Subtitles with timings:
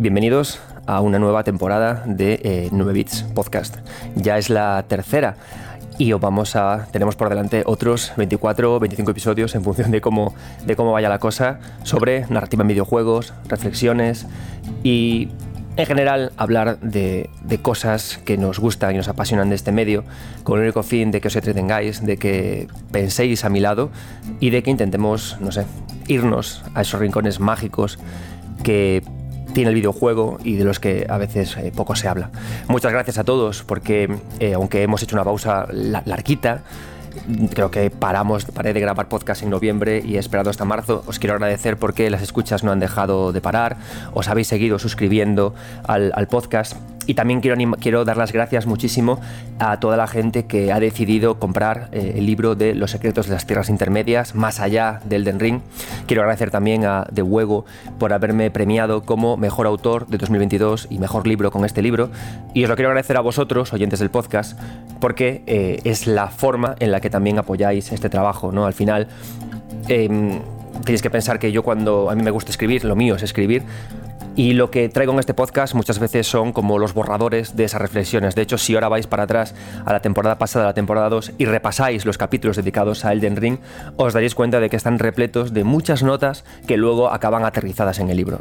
[0.00, 3.78] Bienvenidos a una nueva temporada de 9 eh, Bits Podcast.
[4.14, 5.34] Ya es la tercera
[5.98, 10.00] y os vamos a tenemos por delante otros 24 o 25 episodios en función de
[10.00, 14.26] cómo de cómo vaya la cosa sobre narrativa en videojuegos, reflexiones
[14.84, 15.30] y
[15.76, 17.28] en general hablar de,
[17.62, 20.04] cosas que nos gustan y nos apasionan de este medio,
[20.44, 23.90] con el único fin de que os entretengáis, de que penséis a mi lado
[24.38, 25.66] y de que intentemos, no sé,
[26.08, 27.98] irnos a esos rincones mágicos
[28.64, 29.04] que
[29.58, 32.30] tiene el videojuego y de los que a veces eh, poco se habla.
[32.68, 34.08] Muchas gracias a todos porque
[34.38, 36.62] eh, aunque hemos hecho una pausa larguita,
[37.52, 41.02] creo que paramos, paré de grabar podcast en noviembre y he esperado hasta marzo.
[41.08, 43.78] Os quiero agradecer porque las escuchas no han dejado de parar,
[44.14, 45.56] os habéis seguido suscribiendo
[45.88, 46.76] al, al podcast
[47.08, 49.18] y también quiero, quiero dar las gracias muchísimo
[49.58, 53.32] a toda la gente que ha decidido comprar eh, el libro de Los secretos de
[53.32, 55.60] las tierras intermedias, más allá del Den Ring.
[56.06, 57.64] Quiero agradecer también a De Huego
[57.98, 62.10] por haberme premiado como mejor autor de 2022 y mejor libro con este libro.
[62.52, 64.60] Y os lo quiero agradecer a vosotros, oyentes del podcast,
[65.00, 68.52] porque eh, es la forma en la que también apoyáis este trabajo.
[68.52, 68.66] ¿no?
[68.66, 69.08] Al final.
[69.88, 70.38] Eh,
[70.84, 73.62] tenéis que pensar que yo cuando a mí me gusta escribir, lo mío es escribir,
[74.38, 77.82] y lo que traigo en este podcast muchas veces son como los borradores de esas
[77.82, 78.36] reflexiones.
[78.36, 79.52] De hecho, si ahora vais para atrás
[79.84, 83.34] a la temporada pasada, a la temporada 2, y repasáis los capítulos dedicados a Elden
[83.34, 83.58] Ring,
[83.96, 88.10] os daréis cuenta de que están repletos de muchas notas que luego acaban aterrizadas en
[88.10, 88.38] el libro.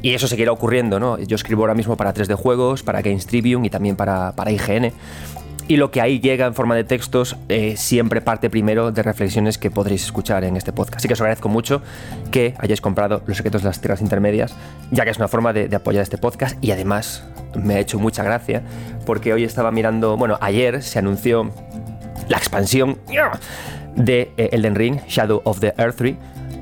[0.00, 0.98] Y eso seguirá ocurriendo.
[0.98, 1.18] ¿no?
[1.18, 4.94] Yo escribo ahora mismo para 3D Juegos, para Games Tribune y también para, para IGN
[5.66, 9.56] y lo que ahí llega en forma de textos eh, siempre parte primero de reflexiones
[9.56, 10.98] que podréis escuchar en este podcast.
[10.98, 11.82] Así que os agradezco mucho
[12.30, 14.54] que hayáis comprado Los secretos de las tierras intermedias,
[14.90, 17.24] ya que es una forma de, apoyar este podcast y además
[17.54, 18.62] me ha hecho mucha gracia
[19.06, 21.50] porque hoy estaba mirando, bueno, ayer se anunció
[22.28, 22.98] la expansión
[23.96, 26.14] de eh, Elden Ring, Shadow of the Earth 3.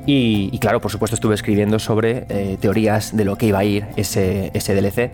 [0.05, 3.87] Y, claro, por supuesto estuve escribiendo sobre eh, teorías de lo que iba a ir
[3.97, 5.13] ese, ese DLC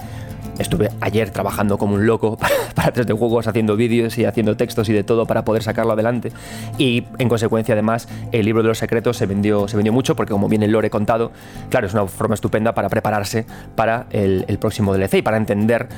[0.58, 2.36] Estuve ayer trabajando como un loco
[2.74, 6.32] para, 3D Juegos, haciendo vídeos y haciendo textos y de todo para poder sacarlo adelante.
[6.78, 10.32] Y en consecuencia, además, el libro de los secretos se vendió, se vendió mucho porque,
[10.32, 11.32] como viene el lore contado,
[11.70, 15.88] claro, es una forma estupenda para prepararse para el, próximo DLC y para entender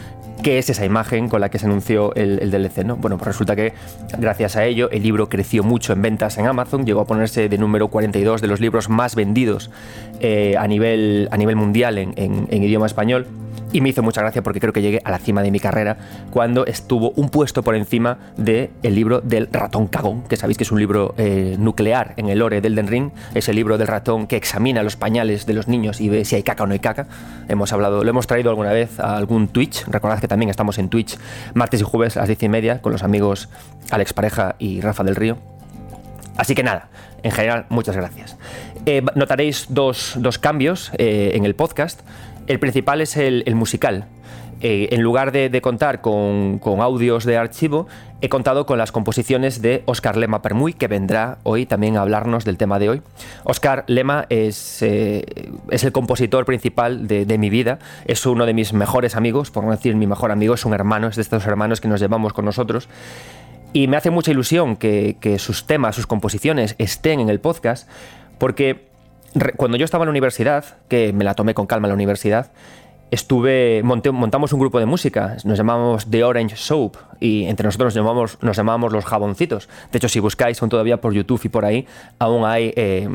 [0.43, 2.85] qué es esa imagen con la que se anunció el, DLC.
[2.85, 2.97] ¿no?
[2.97, 3.73] Bueno, pues resulta que
[4.19, 7.59] gracias a ello el libro creció mucho en ventas en Amazon, llegó a ponerse de
[7.59, 9.71] número 42 de los libros más vendidos
[10.21, 13.27] eh, a, nivel, a nivel mundial en idioma español
[13.73, 15.97] y me hizo mucha gracia porque creo que llegué a la cima de mi carrera
[16.33, 20.65] cuando estuvo un puesto por encima del el libro del ratón cagón, que sabéis que
[20.65, 23.87] es un libro eh, nuclear en el lore del Den Ring, es el libro del
[23.87, 26.73] ratón que examina los pañales de los niños y ve si hay caca o no
[26.73, 27.07] hay caca.
[27.49, 30.89] Hemos hablado, lo hemos traído alguna vez a algún Twitch, recordad que también estamos en
[30.89, 31.17] Twitch
[31.55, 33.49] martes y jueves a las diez y media con los amigos
[33.93, 35.39] Alex Pareja y Rafa del Río.
[36.37, 36.89] Así que nada,
[37.23, 38.37] en general, muchas gracias.
[38.87, 42.01] Eh, notaréis dos, cambios eh, en el podcast.
[42.47, 44.07] El principal es el, musical.
[44.63, 47.87] Eh, en lugar de, contar con, audios de archivo,
[48.21, 52.45] he contado con las composiciones de Oscar Lema Permuy, que vendrá hoy también a hablarnos
[52.45, 53.03] del tema de hoy.
[53.45, 55.25] Oscar Lema es, eh,
[55.71, 59.71] es el compositor principal de, mi vida, es uno de mis mejores amigos, por no
[59.71, 62.45] decir mi mejor amigo, es un hermano, es de estos hermanos que nos llevamos con
[62.45, 62.89] nosotros.
[63.73, 67.89] Y me hace mucha ilusión que, que sus temas, sus composiciones estén en el podcast,
[68.37, 68.91] porque
[69.57, 72.51] cuando yo estaba en la universidad, que me la tomé con calma en la universidad,
[73.11, 78.39] estuve montamos un grupo de música, nos llamamos The Orange Soap y entre nosotros nos
[78.47, 79.69] llamamos, nos los jaboncitos.
[79.93, 81.87] De hecho, si buscáis, son todavía por YouTube y por ahí,
[82.19, 83.09] aún hay eh,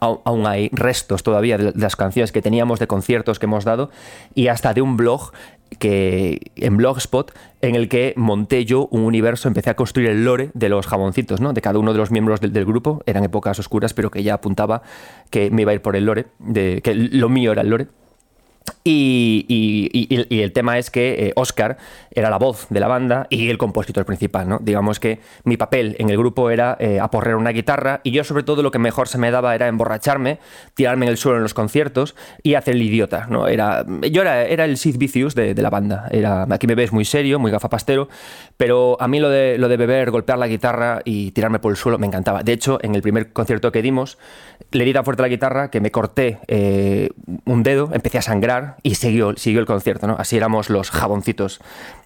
[0.00, 3.90] aún hay restos todavía de las canciones que teníamos de conciertos que hemos dado
[4.34, 5.32] y hasta de un blog
[5.78, 10.50] que en Blogspot en el que monté yo un universo, empecé a construir el lore
[10.54, 11.52] de los jaboncitos, ¿no?
[11.52, 14.34] De cada uno de los miembros del, del, grupo, eran épocas oscuras, pero que ya
[14.34, 14.82] apuntaba
[15.30, 17.88] que me iba a ir por el lore, de, que lo mío era el lore.
[18.86, 21.78] Y, el tema es que eh, Oscar
[22.10, 24.58] era la voz de la banda y el compositor principal, ¿no?
[24.60, 28.42] Digamos que mi papel en el grupo era eh, aporrear una guitarra y yo sobre
[28.42, 30.38] todo lo que mejor se me daba era emborracharme,
[30.74, 33.48] tirarme en el suelo en los conciertos y hacer el idiota, ¿no?
[33.48, 36.08] Era, yo era, era el Sid Vicious de, la banda.
[36.10, 38.08] Era, aquí me ves muy serio, muy gafapastero,
[38.56, 41.76] pero a mí lo de, lo de beber, golpear la guitarra y tirarme por el
[41.76, 42.42] suelo me encantaba.
[42.42, 44.18] De hecho, en el primer concierto que dimos,
[44.70, 47.10] le di tan fuerte a la guitarra que me corté eh,
[47.44, 50.06] un dedo, empecé a sangrar y siguió, siguió el concierto.
[50.06, 50.16] ¿no?
[50.18, 51.60] Así éramos los jaboncitos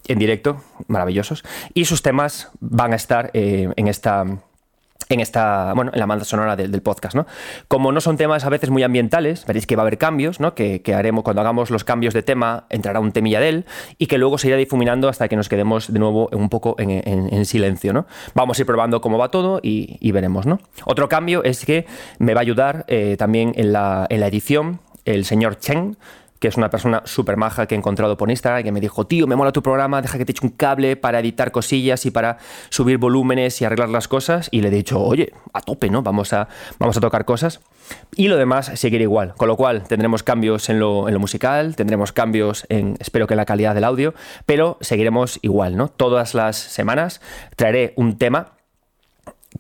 [0.07, 1.45] en directo, maravillosos.
[1.75, 4.25] Y sus temas van a estar eh, en esta
[5.09, 7.27] en esta, bueno, en la banda sonora del, podcast, ¿no?
[7.67, 10.55] Como no son temas a veces muy ambientales, veréis que va a haber cambios, ¿no?
[10.55, 13.65] Que, haremos cuando hagamos los cambios de tema, entrará un temilla de él
[13.99, 17.45] y que luego se irá difuminando hasta que nos quedemos de nuevo un poco en,
[17.45, 18.07] silencio, ¿no?
[18.35, 20.61] Vamos a ir probando cómo va todo y, veremos, ¿no?
[20.85, 21.87] Otro cambio es que
[22.19, 25.97] me va a ayudar eh, también en la, en la edición el señor Chen,
[26.39, 29.27] que es una persona súper maja que he encontrado por Instagram, que me dijo, tío,
[29.27, 32.39] me mola tu programa, deja que te eche un cable para editar cosillas y para
[32.71, 34.49] subir volúmenes y arreglar las cosas.
[34.51, 36.03] Y le he dicho, oye, a tope, ¿no?
[36.03, 36.49] Vamos a,
[36.79, 37.61] vamos a tocar cosas.
[38.15, 39.35] Y lo demás seguirá igual.
[39.37, 43.35] Con lo cual, tendremos cambios en lo, en lo musical, tendremos cambios en, espero que
[43.35, 44.15] en la calidad del audio,
[44.47, 45.89] pero seguiremos igual, ¿no?
[45.89, 47.21] Todas las semanas
[47.57, 48.58] traeré un tema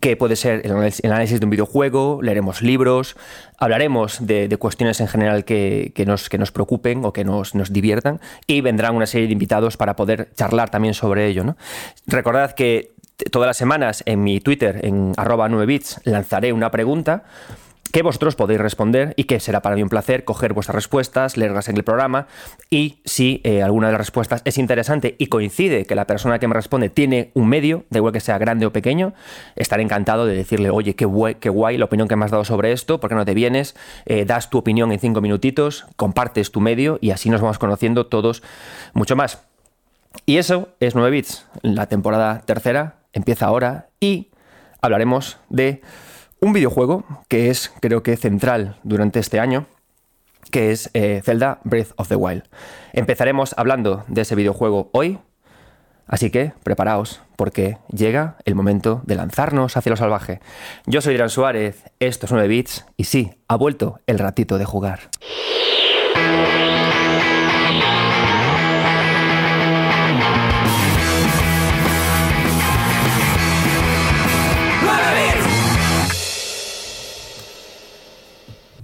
[0.00, 0.72] que puede ser el
[1.10, 3.16] análisis de un videojuego, leeremos libros,
[3.56, 8.20] hablaremos de, cuestiones en general que, nos, que nos preocupen o que nos, nos, diviertan
[8.46, 11.42] y vendrán una serie de invitados para poder charlar también sobre ello.
[11.42, 11.56] ¿no?
[12.06, 12.92] Recordad que
[13.30, 17.24] todas las semanas en mi Twitter, en arroba 9bits, lanzaré una pregunta
[17.92, 21.68] que vosotros podéis responder y que será para mí un placer coger vuestras respuestas, leerlas
[21.68, 22.26] en el programa
[22.70, 26.48] y si eh, alguna de las respuestas es interesante y coincide que la persona que
[26.48, 29.14] me responde tiene un medio, da igual que sea grande o pequeño,
[29.56, 32.44] estaré encantado de decirle, oye, qué guay, qué guay la opinión que me has dado
[32.44, 33.74] sobre esto, ¿por qué no te vienes?
[34.06, 38.06] Eh, das tu opinión en cinco minutitos, compartes tu medio y así nos vamos conociendo
[38.06, 38.42] todos
[38.92, 39.42] mucho más.
[40.26, 41.46] Y eso es 9 bits.
[41.62, 44.28] La temporada tercera empieza ahora y
[44.80, 45.80] hablaremos de
[46.40, 49.66] un videojuego que es, creo que, central durante este año,
[50.50, 52.44] que es eh, Zelda Breath of the Wild.
[52.92, 55.18] Empezaremos hablando de ese videojuego hoy,
[56.06, 60.40] así que preparaos, porque llega el momento de lanzarnos hacia lo salvaje.
[60.86, 64.64] Yo soy Irán Suárez, esto es 9 bits, y sí, ha vuelto el ratito de
[64.64, 65.10] jugar.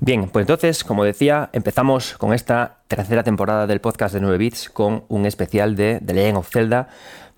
[0.00, 4.68] Bien, pues entonces, como decía, empezamos con esta tercera temporada del podcast de 9 bits
[4.68, 6.88] con un especial de The Legend of Zelda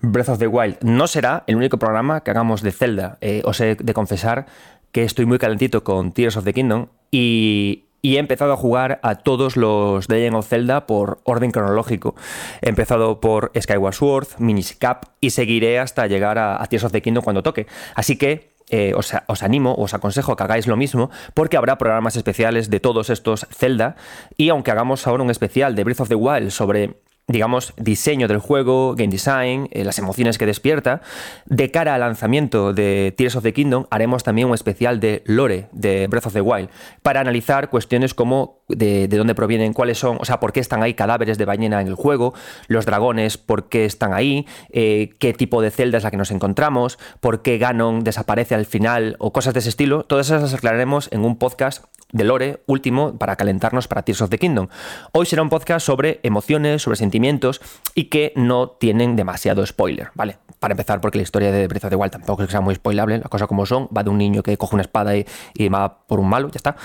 [0.01, 0.77] Breath of the Wild.
[0.81, 3.17] No será el único programa que hagamos de Zelda.
[3.21, 4.47] Eh, os he de confesar
[4.91, 9.15] que estoy muy calentito con Tears of the Kingdom y, he empezado a jugar a
[9.15, 12.15] todos los The Legend of Zelda por orden cronológico.
[12.61, 17.01] He empezado por Skyward Sword, Minish Cap y seguiré hasta llegar a Tears of the
[17.01, 17.67] Kingdom cuando toque.
[17.95, 22.15] Así que eh, os, os, animo, os aconsejo que hagáis lo mismo, porque habrá programas
[22.15, 23.95] especiales de todos estos Zelda.
[24.35, 26.97] Y aunque hagamos ahora un especial de Breath of the Wild sobre
[27.27, 31.01] digamos, diseño del juego, game design, eh, las emociones que despierta.
[31.45, 35.67] De cara al lanzamiento de Tears of the Kingdom, haremos también un especial de lore
[35.73, 36.69] de Breath of the Wild,
[37.01, 40.93] para analizar cuestiones como de, dónde provienen, cuáles son, o sea, por qué están ahí
[40.93, 42.33] cadáveres de ballena en el juego,
[42.67, 46.31] los dragones, por qué están ahí, eh, qué tipo de celda es la que nos
[46.31, 50.03] encontramos, por qué Ganon desaparece al final o cosas de ese estilo.
[50.03, 54.29] Todas esas las aclararemos en un podcast de Lore último para calentarnos para Tears of
[54.29, 54.67] the Kingdom.
[55.11, 57.61] Hoy será un podcast sobre emociones, sobre sentimientos
[57.95, 60.37] y que no tienen demasiado spoiler, ¿vale?
[60.59, 62.75] Para empezar, porque la historia de Breath of the Wild tampoco es que sea muy
[62.75, 65.25] spoilable, las cosas como son, va de un niño que coge una espada y,
[65.69, 66.75] va por un malo, ya está.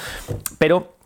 [0.59, 0.97] Pero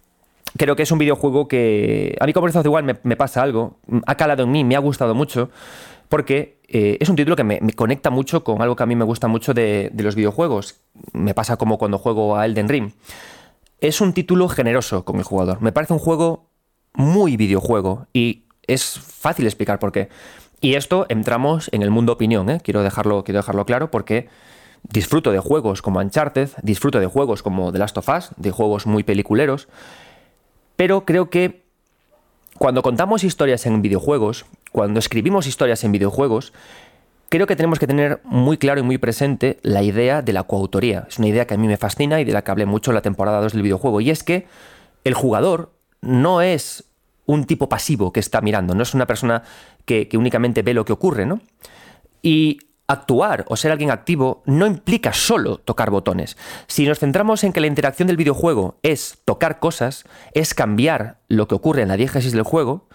[0.57, 3.43] creo que es un videojuego que a mí con Breath of the Wild me, pasa
[3.43, 5.51] algo, ha calado en mí, me ha gustado mucho,
[6.09, 9.05] porque eh, es un título que me, conecta mucho con algo que a mí me
[9.05, 10.81] gusta mucho de, de los videojuegos.
[11.13, 12.93] Me pasa como cuando juego a Elden Ring
[13.81, 15.61] es un título generoso con el jugador.
[15.61, 16.51] Me parece un juego
[16.95, 20.09] muy videojuego y es fácil explicar por qué.
[20.61, 22.61] Y esto entramos en el mundo opinión, ¿eh?
[22.63, 24.29] quiero, dejarlo, quiero dejarlo claro porque
[24.83, 28.87] disfruto de juegos como Uncharted, disfruto de juegos como The Last of Us, de juegos
[28.87, 29.69] muy peliculeros,
[30.77, 31.67] pero creo que
[32.59, 36.53] cuando contamos historias en videojuegos, cuando escribimos historias en videojuegos,
[37.29, 41.07] creo que tenemos que tener muy claro y muy presente la idea de la coautoría.
[41.09, 42.97] Es una idea que a mí me fascina y de la que hablé mucho en
[42.97, 44.01] la temporada 2 del videojuego.
[44.01, 44.47] Y es que
[45.05, 46.85] el jugador no es
[47.27, 49.43] un tipo pasivo que está mirando, no es una persona
[49.85, 51.41] que, únicamente ve lo que ocurre, ¿no?
[52.23, 56.37] Y actuar o ser alguien activo no implica solo tocar botones.
[56.69, 61.49] Si nos centramos en que la interacción del videojuego es tocar cosas, es cambiar lo
[61.49, 62.87] que ocurre en la diégesis del juego,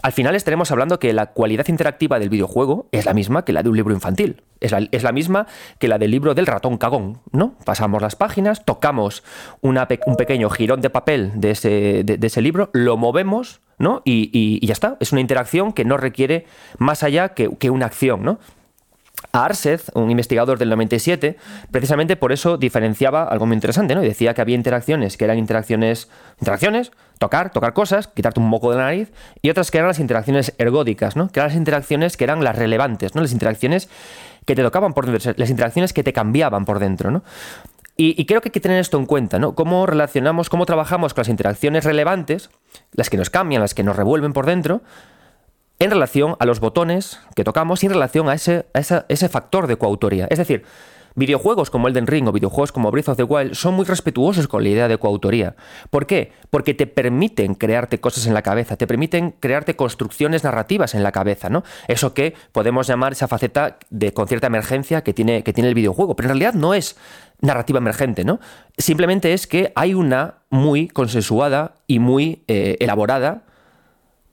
[0.00, 3.62] al final estaremos hablando que la cualidad interactiva del videojuego es la misma que la
[3.62, 4.42] de un libro infantil.
[4.60, 5.48] Es la, misma
[5.80, 7.54] que la del libro del ratón cagón, ¿no?
[7.64, 9.24] Pasamos las páginas, tocamos
[9.60, 9.76] un
[10.16, 14.02] pequeño jirón de papel de ese, libro, lo movemos, ¿no?
[14.04, 14.96] Y, ya está.
[15.00, 16.46] Es una interacción que no requiere
[16.78, 18.38] más allá que, que una acción, ¿no?
[19.32, 21.36] A Arseth, un investigador del 97,
[21.70, 24.04] precisamente por eso diferenciaba algo muy interesante, ¿no?
[24.04, 28.70] Y decía que había interacciones que eran interacciones, interacciones, tocar, tocar cosas, quitarte un moco
[28.70, 29.10] de la nariz,
[29.40, 31.28] y otras que eran las interacciones ergódicas, ¿no?
[31.28, 33.22] Que eran las interacciones que eran las relevantes, ¿no?
[33.22, 33.88] Las interacciones
[34.44, 37.22] que te tocaban por dentro, las interacciones que te cambiaban por dentro, ¿no?
[37.96, 39.54] Y, creo que hay que tener esto en cuenta, ¿no?
[39.54, 42.50] Cómo relacionamos, cómo trabajamos con las interacciones relevantes,
[42.92, 44.82] las que nos cambian, las que nos revuelven por dentro,
[45.82, 49.76] en relación a los botones que tocamos y en relación a ese, ese factor de
[49.76, 50.28] coautoría.
[50.30, 50.62] Es decir,
[51.16, 54.62] videojuegos como Elden Ring o videojuegos como Breath of the Wild son muy respetuosos con
[54.62, 55.56] la idea de coautoría.
[55.90, 56.30] ¿Por qué?
[56.50, 61.10] Porque te permiten crearte cosas en la cabeza, te permiten crearte construcciones narrativas en la
[61.10, 61.64] cabeza, ¿no?
[61.88, 65.74] Eso que podemos llamar esa faceta de con cierta emergencia que tiene, que tiene el
[65.74, 66.14] videojuego.
[66.14, 66.96] Pero en realidad no es
[67.40, 68.38] narrativa emergente, ¿no?
[68.78, 73.46] Simplemente es que hay una muy consensuada y muy eh, elaborada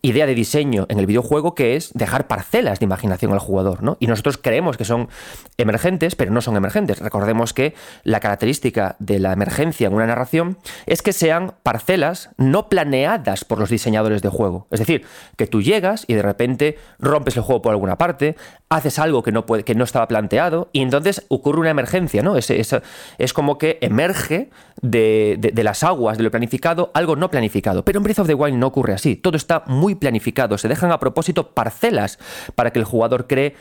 [0.01, 3.97] idea de diseño en el videojuego que es dejar parcelas de imaginación al jugador, ¿no?
[3.99, 5.09] Y nosotros creemos que son
[5.57, 6.99] emergentes, pero no son emergentes.
[6.99, 12.69] Recordemos que la característica de la emergencia en una narración es que sean parcelas no
[12.69, 14.67] planeadas por los diseñadores de juego.
[14.71, 18.35] Es decir, que tú llegas y de repente rompes el juego por alguna parte,
[18.69, 22.37] haces algo que no, puede, que no estaba planteado y entonces ocurre una emergencia, ¿no?
[22.37, 24.49] Es, es, como que emerge
[24.81, 27.83] de, de, las aguas de lo planificado algo no planificado.
[27.83, 29.15] Pero en Breath of the Wild no ocurre así.
[29.15, 30.57] Todo está muy planificado.
[30.57, 32.19] Se dejan a propósito parcelas
[32.55, 33.55] para que el jugador cree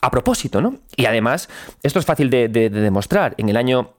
[0.00, 0.78] a propósito, ¿no?
[0.96, 1.48] Y además,
[1.82, 3.34] esto es fácil de, demostrar.
[3.38, 3.94] En el año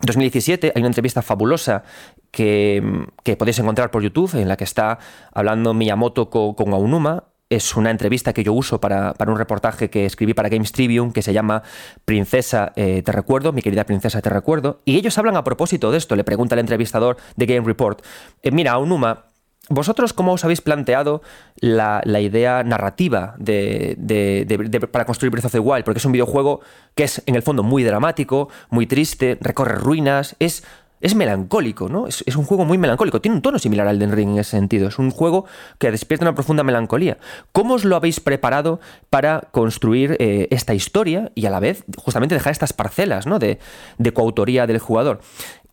[0.00, 1.82] 2017 hay una entrevista fabulosa
[2.30, 2.82] que,
[3.22, 4.98] que, podéis encontrar por YouTube en la que está
[5.32, 10.04] hablando Miyamoto con, con Aonuma es una entrevista que yo uso para, un reportaje que
[10.04, 11.62] escribí para Games Tribune que se llama
[12.04, 14.80] Princesa eh, Te Recuerdo, mi querida Princesa Te Recuerdo.
[14.84, 16.16] Y ellos hablan a propósito de esto.
[16.16, 18.04] Le pregunta el entrevistador de Game Report:
[18.42, 19.25] eh, Mira, Aonuma,
[19.68, 21.22] ¿Vosotros cómo os habéis planteado
[21.56, 25.84] la, idea narrativa de, para construir Breath of the Wild?
[25.84, 26.60] Porque es un videojuego
[26.94, 30.62] que es en el fondo muy dramático, muy triste, recorre ruinas, es
[31.00, 32.06] es melancólico, ¿no?
[32.06, 33.20] Es, un juego muy melancólico.
[33.20, 34.88] Tiene un tono similar al Den Ring en ese sentido.
[34.88, 35.44] Es un juego
[35.78, 37.18] que despierta una profunda melancolía.
[37.52, 38.80] ¿Cómo os lo habéis preparado
[39.10, 43.38] para construir eh, esta historia y a la vez justamente dejar estas parcelas ¿no?
[43.38, 43.58] de,
[43.98, 45.20] de coautoría del jugador?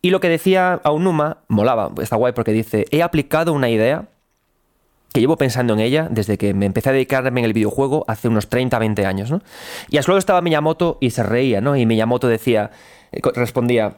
[0.06, 4.10] Y lo que decía Aonuma molaba, está guay porque dice, he aplicado una idea
[5.14, 8.28] que llevo pensando en ella desde que me empecé a dedicarme en el videojuego hace
[8.28, 9.42] unos 30, 20 años, ¿no?
[9.90, 11.78] Y a su lado estaba Miyamoto y se reía, ¿no?
[11.78, 12.72] Y Miyamoto decía,
[13.14, 13.96] eh, respondía,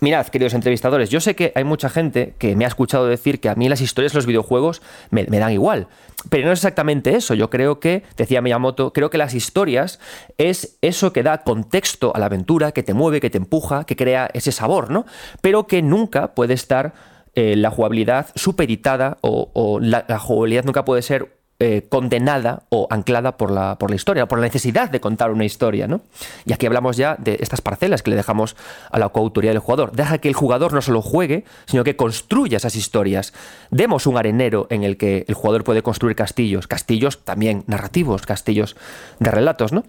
[0.00, 3.48] Mirad, queridos entrevistadores, yo sé que hay mucha gente que me ha escuchado decir que
[3.48, 5.88] a mí las historias de los videojuegos me, dan igual.
[6.28, 7.34] Pero no es exactamente eso.
[7.34, 9.98] Yo creo que, decía Miyamoto, creo que las historias
[10.38, 13.96] es eso que da contexto a la aventura, que te mueve, que te empuja, que
[13.96, 15.06] crea ese sabor, ¿no?
[15.40, 16.94] Pero que nunca puede estar
[17.34, 23.38] eh, la jugabilidad supeditada o, la, la, jugabilidad nunca puede ser eh, condenada o anclada
[23.38, 25.86] por la, por la historia, por la necesidad de contar una historia.
[25.86, 26.02] ¿no?
[26.44, 28.56] Y aquí hablamos ya de estas parcelas que le dejamos
[28.90, 29.92] a la coautoría del jugador.
[29.92, 33.32] Deja que el jugador no solo juegue, sino que construya esas historias.
[33.70, 38.76] Demos un arenero en el que el jugador puede construir castillos, castillos también narrativos, castillos
[39.18, 39.72] de relatos.
[39.72, 39.84] ¿no?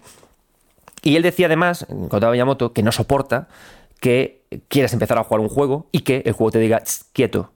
[1.02, 3.48] Y él decía además, contaba Miyamoto, que no soporta
[4.00, 6.82] que quieras empezar a jugar un juego y que el juego te diga,
[7.12, 7.50] quieto,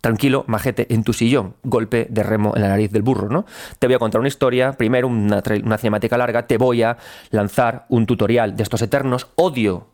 [0.00, 3.44] tranquilo, majete, en tu sillón, golpe de remo en la nariz del burro, ¿no?
[3.78, 5.42] Te voy a contar una historia, primero una,
[5.78, 6.96] cinemática larga, te voy a
[7.30, 9.88] lanzar un tutorial de estos eternos, odio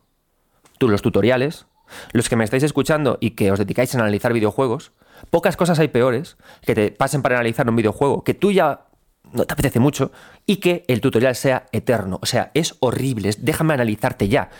[0.78, 1.66] tú los tutoriales,
[2.12, 4.92] los que me estáis escuchando y que os dedicáis a analizar videojuegos,
[5.30, 8.87] pocas cosas hay peores que te pasen para analizar un videojuego que tú ya
[9.32, 10.12] no te apetece mucho
[10.47, 12.18] y que el tutorial sea eterno.
[12.23, 14.50] O sea, es horrible, déjame analizarte ya.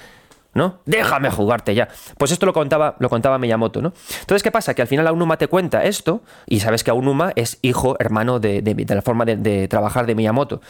[0.55, 0.81] ¿No?
[0.85, 1.89] Déjame jugarte ya.
[2.19, 3.93] Pues esto lo contaba, lo contaba Miyamoto, ¿no?
[4.21, 4.75] Entonces, ¿qué pasa?
[4.75, 8.63] Que al final Aonuma te cuenta esto, y sabes que Aonuma es hijo, hermano de,
[8.89, 10.61] la forma de, trabajar de Miyamoto.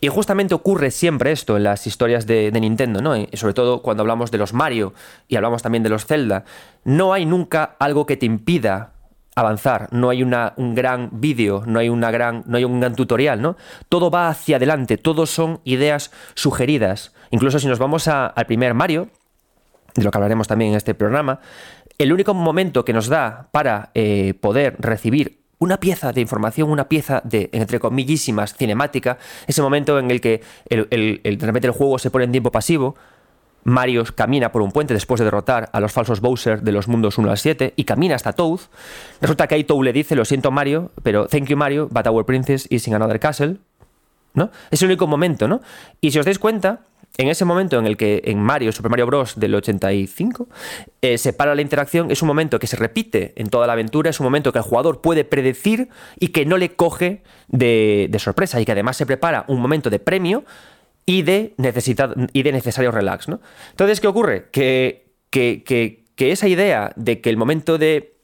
[0.00, 3.16] Y justamente ocurre siempre esto en las historias de, Nintendo, ¿no?
[3.16, 4.92] Y sobre todo cuando hablamos de los Mario
[5.28, 6.44] y hablamos también de los Zelda.
[6.84, 8.93] No hay nunca algo que te impida
[9.34, 12.94] avanzar, no hay una, un gran vídeo, no hay una gran, no hay un gran
[12.94, 13.56] tutorial, ¿no?
[13.88, 17.12] Todo va hacia adelante, todo son ideas sugeridas.
[17.30, 19.08] Incluso si nos vamos al primer Mario,
[19.94, 21.40] de lo que hablaremos también en este programa,
[21.98, 26.88] el único momento que nos da para eh, poder recibir una pieza de información, una
[26.88, 30.88] pieza de, entre comillísimas, cinemática, ese momento en el que el,
[31.22, 32.96] el, repente el juego se pone en tiempo pasivo,
[33.64, 37.18] Mario camina por un puente después de derrotar a los falsos Bowser de los mundos
[37.18, 38.60] 1 al 7 y camina hasta Toad.
[39.20, 42.24] Resulta que ahí Toad le dice, lo siento Mario, pero thank you Mario, but our
[42.24, 43.56] princess is in another castle.
[44.34, 44.50] ¿No?
[44.70, 45.60] Es el único momento, ¿no?
[46.00, 46.80] Y si os dais cuenta,
[47.16, 49.38] en ese momento en el que en Mario, Super Mario Bros.
[49.38, 50.48] del 85,
[51.00, 54.10] eh, se para la interacción, es un momento que se repite en toda la aventura,
[54.10, 58.60] es un momento que el jugador puede predecir y que no le coge de sorpresa
[58.60, 60.44] y que además se prepara un momento de premio
[61.06, 61.54] y de,
[62.32, 63.28] y de necesario relax.
[63.28, 63.40] ¿no?
[63.70, 64.48] Entonces, ¿qué ocurre?
[64.50, 68.16] Que, que, esa idea de que el momento de,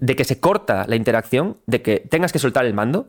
[0.00, 3.08] de que se corta la interacción, de que tengas que soltar el mando,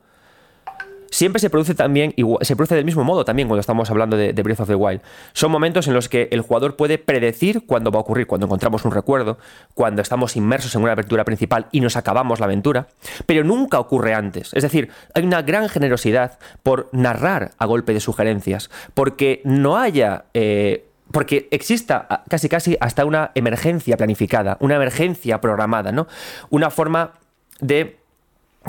[1.15, 4.59] siempre se produce también, se produce del mismo modo también cuando estamos hablando de, Breath
[4.59, 5.01] of the Wild.
[5.31, 8.83] Son momentos en los que el jugador puede predecir cuándo va a ocurrir, cuando encontramos
[8.83, 9.37] un recuerdo,
[9.73, 12.87] cuando estamos inmersos en una aventura principal y nos acabamos la aventura,
[13.25, 14.53] pero nunca ocurre antes.
[14.53, 20.25] Es decir, hay una gran generosidad por narrar a golpe de sugerencias, porque no haya...
[20.33, 26.07] Eh, porque exista casi casi hasta una emergencia planificada, una emergencia programada, ¿no?
[26.49, 27.13] Una forma
[27.61, 27.99] de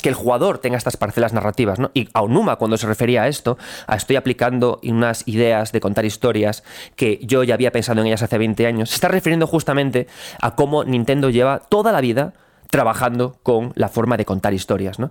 [0.03, 1.91] que el jugador tenga estas parcelas narrativas, ¿no?
[1.95, 6.63] Y Aonuma, cuando se refería a esto, a estoy aplicando unas ideas de contar historias
[6.97, 10.07] que yo ya había pensado en ellas hace 20 años, se está refiriendo justamente
[10.41, 12.35] a cómo Nintendo lleva toda la vida
[12.71, 15.11] trabajando con la forma de contar historias, ¿no?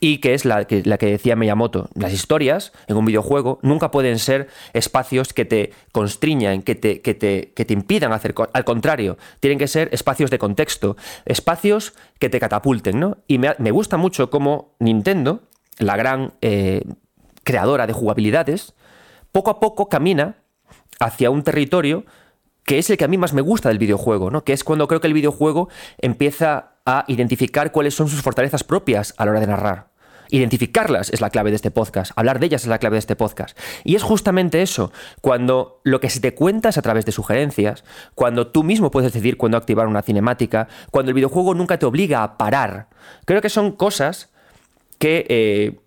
[0.00, 4.48] Y que es la que, decía Miyamoto, las historias en un videojuego nunca pueden ser
[4.72, 8.34] espacios que te constriñan, que te, que te, que te impidan hacer...
[8.52, 13.18] Al contrario, tienen que ser espacios de contexto, espacios que te catapulten, ¿no?
[13.26, 15.42] Y me, gusta mucho cómo Nintendo,
[15.78, 16.82] la gran eh,
[17.44, 18.74] creadora de jugabilidades,
[19.32, 20.36] poco a poco camina
[20.98, 22.04] hacia un territorio
[22.64, 24.42] que es el que a mí más me gusta del videojuego, ¿no?
[24.42, 29.14] Que es cuando creo que el videojuego empieza a identificar cuáles son sus fortalezas propias
[29.18, 29.88] a la hora de narrar.
[30.30, 33.16] Identificarlas es la clave de este podcast, hablar de ellas es la clave de este
[33.16, 33.58] podcast.
[33.84, 37.84] Y es justamente eso, cuando lo que se te cuenta es a través de sugerencias,
[38.14, 42.22] cuando tú mismo puedes decidir cuándo activar una cinemática, cuando el videojuego nunca te obliga
[42.22, 42.88] a parar.
[43.24, 44.32] Creo que son cosas
[44.98, 45.26] que...
[45.28, 45.80] Eh,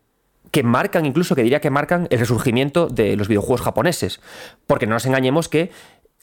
[0.51, 4.19] que marcan, incluso que diría que marcan el resurgimiento de los videojuegos japoneses.
[4.65, 5.69] Porque no nos engañemos que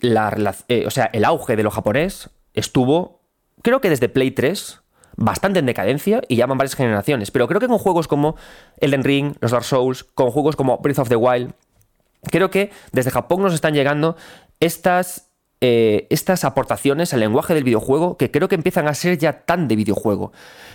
[0.01, 0.35] la,
[0.67, 3.26] eh, o sea, el auge de lo japonés estuvo
[3.63, 4.81] creo que desde Play 3,
[5.17, 7.31] bastante en decadencia y llaman varias generaciones.
[7.31, 8.37] Pero creo que con juegos como
[8.79, 11.53] Elden Ring, los Dark Souls, con juegos como Breath of the Wild,
[12.31, 14.17] creo que desde Japón nos están llegando
[14.61, 19.45] estas, eh, estas aportaciones al lenguaje del videojuego que creo que empiezan a ser ya
[19.45, 20.33] tan de videojuego.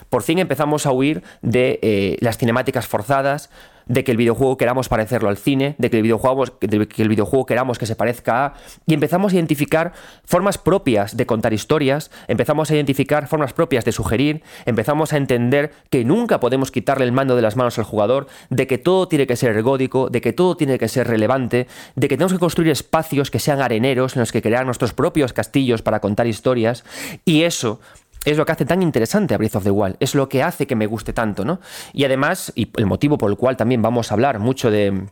[0.10, 3.50] Por fin empezamos a huir de eh, las cinemáticas forzadas,
[3.86, 6.68] de que el videojuego queramos parecerlo al cine, de que el videojuego, que
[7.02, 8.54] el videojuego queramos que se parezca a...
[8.86, 13.92] Y empezamos a identificar formas propias de contar historias, empezamos a identificar formas propias de
[13.92, 18.28] sugerir, empezamos a entender que nunca podemos quitarle el mando de las manos al jugador,
[18.50, 22.08] de que todo tiene que ser ergódico, de que todo tiene que ser relevante, de
[22.08, 25.82] que tenemos que construir espacios que sean areneros en los que crear nuestros propios castillos
[25.82, 26.84] para contar historias.
[27.26, 27.80] Y eso
[28.26, 30.68] es lo que hace tan interesante a Breath of the Wild, es lo que hace
[30.68, 31.60] que me guste tanto, ¿no?
[31.94, 35.08] Y además, y el motivo por el cual también vamos a hablar mucho de,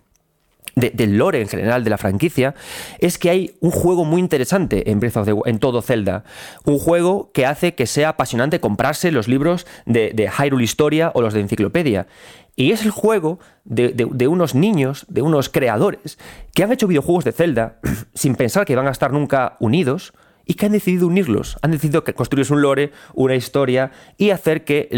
[0.76, 2.56] del lore en general de la franquicia,
[3.00, 6.24] es que hay un juego muy interesante en Breath of the en todo Zelda.
[6.66, 11.22] Un juego que hace que sea apasionante comprarse los libros de, de Hyrule Historia o
[11.22, 12.08] los de Enciclopedia.
[12.56, 16.20] Y es el juego de, de, unos niños, de unos creadores,
[16.54, 17.80] que han hecho videojuegos de Zelda
[18.14, 20.14] sin pensar que van a estar nunca unidos,
[20.50, 24.90] y que han decidido unirlos, han decidido construir un lore, una historia y hacer que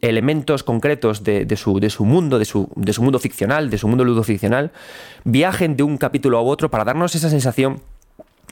[0.00, 3.88] elementos concretos de, su, de, su, mundo, de su, de su mundo ficcional, de su
[3.88, 4.70] mundo ludoficcional,
[5.24, 7.80] viajen de un capítulo a otro para darnos esa sensación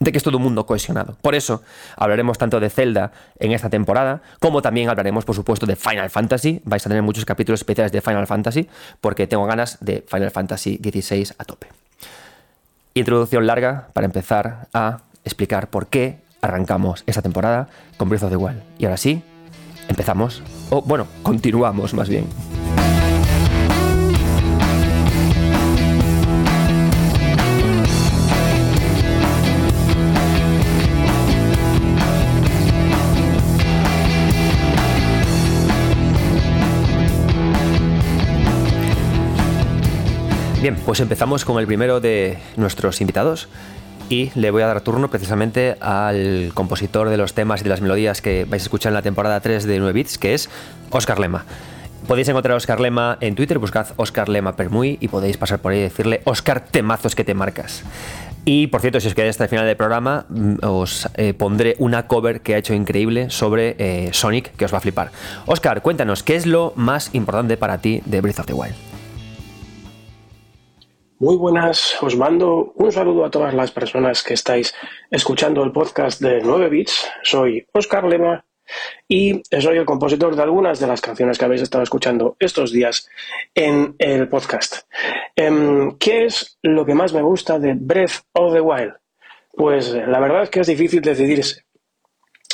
[0.01, 1.17] de que es todo un mundo cohesionado.
[1.23, 1.63] Por eso
[1.95, 6.61] hablaremos tanto de Zelda en esta temporada, como también hablaremos, por supuesto, de Final Fantasy.
[6.65, 8.69] Vais a tener muchos capítulos especiales de Final Fantasy,
[9.01, 11.69] porque tengo ganas de Final Fantasy XVI a tope.
[12.95, 18.37] Introducción larga para empezar a explicar por qué arrancamos esta temporada con Breath of the
[18.37, 18.61] Wild.
[18.79, 19.23] Y ahora sí,
[19.89, 22.27] empezamos, o bueno, continuamos más bien.
[40.61, 43.49] Bien, pues empezamos con el primero de nuestros invitados,
[44.09, 47.81] y le voy a dar turno precisamente al compositor de los temas y de las
[47.81, 50.51] melodías que vais a escuchar en la temporada 3 de 9 Bits, que es
[50.91, 51.45] Oscar Lema.
[52.07, 55.73] Podéis encontrar a Oscar Lema en Twitter, buscad Oscar Lema Permuy y podéis pasar por
[55.73, 57.85] ahí y decirle Oscar temazos que te marcas.
[58.45, 61.77] Y por cierto, si os quedáis hasta el final del programa, mm, os eh, pondré
[61.79, 65.13] una cover que ha hecho increíble sobre eh, Sonic que os va a flipar.
[65.47, 68.92] Oscar, cuéntanos, ¿qué es lo más importante para ti de Breath of the Wild?
[71.23, 74.75] Muy buenas, os mando un saludo a todas las personas que estáis
[75.09, 77.09] escuchando el podcast de 9 bits.
[77.23, 78.45] Soy Oscar Lema
[79.07, 83.09] y soy el compositor de algunas de las canciones que habéis estado escuchando estos días
[83.55, 84.79] en el podcast.
[85.37, 88.95] Em, ¿Qué es lo que más me gusta de Breath of the Wild?
[89.53, 91.63] Pues la verdad es que es difícil decidirse,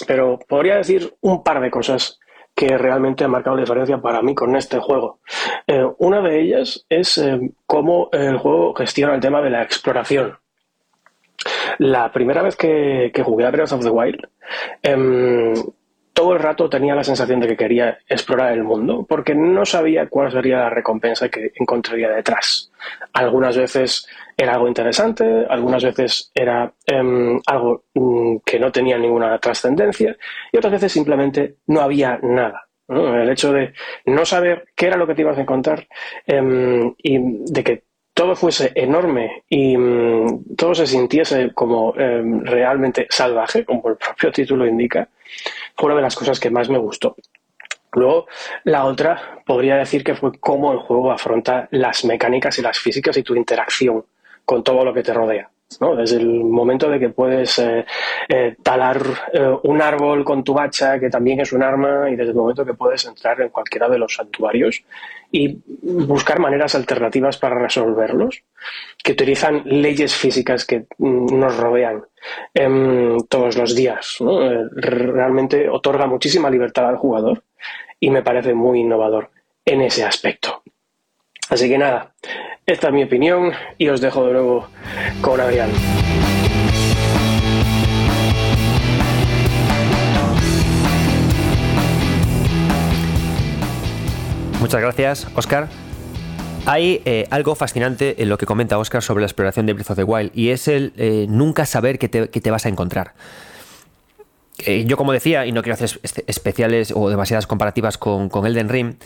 [0.07, 2.21] pero podría decir un par de cosas
[2.59, 5.21] que realmente ha marcado la diferencia para mí con este juego.
[5.64, 10.37] Eh, una de ellas es eh, cómo el juego gestiona el tema de la exploración.
[11.79, 14.29] La primera vez que, jugué a Breath of the Wild,
[14.83, 15.55] em,
[16.12, 20.09] todo el rato tenía la sensación de que quería explorar el mundo, porque no sabía
[20.09, 22.73] cuál sería la recompensa que encontraría detrás.
[23.12, 24.05] Algunas veces
[24.40, 30.16] era algo interesante, algunas veces era em, algo mm, que no tenía ninguna trascendencia
[30.53, 32.68] y otras veces simplemente no había nada.
[32.87, 33.74] El hecho de
[34.07, 35.88] no saber qué era lo que te ibas a encontrar
[36.24, 37.18] em, y
[37.53, 37.83] de que
[38.14, 44.31] todo fuese enorme y mm, todo se sintiese como em, realmente salvaje, como el propio
[44.31, 45.09] título indica,
[45.77, 47.16] fue una de las cosas que más me gustó.
[47.92, 48.27] Luego,
[48.64, 53.16] la otra podría decir que fue cómo el juego afronta las mecánicas y las físicas
[53.16, 54.05] y tu interacción
[54.49, 55.51] con todo lo que te rodea.
[55.99, 57.85] Desde el momento de que puedes eh,
[58.31, 58.99] eh, talar
[59.31, 62.65] eh, un árbol con tu hacha, que también es un arma, y desde el momento
[62.65, 64.83] que puedes entrar en cualquiera de los santuarios
[65.31, 68.43] y buscar maneras alternativas para resolverlos,
[69.05, 72.03] que utilizan leyes físicas que mm, nos rodean
[72.55, 74.17] em, todos los días.
[74.71, 77.43] Realmente otorga muchísima libertad al jugador
[78.01, 79.29] y me parece muy innovador
[79.67, 80.63] en ese aspecto.
[81.49, 82.13] Así que nada,
[82.67, 84.69] esta es mi opinión y os dejo de nuevo
[85.23, 85.71] con Adrián.
[94.61, 95.69] Muchas gracias, Oscar.
[96.67, 99.97] Hay eh, algo fascinante en lo que comenta Oscar sobre la exploración de Breath of
[99.97, 103.15] the Wild y es el eh, nunca saber qué te, vas a encontrar.
[104.67, 108.69] Eh, yo, como decía, y no quiero hacer especiales o demasiadas comparativas con, con Elden
[108.69, 108.97] Ring,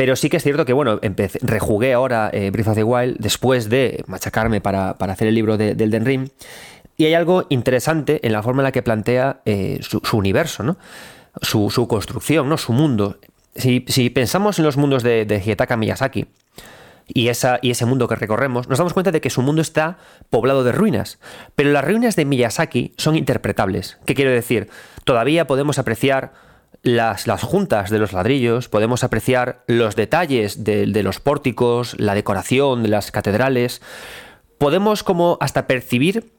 [0.00, 0.98] pero sí que es cierto que, bueno,
[1.42, 5.74] rejugué ahora eh, Breath of the Wild después de machacarme para, hacer el libro de,
[5.74, 6.28] del Den Ring.
[6.96, 10.78] Y hay algo interesante en la forma en la que plantea eh, su, universo, ¿no?
[11.42, 12.56] Su, construcción, ¿no?
[12.56, 13.18] Su mundo.
[13.54, 16.28] Si, pensamos en los mundos de, de Hidetaka Miyazaki,
[17.06, 19.98] y, esa, y, ese mundo que recorremos, nos damos cuenta de que su mundo está
[20.30, 21.18] poblado de ruinas.
[21.56, 23.98] Pero las ruinas de Miyazaki son interpretables.
[24.06, 24.70] ¿Qué quiero decir?
[25.04, 26.32] Todavía podemos apreciar
[26.82, 32.82] las, juntas de los ladrillos, podemos apreciar los detalles de, de los pórticos, la decoración
[32.82, 33.82] de las catedrales,
[34.58, 36.32] podemos como hasta percibir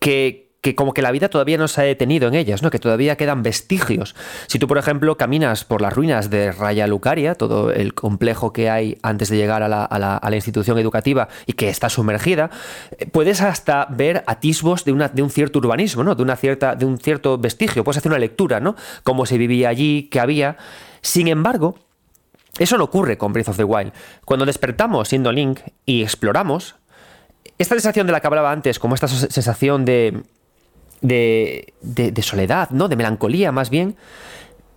[0.00, 2.70] que, que como que la vida todavía no se ha detenido en ellas, ¿no?
[2.70, 4.16] que todavía quedan vestigios.
[4.48, 8.68] Si tú, por ejemplo, caminas por las ruinas de Raya Lucaria, todo el complejo que
[8.68, 12.50] hay antes de llegar a la, institución educativa y que está sumergida,
[12.98, 16.14] eh, puedes hasta ver atisbos de, una, de un cierto urbanismo, ¿no?
[16.14, 17.84] de, una cierta, de un cierto vestigio.
[17.84, 18.74] Puedes hacer una lectura, ¿no?
[19.04, 20.56] Cómo se vivía allí, qué había.
[21.02, 21.76] Sin embargo,
[22.58, 23.92] eso no ocurre con Breath of the Wild.
[24.24, 26.76] Cuando despertamos siendo Link y exploramos,
[27.58, 30.22] esta sensación de la que hablaba antes, como esta sensación de,
[31.00, 31.72] de,
[32.22, 32.88] soledad, ¿no?
[32.88, 33.96] De melancolía más bien.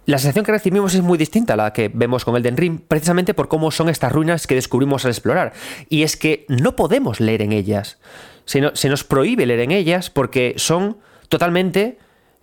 [0.05, 3.33] La sensación que recibimos es muy distinta a la que vemos con Elden Ring, precisamente
[3.33, 5.53] por cómo son estas ruinas que descubrimos al explorar.
[5.89, 7.99] Y es que no podemos leer en ellas.
[8.45, 10.97] Se, se nos prohíbe leer en ellas porque son
[11.29, 11.97] totalmente...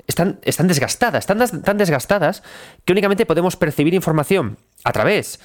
[0.06, 2.42] Están, están desgastadas, están tan desgastadas
[2.86, 5.38] que únicamente podemos percibir información a través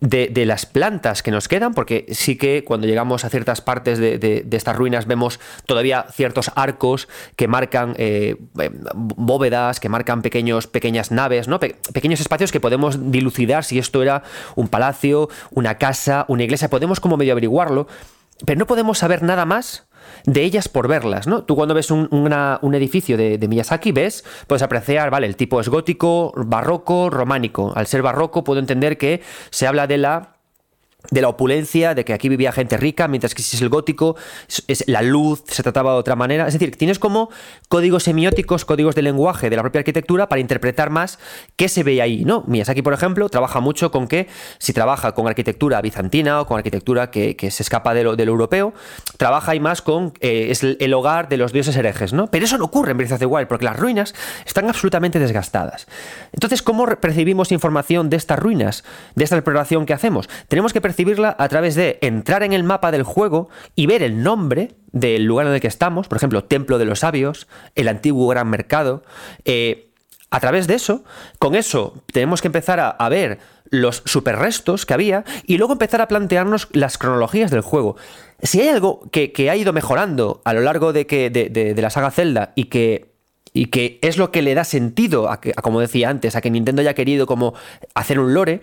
[0.00, 4.46] de, las plantas que nos quedan, porque sí que cuando llegamos a ciertas partes de,
[4.50, 11.10] estas ruinas vemos todavía ciertos arcos que marcan eh, eh, bóvedas, que marcan pequeños, pequeñas
[11.10, 11.60] naves, ¿no?
[11.60, 14.22] pequeños espacios que podemos dilucidar si esto era
[14.56, 17.86] un palacio, una casa, una iglesia, podemos como medio averiguarlo,
[18.44, 19.86] pero no podemos saber nada más
[20.24, 21.44] de ellas por verlas, ¿no?
[21.44, 25.68] Tú cuando ves un, edificio de, de, Miyazaki, ves, puedes apreciar, vale, el tipo es
[25.68, 27.72] gótico, barroco, románico.
[27.74, 30.36] Al ser barroco puedo entender que se habla de la
[31.10, 34.16] de la opulencia, de que aquí vivía gente rica, mientras que si es el gótico,
[34.68, 36.46] es, la luz se trataba de otra manera.
[36.46, 37.30] Es decir, tienes como
[37.68, 41.18] códigos semióticos, códigos de lenguaje de la propia arquitectura para interpretar más
[41.56, 42.44] qué se ve ahí, ¿no?
[42.46, 47.10] Miyazaki, por ejemplo, trabaja mucho con que si trabaja con arquitectura bizantina o con arquitectura
[47.10, 48.72] que, se escapa de lo, europeo,
[49.16, 52.28] trabaja ahí más con eh, es el, hogar de los dioses herejes, ¿no?
[52.28, 54.14] Pero eso no ocurre en Breath of the Wild, porque las ruinas
[54.46, 55.86] están absolutamente desgastadas.
[56.32, 58.84] Entonces, ¿cómo percibimos información de estas ruinas,
[59.14, 60.28] de esta exploración que hacemos?
[60.48, 64.22] Tenemos que percibirla a través de entrar en el mapa del juego y ver el
[64.22, 68.28] nombre del lugar en el que estamos, por ejemplo, Templo de los Sabios, el antiguo
[68.28, 69.02] Gran Mercado.
[69.46, 69.88] Eh,
[70.30, 71.02] a través de eso,
[71.38, 73.38] con eso tenemos que empezar a, ver
[73.70, 77.96] los superrestos que había y luego empezar a plantearnos las cronologías del juego.
[78.42, 82.10] Si hay algo que, ha ido mejorando a lo largo de, que, de, la saga
[82.10, 83.12] Zelda y que
[83.54, 86.50] y que es lo que le da sentido a, que, como decía antes, a que
[86.50, 87.52] Nintendo haya querido como
[87.94, 88.62] hacer un lore,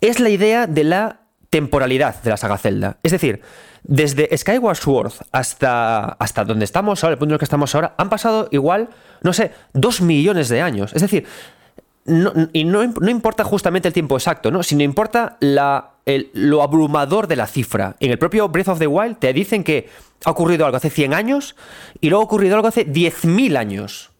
[0.00, 2.98] es la idea de la temporalidad de la saga Zelda.
[3.02, 3.40] Es decir,
[3.82, 7.94] desde Skyward Sword hasta, hasta donde estamos ahora, el punto en el que estamos ahora,
[7.96, 8.88] han pasado igual,
[9.22, 10.92] no sé, dos millones de años.
[10.94, 11.26] Es decir,
[12.52, 14.62] y no, importa justamente el tiempo exacto, ¿no?
[14.62, 15.94] sino importa la,
[16.34, 17.96] lo abrumador de la cifra.
[17.98, 19.88] En el propio Breath of the Wild te dicen que
[20.24, 21.56] ha ocurrido algo hace 100 años
[22.00, 24.10] y luego ha ocurrido algo hace 10.000 años.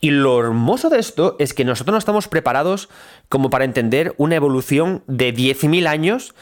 [0.00, 2.88] Y lo hermoso de esto es que nosotros no estamos preparados
[3.28, 6.34] como para entender una evolución de 10.000 años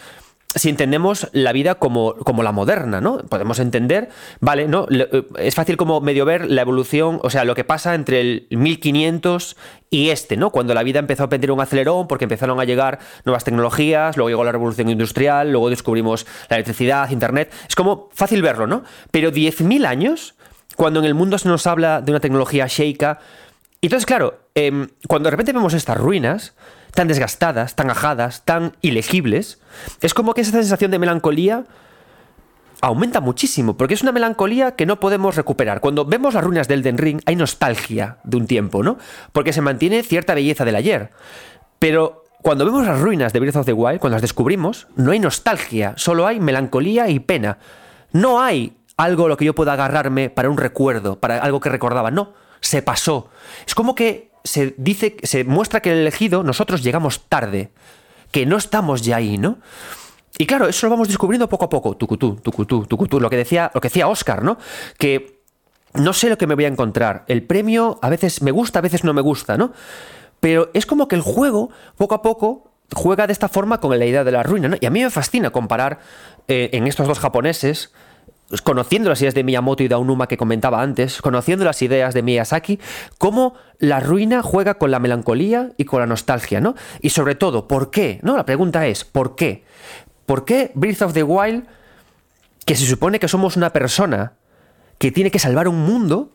[0.57, 3.19] si entendemos la vida como, como, la moderna, ¿no?
[3.19, 4.09] Podemos entender,
[4.41, 4.87] vale, ¿no?
[5.39, 9.57] Es fácil como medio ver la evolución, o sea, lo que pasa entre el 1500
[9.91, 10.51] y este, ¿no?
[10.51, 14.31] Cuando la vida empezó a pedir un acelerón porque empezaron a llegar nuevas tecnologías, luego
[14.31, 17.53] llegó la revolución industrial, luego descubrimos la electricidad, internet.
[17.69, 18.83] Es como fácil verlo, ¿no?
[19.11, 20.37] Pero 10.000 años,
[20.77, 23.19] cuando en el mundo se nos habla de una tecnología sheika,
[23.87, 26.55] entonces, claro, em, cuando de repente vemos estas ruinas,
[26.93, 29.61] tan desgastadas, tan ajadas, tan ilegibles,
[30.01, 31.65] es como que esa sensación de melancolía
[32.81, 35.81] aumenta muchísimo, porque es una melancolía que no podemos recuperar.
[35.81, 38.99] Cuando vemos las ruinas del Den Ring, hay nostalgia de un tiempo, ¿no?
[39.33, 41.11] Porque se mantiene cierta belleza del ayer.
[41.79, 45.19] Pero cuando vemos las ruinas de Breath of the Wild, cuando las descubrimos, no hay
[45.19, 47.59] nostalgia, solo hay melancolía y pena.
[48.13, 51.69] No hay algo a lo que yo pueda agarrarme para un recuerdo, para algo que
[51.69, 52.35] recordaba, no,
[52.67, 53.29] se pasó.
[53.67, 57.71] Es como que se dice, se muestra que el elegido, nosotros llegamos tarde,
[58.33, 59.59] que no estamos ya ahí, ¿no?
[60.39, 63.71] Y claro, eso lo vamos descubriendo poco a poco, tucutú, tucutú, tucutú, lo que decía,
[63.73, 64.59] lo que decía Oscar, ¿no?
[64.99, 65.41] Que
[65.95, 67.25] no sé lo que me voy a encontrar.
[67.29, 69.73] El premio a veces me gusta, a veces no me gusta, ¿no?
[70.41, 74.05] Pero es como que el juego, poco a poco, juega de esta forma con la
[74.05, 74.77] idea de la ruina, ¿no?
[74.79, 76.01] Y a mí me fascina comparar
[76.49, 77.93] eh, en estos dos japoneses
[78.63, 82.79] conociendo las ideas de Miyamoto y Daunuma que comentaba antes, conociendo las ideas de Miyazaki,
[83.19, 86.75] cómo la ruina juega con la melancolía y con la nostalgia, ¿no?
[87.01, 88.21] Y sobre todo, ¿por qué?
[88.23, 88.37] ¿No?
[88.37, 89.65] La pregunta es, ¿por qué?
[90.27, 91.67] ¿Por qué Breath of the Wild,
[92.65, 94.35] que se supone que somos una persona
[94.99, 96.33] que tiene que salvar un mundo,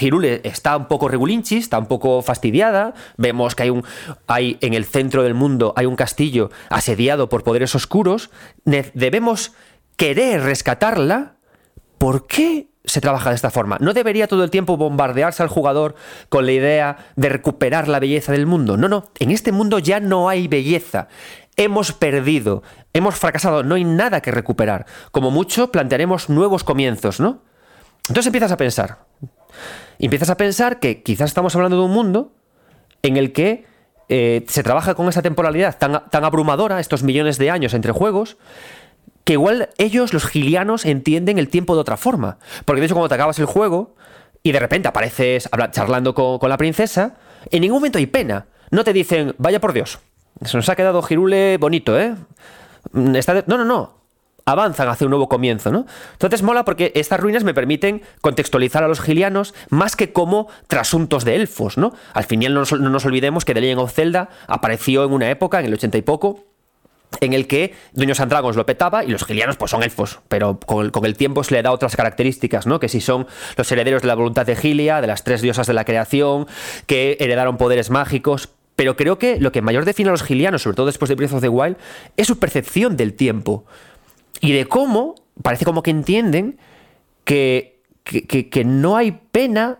[0.00, 2.94] Hirule está un poco regulinchis, está un poco fastidiada.
[3.16, 3.84] Vemos que hay un.
[4.26, 8.30] hay en el centro del mundo hay un castillo asediado por poderes oscuros.
[8.64, 9.52] Debemos
[9.96, 11.33] querer rescatarla
[12.04, 13.78] ¿por qué se trabaja de esta forma?
[13.80, 15.94] ¿No debería todo el tiempo bombardearse al jugador
[16.28, 18.76] con la idea de recuperar la belleza del mundo?
[18.76, 21.08] No, no, en este mundo ya no hay belleza.
[21.56, 22.62] Hemos perdido,
[22.92, 24.84] hemos fracasado, no hay nada que recuperar.
[25.12, 27.40] Como mucho, plantearemos nuevos comienzos, ¿no?
[28.00, 29.06] Entonces empiezas a pensar.
[29.98, 32.34] Empiezas a pensar que quizás estamos hablando de un mundo
[33.00, 33.64] en el que
[34.10, 38.36] eh, se trabaja con esa temporalidad tan, tan abrumadora, estos millones de años entre juegos,
[39.24, 42.38] que igual ellos, los gilianos, entienden el tiempo de otra forma.
[42.64, 43.96] Porque de hecho, cuando te acabas el juego
[44.42, 47.16] y de repente apareces charlando con, la princesa,
[47.50, 48.46] en ningún momento hay pena.
[48.70, 49.98] No te dicen, vaya por Dios,
[50.44, 52.14] se nos ha quedado Girule bonito, ¿eh?
[52.92, 54.04] Mm, no, no, no.
[54.46, 55.86] Avanzan hacia un nuevo comienzo, ¿no?
[56.12, 61.24] Entonces mola porque estas ruinas me permiten contextualizar a los gilianos más que como trasuntos
[61.24, 61.94] de elfos, ¿no?
[62.12, 65.30] Al final no nos, no nos olvidemos que The Legend of Zelda apareció en una
[65.30, 66.44] época, en el ochenta y poco,
[67.20, 70.58] en el que Dungeons and Dragons lo petaba y los gilianos pues son elfos, pero
[70.58, 72.80] con el, tiempo se le da otras características, ¿no?
[72.80, 75.74] Que si son los herederos de la voluntad de Gilia, de las tres diosas de
[75.74, 76.46] la creación,
[76.86, 80.76] que heredaron poderes mágicos, pero creo que lo que mayor define a los gilianos, sobre
[80.76, 81.76] todo después de Breath of the Wild,
[82.16, 83.64] es su percepción del tiempo.
[84.40, 86.58] Y de cómo, parece como que entienden
[87.24, 89.78] que, que no hay pena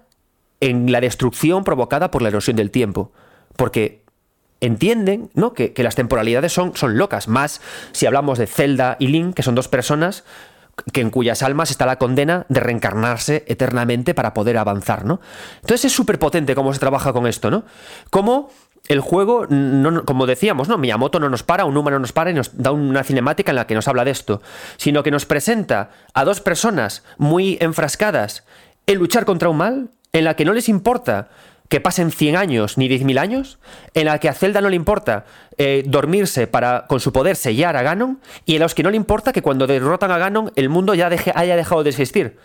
[0.61, 3.13] en la destrucción provocada por la erosión del tiempo,
[3.57, 4.04] porque
[4.67, 5.53] entienden ¿no?
[5.53, 7.61] que, las temporalidades son, son locas, más
[7.93, 10.25] si hablamos de Zelda y Link, que son dos personas
[10.93, 15.21] que en cuyas almas está la condena de reencarnarse eternamente para poder avanzar, ¿no?
[15.57, 17.65] Entonces es súper potente cómo se trabaja con esto, ¿no?
[18.11, 18.51] Cómo
[18.89, 20.77] el juego, no, como decíamos, ¿no?
[20.77, 23.67] Miyamoto no nos para, un humano nos para y nos da una cinemática en la
[23.67, 24.43] que nos habla de esto,
[24.77, 28.45] sino que nos presenta a dos personas muy enfrascadas
[28.87, 31.29] en luchar contra un mal, en la que no les importa
[31.69, 33.59] que pasen 100 años ni 10.000 años,
[33.95, 35.25] en la que a Zelda no le importa
[35.57, 38.97] eh, dormirse para con su poder sellar a Ganon, y en los que no le
[38.97, 42.37] importa que cuando derrotan a Ganon el mundo ya haya dejado de existir.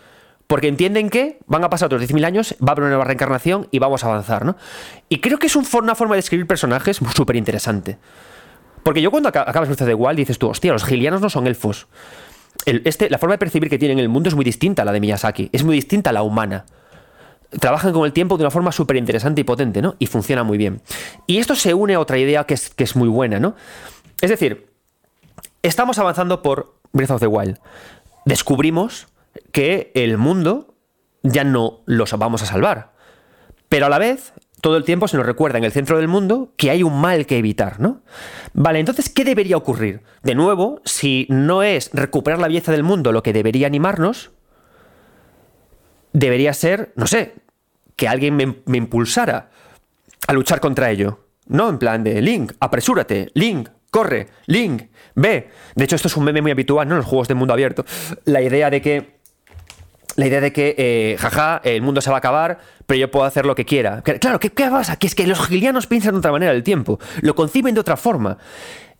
[0.46, 3.68] Porque entienden que van a pasar otros 10.000 años, va a haber una nueva reencarnación
[3.70, 4.56] y vamos a avanzar, ¿no?
[5.08, 7.98] Y creo que es una forma de escribir personajes súper interesante.
[8.82, 11.86] Porque yo cuando acabas de igual dices tú, hostia, los gilianos no son elfos.
[12.64, 15.00] este, la forma de percibir que tienen el mundo es muy distinta a la de
[15.00, 16.64] Miyazaki, es muy distinta a la humana
[17.58, 19.96] trabajan con el tiempo de una forma súper interesante y potente, ¿no?
[19.98, 20.80] Y funciona muy bien.
[21.26, 23.56] Y esto se une a otra idea que es, que es muy buena, ¿no?
[24.20, 24.68] Es decir,
[25.62, 27.58] estamos avanzando por Breath of the Wild.
[28.24, 29.08] Descubrimos
[29.52, 30.74] que el mundo
[31.22, 32.92] ya no los vamos a salvar.
[33.68, 36.52] Pero a la vez, todo el tiempo se nos recuerda en el centro del mundo
[36.56, 38.02] que hay un mal que evitar, ¿no?
[38.52, 40.02] Vale, entonces, ¿qué debería ocurrir?
[40.22, 44.32] De nuevo, si no es recuperar la belleza del mundo lo que debería animarnos,
[46.12, 47.34] debería ser, no sé,
[47.96, 49.50] que alguien me, impulsara
[50.26, 51.26] a luchar contra ello.
[51.46, 55.50] No en plan de Link, apresúrate, Link, corre, Link, ve.
[55.74, 56.94] De hecho, esto es un meme muy habitual ¿no?
[56.94, 57.84] en los juegos de mundo abierto.
[58.24, 59.20] La idea de que
[60.16, 63.24] la idea de que, eh, jaja, el mundo se va a acabar, pero yo puedo
[63.24, 64.02] hacer lo que quiera.
[64.02, 64.96] Claro, ¿qué, ¿qué pasa?
[64.96, 67.96] Que es que los gilianos piensan de otra manera el tiempo, lo conciben de otra
[67.96, 68.36] forma.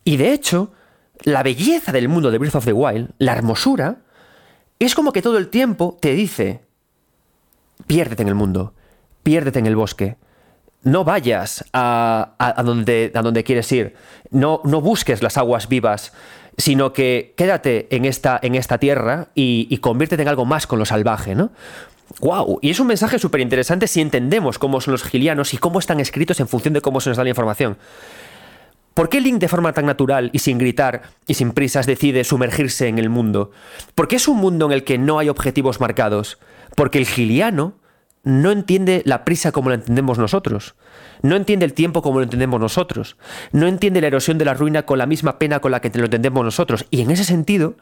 [0.03, 0.71] Y de hecho,
[1.23, 3.97] la belleza del mundo de Breath of the Wild, la hermosura,
[4.79, 6.61] es como que todo el tiempo te dice,
[7.87, 8.73] piérdete en el mundo,
[9.23, 10.17] piérdete en el bosque,
[10.83, 13.95] no vayas a, donde, a donde, quieres ir,
[14.31, 16.11] no, no, busques las aguas vivas,
[16.57, 20.85] sino que quédate en esta, en esta tierra y, conviértete en algo más con lo
[20.85, 21.51] salvaje, ¿no?
[22.19, 22.59] ¡Wow!
[22.61, 25.99] Y es un mensaje súper interesante si entendemos cómo son los gilianos y cómo están
[25.99, 27.77] escritos en función de cómo se nos da la información.
[29.01, 32.87] ¿Por qué Link de forma tan natural y sin gritar y sin prisas decide sumergirse
[32.87, 33.49] en el mundo?
[33.95, 36.37] Porque es un mundo en el que no hay objetivos marcados.
[36.75, 37.79] Porque el giliano
[38.23, 40.75] no entiende la prisa como la entendemos nosotros,
[41.23, 43.17] no entiende el tiempo como lo entendemos nosotros,
[43.51, 46.05] no entiende la erosión de la ruina con la misma pena con la que lo
[46.05, 46.85] entendemos nosotros.
[46.91, 47.77] Y en ese sentido,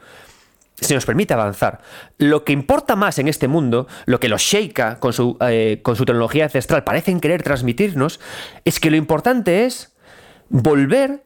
[0.75, 1.82] se nos permite avanzar.
[2.17, 5.97] Lo que importa más en este mundo, lo que los Sheikah con su, eh, con
[5.97, 8.21] su tecnología ancestral parecen querer transmitirnos,
[8.63, 9.88] es que lo importante es
[10.49, 11.23] volver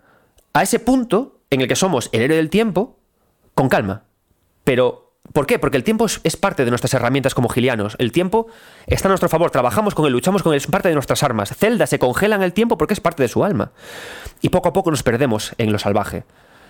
[0.53, 2.99] a ese punto en el que somos el héroe del tiempo
[3.55, 4.03] con calma,
[4.63, 5.57] pero ¿Por qué?
[5.57, 7.95] Porque el tiempo es, parte de nuestras herramientas como gilianos.
[7.97, 8.47] El tiempo
[8.87, 11.55] está a nuestro favor, trabajamos con él, luchamos con él, es parte de nuestras armas.
[11.57, 13.71] Zelda se congela en el tiempo porque es parte de su alma.
[14.41, 16.25] Y poco a poco nos perdemos en lo salvaje,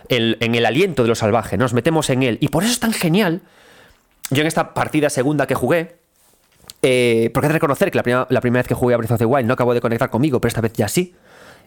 [0.08, 2.38] en, el aliento de lo salvaje, nos metemos en él.
[2.42, 3.42] Y por eso es tan genial.
[4.30, 5.98] Yo en esta partida segunda que jugué,
[6.84, 9.26] eh, porque hay que reconocer que la, primera vez que jugué a Breath of the
[9.26, 11.16] Wild no acabo de conectar conmigo, pero esta vez ya sí.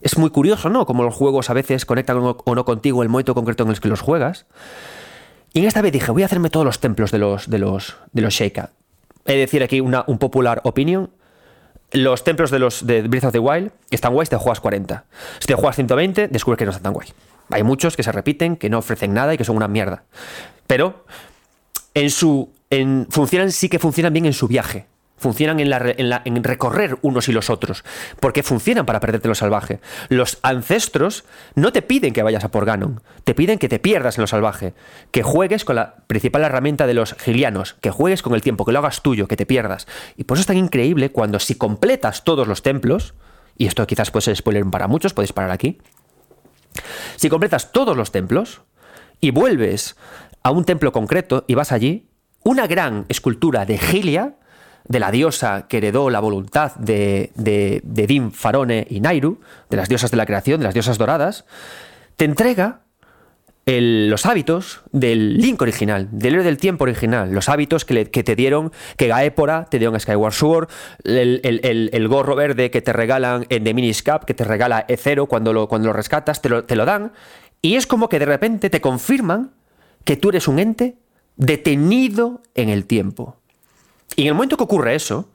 [0.00, 0.86] Es muy curioso, ¿no?
[0.86, 3.88] Como los juegos a veces conectan o no contigo el momento concreto en el que
[3.88, 4.46] los juegas.
[5.52, 7.96] Y en esta vez dije, voy a hacerme todos los templos de los, de los,
[8.12, 8.70] de los Sheikah.
[9.24, 11.10] He de decir aquí una, un popular opinion.
[11.92, 15.04] Los templos de los de Breath of the Wild están guays, te juegas 40.
[15.38, 17.08] Si te juegas 120, descubres que no están tan guay.
[17.50, 20.04] Hay muchos que se repiten, que no ofrecen nada y que son una mierda.
[20.66, 21.04] Pero
[21.94, 22.52] en su.
[22.68, 27.50] En, funcionan, sí que funcionan bien en su viaje funcionan en, recorrer unos y los
[27.50, 27.84] otros,
[28.20, 29.80] porque funcionan para perderte lo salvaje.
[30.08, 31.24] Los ancestros
[31.54, 34.26] no te piden que vayas a por Ganon, te piden que te pierdas en lo
[34.26, 34.74] salvaje,
[35.10, 38.72] que juegues con la principal herramienta de los gilianos, que juegues con el tiempo, que
[38.72, 39.86] lo hagas tuyo, que te pierdas.
[40.16, 43.14] Y por eso es tan increíble cuando si completas todos los templos,
[43.56, 45.78] y esto quizás puede ser spoiler para muchos, podéis parar aquí,
[47.16, 48.62] si completas todos los templos
[49.20, 49.96] y vuelves
[50.42, 52.10] a un templo concreto y vas allí,
[52.44, 54.36] una gran escultura de Gilia,
[54.88, 59.88] de la diosa que heredó la voluntad de, de, Dim, Farone y Nairu, de las
[59.88, 61.44] diosas de la creación, de las diosas doradas,
[62.16, 62.80] te entrega
[63.68, 68.70] los hábitos del Link original, del héroe del tiempo original, los hábitos que, te dieron,
[68.96, 70.68] que Gaepora te dio en Skyward Sword,
[71.02, 75.68] el, gorro verde que te regalan en The Minis que te regala E0 cuando lo,
[75.68, 77.12] cuando lo rescatas, te lo, te lo dan,
[77.60, 79.50] y es como que de repente te confirman
[80.04, 80.98] que tú eres un ente
[81.36, 83.36] detenido en el tiempo.
[84.14, 85.28] Y en el momento que ocurre eso,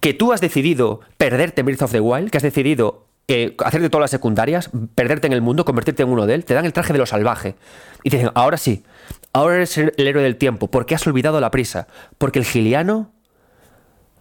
[0.00, 3.88] que tú has decidido perderte en Breath of the Wild, que has decidido eh, hacerte
[3.88, 6.72] todas las secundarias, perderte en el mundo, convertirte en uno de él, te dan el
[6.72, 7.56] traje de lo salvaje.
[8.02, 8.84] Y te dicen, ahora sí,
[9.32, 11.86] ahora eres el héroe del tiempo, porque has olvidado la prisa.
[12.18, 13.12] Porque el giliano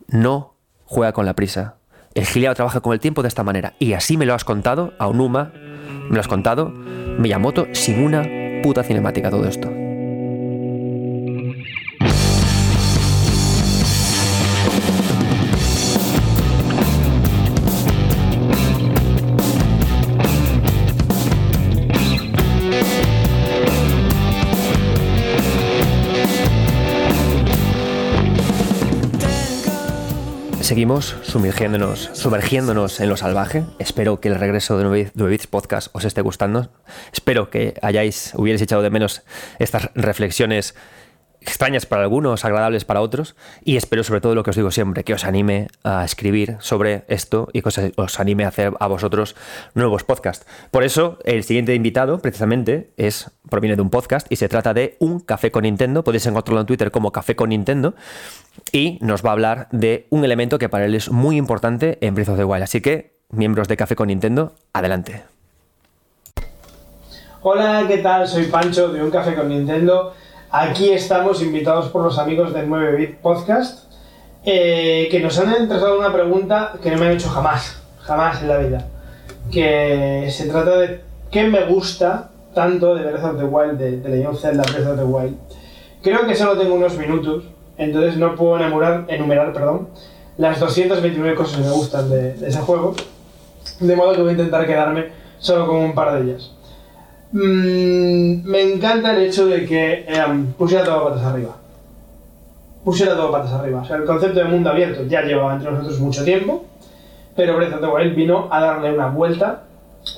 [0.08, 1.76] no juega con la prisa.
[2.14, 3.74] El giliano trabaja con el tiempo de esta manera.
[3.80, 5.52] Y así me lo has contado, a Onuma,
[6.10, 8.24] me lo has contado, Miyamoto, sin una
[8.62, 9.83] puta cinemática todo esto.
[30.64, 33.66] Seguimos sumergiéndonos, sumergiéndonos en lo salvaje.
[33.80, 36.70] Espero que el regreso de 9 Bits Podcast os esté gustando.
[37.12, 39.24] Espero que hayáis, hubierais echado de menos
[39.60, 40.74] estas reflexiones
[41.46, 45.04] extrañas para algunos, agradables para otros, y espero sobre todo lo que os digo siempre,
[45.04, 49.36] que os anime a escribir sobre esto y que os, anime a hacer a vosotros
[49.74, 50.46] nuevos podcasts.
[50.72, 54.96] Por eso, el siguiente invitado, precisamente, es proviene de un podcast y se trata de
[55.00, 56.04] Un Café con Nintendo.
[56.04, 57.94] Podéis encontrarlo en Twitter como Café con Nintendo
[58.72, 62.16] y nos va a hablar de un elemento que para él es muy importante en
[62.16, 62.64] Breath of the Wild.
[62.64, 65.24] Así que, miembros de Café con Nintendo, adelante.
[67.42, 68.28] Hola, ¿qué tal?
[68.28, 70.14] Soy Pancho de Un Café con Nintendo
[70.56, 73.92] Aquí estamos invitados por los amigos del 9-Bit Podcast
[74.46, 78.50] eh, que nos han entregado una pregunta que no me han hecho jamás, jamás en
[78.50, 78.88] la vida.
[79.52, 81.02] Que se trata de
[81.32, 84.90] qué me gusta tanto de Breath of the Wild, de, de Legend of Zelda Breath
[84.90, 85.38] of the Wild.
[86.04, 87.46] Creo que solo tengo unos minutos,
[87.80, 89.90] entonces no puedo enumerar, enumerar perdón,
[90.38, 92.94] las 229 cosas que me gustan de, de ese juego.
[93.80, 95.08] De modo que voy a intentar quedarme
[95.40, 96.52] solo con un par de ellas.
[97.34, 100.24] Mm, me encanta el hecho de que eh,
[100.56, 101.56] pusiera todo patas arriba.
[102.84, 103.82] pusiera todo patas arriba.
[103.82, 106.66] O sea, el concepto de mundo abierto ya llevaba entre nosotros mucho tiempo,
[107.36, 109.64] pero Breath of the vino a darle una vuelta,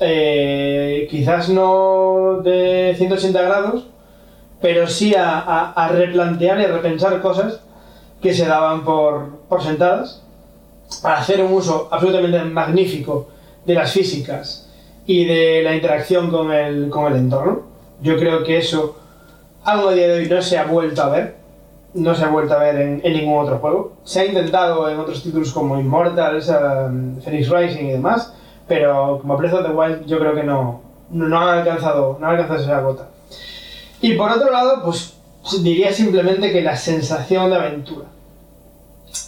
[0.01, 3.87] eh, quizás no de 180 grados,
[4.61, 7.61] pero sí a, replantear y a repensar cosas
[8.21, 10.21] que se daban por, por sentadas,
[11.01, 13.29] para hacer un uso absolutamente magnífico
[13.65, 14.64] de las físicas
[15.05, 17.63] y de la interacción con el, con el entorno.
[18.01, 18.97] Yo creo que eso,
[19.63, 21.45] algo a día de hoy, no se ha vuelto a ver
[21.95, 23.93] no se ha vuelto a ver en, ningún otro juego.
[24.03, 28.33] Se ha intentado en otros títulos como Immortals, um, Phoenix Rising y demás,
[28.67, 32.33] pero como Breath of the Wild yo creo que no, no, han alcanzado, no han
[32.33, 33.07] alcanzado esa gota.
[34.01, 35.17] Y por otro lado, pues
[35.63, 38.07] diría simplemente que la sensación de aventura,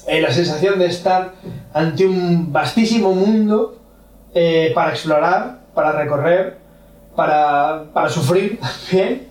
[0.08, 1.34] eh, la sensación de estar
[1.74, 3.78] ante un vastísimo mundo
[4.36, 6.58] eh, para explorar, para recorrer,
[7.16, 8.60] para, para sufrir
[8.90, 9.28] también,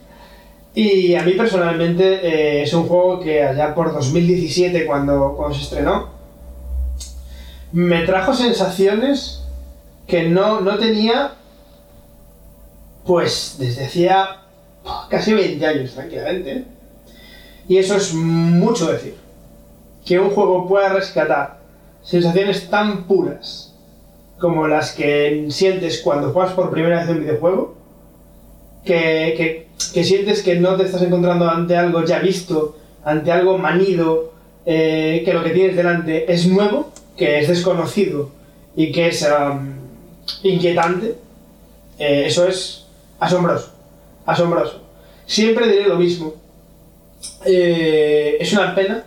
[0.76, 5.64] y a mí personalmente eh, es un juego que allá por 2017, cuando, cuando se
[5.64, 6.11] estrenó,
[7.72, 9.42] me trajo sensaciones
[10.07, 11.32] que no, no tenía,
[13.05, 14.42] pues desde hacía
[15.09, 16.66] casi 20 años, tranquilamente.
[17.66, 19.16] Y eso es mucho decir.
[20.05, 21.59] Que un juego pueda rescatar
[22.03, 23.66] sensaciones tan puras
[24.39, 27.74] como las que sientes cuando juegas por primera vez un videojuego,
[28.84, 34.32] que que sientes que no te estás encontrando ante algo ya visto, ante algo manido,
[34.64, 38.30] eh, que lo que tienes delante es nuevo, que es desconocido
[38.74, 39.74] y que es um,
[40.43, 41.14] inquietante,
[41.99, 42.87] eh, eso es
[43.20, 43.70] asombroso,
[44.24, 44.82] asombroso.
[45.26, 46.34] Siempre diré lo mismo.
[47.45, 49.05] Eh, es una pena,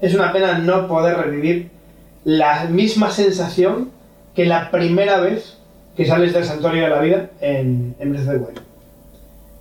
[0.00, 1.70] es una pena no poder revivir
[2.24, 3.90] la misma sensación
[4.40, 5.58] que la primera vez
[5.94, 8.58] que sales del santuario de la vida en, Breath of the Wild.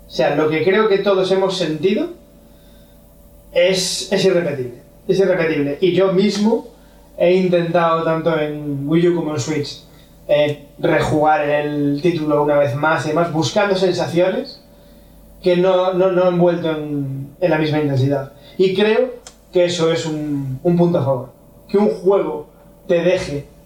[0.07, 2.11] O sea, lo que creo que todos hemos sentido
[3.51, 4.75] es, irrepetible.
[5.05, 5.77] Es irrepetible.
[5.82, 6.69] Y yo mismo
[7.17, 9.84] he intentado, tanto en Wii U como en Switch,
[10.30, 14.63] eh, rejugar el título una vez más y demás, buscando sensaciones
[15.43, 18.32] que no, han vuelto en, la misma intensidad.
[18.57, 19.15] Y creo
[19.51, 21.34] que eso es un punto a favor.
[21.67, 22.47] Que un juego
[22.88, 23.59] te deje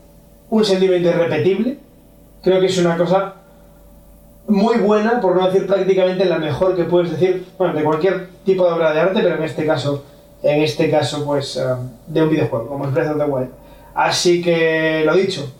[0.53, 1.79] un sentimiento irrepetible,
[2.43, 3.33] creo que es una cosa
[4.47, 8.63] muy buena, por no decir prácticamente la mejor que puedes decir, bueno, de cualquier tipo
[8.67, 10.03] de obra de arte, pero en este caso,
[10.43, 11.63] en este caso, pues, eh,
[12.05, 13.49] de un videojuego, como es Breath of the Wild.
[13.95, 15.51] Así que, lo dicho,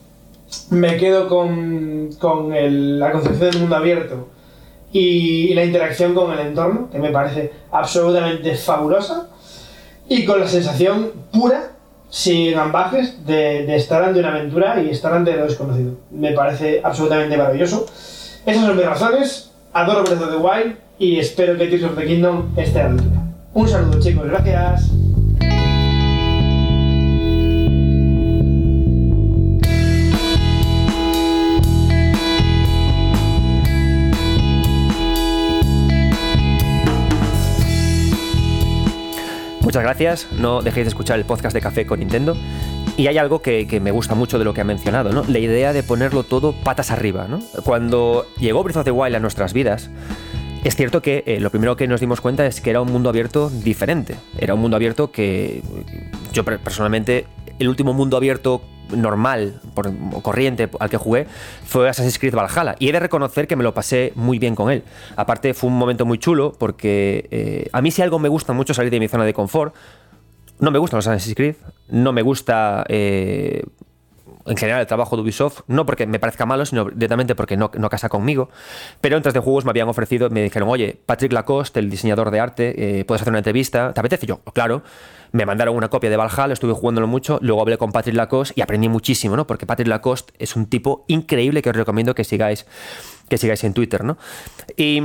[0.69, 2.51] me quedo con, con
[2.99, 4.27] la concepción del mundo abierto
[4.91, 9.27] y, la interacción con el entorno, que me parece absolutamente fabulosa,
[10.07, 11.71] y con la sensación pura,
[12.13, 15.95] sin ambajes, de, de estar ante una aventura y estar ante lo desconocido.
[16.11, 17.87] Me parece absolutamente maravilloso.
[18.45, 19.51] Esas son mis razones.
[19.73, 22.89] Adoro Breath of the Wild y espero que Tears of the Kingdom esté a la
[22.91, 23.19] altura.
[23.55, 24.91] Un saludo chicos, gracias.
[39.63, 40.27] Muchas gracias.
[40.37, 42.35] No dejéis de escuchar el podcast de Café con Nintendo.
[42.97, 45.23] Y hay algo que, me gusta mucho de lo que ha mencionado, ¿no?
[45.27, 47.39] La idea de ponerlo todo patas arriba, ¿no?
[47.63, 49.89] Cuando llegó Breath of the Wild a nuestras vidas,
[50.63, 53.09] es cierto que eh, lo primero que nos dimos cuenta es que era un mundo
[53.09, 54.15] abierto diferente.
[54.37, 55.63] Era un mundo abierto que
[56.33, 57.25] yo personalmente,
[57.57, 58.61] el último mundo abierto
[58.95, 59.61] normal
[60.13, 61.27] o corriente al que jugué
[61.65, 64.71] fue Assassin's Creed Valhalla y he de reconocer que me lo pasé muy bien con
[64.71, 64.83] él.
[65.15, 68.73] Aparte fue un momento muy chulo porque eh, a mí si algo me gusta mucho
[68.73, 69.75] salir de mi zona de confort,
[70.59, 71.55] no me gustan los Assassin's Creed,
[71.89, 73.63] no me gusta eh,
[74.45, 77.71] en general el trabajo de Ubisoft, no porque me parezca malo, sino directamente porque no,
[77.77, 78.49] no casa conmigo.
[79.01, 82.39] Pero en de juegos me habían ofrecido, me dijeron, oye, Patrick Lacoste, el diseñador de
[82.39, 84.25] arte, eh, puedes hacer una entrevista, ¿te apetece?
[84.25, 84.83] yo, claro.
[85.33, 88.61] Me mandaron una copia de Valhalla, estuve jugándolo mucho, luego hablé con Patrick Lacoste y
[88.61, 89.45] aprendí muchísimo, ¿no?
[89.45, 92.65] Porque Patrick Lacoste es un tipo increíble que os recomiendo que sigáis,
[93.27, 94.17] que sigáis en Twitter, ¿no?
[94.77, 95.01] Y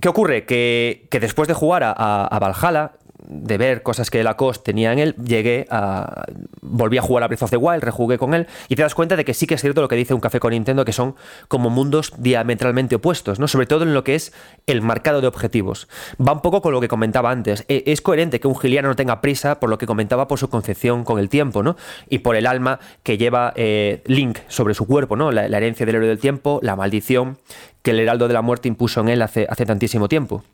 [0.00, 0.44] ¿Qué ocurre?
[0.44, 2.92] Que, después de jugar a, a, Valhalla,
[3.26, 6.24] de ver cosas que Lacoste tenía en él, llegué a.
[6.62, 9.16] Volví a jugar a Breath of the Wild, rejugué con él, y te das cuenta
[9.16, 11.14] de que sí que es cierto lo que dice un café con Nintendo, que son
[11.48, 13.48] como mundos diametralmente opuestos, ¿no?
[13.48, 14.32] Sobre todo en lo que es
[14.66, 15.88] el marcado de objetivos.
[16.20, 17.64] Va un poco con lo que comentaba antes.
[17.68, 20.48] E, es coherente que un giliano no tenga prisa por lo que comentaba por su
[20.48, 21.76] concepción con el tiempo, ¿no?
[22.08, 25.30] Y por el alma que lleva eh, Link sobre su cuerpo, ¿no?
[25.32, 27.38] La, herencia del héroe del tiempo, la maldición
[27.82, 30.44] que el heraldo de la muerte impuso en él hace, hace tantísimo tiempo.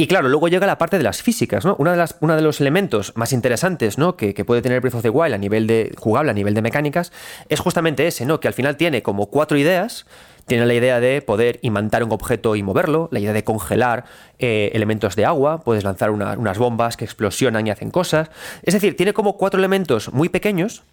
[0.00, 1.74] Y claro, luego llega la parte de las físicas, ¿no?
[1.80, 4.16] Una de las, uno de los elementos más interesantes, ¿no?
[4.16, 7.10] Que, puede tener Breath of the Wild a nivel de jugable, a nivel de mecánicas,
[7.48, 8.38] es justamente ese, ¿no?
[8.38, 10.06] Que al final tiene como cuatro ideas
[10.46, 14.04] Tiene la idea de poder imantar un objeto y moverlo, la idea de congelar
[14.38, 18.30] eh, elementos de agua, puedes lanzar unas bombas que explosionan y hacen cosas.
[18.62, 20.84] Es decir, tiene como cuatro elementos muy pequeños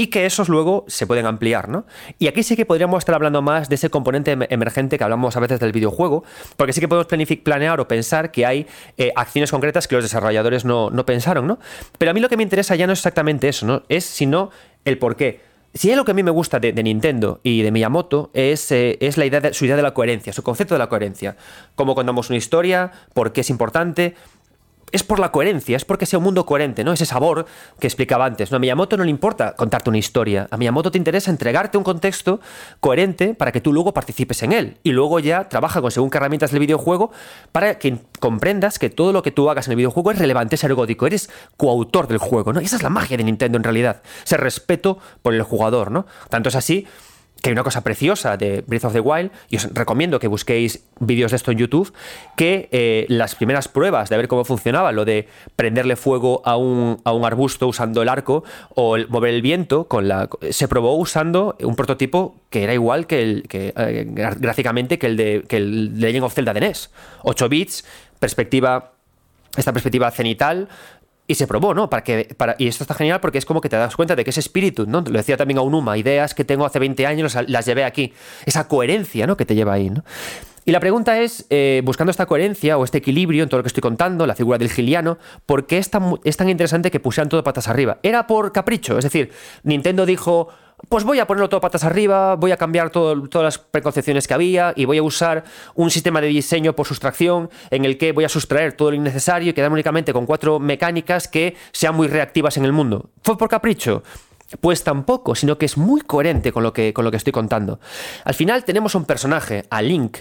[0.00, 1.84] y que esos luego se pueden ampliar, ¿no?
[2.18, 5.36] Y aquí sí que podríamos estar hablando más de ese componente em-, emergente que hablamos
[5.36, 6.24] a veces del videojuego,
[6.56, 7.06] porque sí que podemos
[7.44, 11.58] planear o pensar que hay eh, acciones concretas que los desarrolladores no, pensaron, ¿no?
[11.98, 13.82] Pero a mí lo que me interesa ya no es exactamente eso, ¿no?
[13.90, 14.48] Es sino
[14.86, 15.42] el por qué.
[15.74, 18.96] Si hay lo que a mí me gusta de, Nintendo y de Miyamoto es, eh,
[19.02, 21.36] es la idea de, su idea de la coherencia, su concepto de la coherencia.
[21.74, 24.14] Cómo contamos una historia, por qué es importante,
[24.92, 26.92] es por la coherencia, es porque sea un mundo coherente, ¿no?
[26.92, 27.46] Ese sabor
[27.78, 28.50] que explicaba antes.
[28.50, 28.56] ¿no?
[28.56, 30.48] A Miyamoto no le importa contarte una historia.
[30.50, 32.40] A Miyamoto te interesa entregarte un contexto
[32.80, 34.78] coherente para que tú luego participes en él.
[34.82, 37.10] Y luego ya trabaja con según qué herramientas del videojuego
[37.52, 40.64] para que comprendas que todo lo que tú hagas en el videojuego es relevante, es
[40.64, 41.06] ergódico.
[41.06, 42.60] Eres coautor del juego, ¿no?
[42.60, 44.02] Y esa es la magia de Nintendo en realidad.
[44.24, 46.06] Ese respeto por el jugador, ¿no?
[46.28, 46.86] Tanto es así
[47.42, 50.84] que hay una cosa preciosa de Breath of the Wild, y os recomiendo que busquéis
[50.98, 51.92] vídeos de esto en YouTube,
[52.36, 57.00] que eh, las primeras pruebas de ver cómo funcionaba, lo de prenderle fuego a un,
[57.04, 60.96] a un arbusto usando el arco o el, mover el viento, con la, se probó
[60.96, 65.56] usando un prototipo que era igual que el que, eh, gráficamente que el de que
[65.56, 66.90] el Legend of Zelda de NES.
[67.22, 67.84] 8 bits,
[68.18, 68.92] perspectiva
[69.56, 70.68] esta perspectiva cenital,
[71.30, 71.88] y se probó, ¿no?
[71.88, 74.24] Para que, para, y esto está genial porque es como que te das cuenta de
[74.24, 75.00] que ese espíritu, ¿no?
[75.00, 78.12] Lo decía también a Unuma, ideas que tengo hace 20 años las llevé aquí.
[78.46, 79.36] Esa coherencia, ¿no?
[79.36, 80.02] Que te lleva ahí, ¿no?
[80.64, 83.68] Y la pregunta es, eh, buscando esta coherencia o este equilibrio en todo lo que
[83.68, 87.28] estoy contando, la figura del giliano, ¿por qué es tan, es tan interesante que pusieran
[87.28, 88.00] todo patas arriba?
[88.02, 88.98] ¿Era por capricho?
[88.98, 89.30] Es decir,
[89.62, 90.48] Nintendo dijo,
[90.88, 94.72] pues voy a ponerlo todo patas arriba, voy a cambiar todas las preconcepciones que había
[94.76, 98.28] y voy a usar un sistema de diseño por sustracción en el que voy a
[98.28, 102.64] sustraer todo lo innecesario y quedarme únicamente con cuatro mecánicas que sean muy reactivas en
[102.64, 103.10] el mundo.
[103.22, 104.02] ¿Fue por capricho?
[104.60, 107.78] Pues tampoco, sino que es muy coherente con lo que, con lo que estoy contando.
[108.24, 110.18] Al final tenemos un personaje, a Link,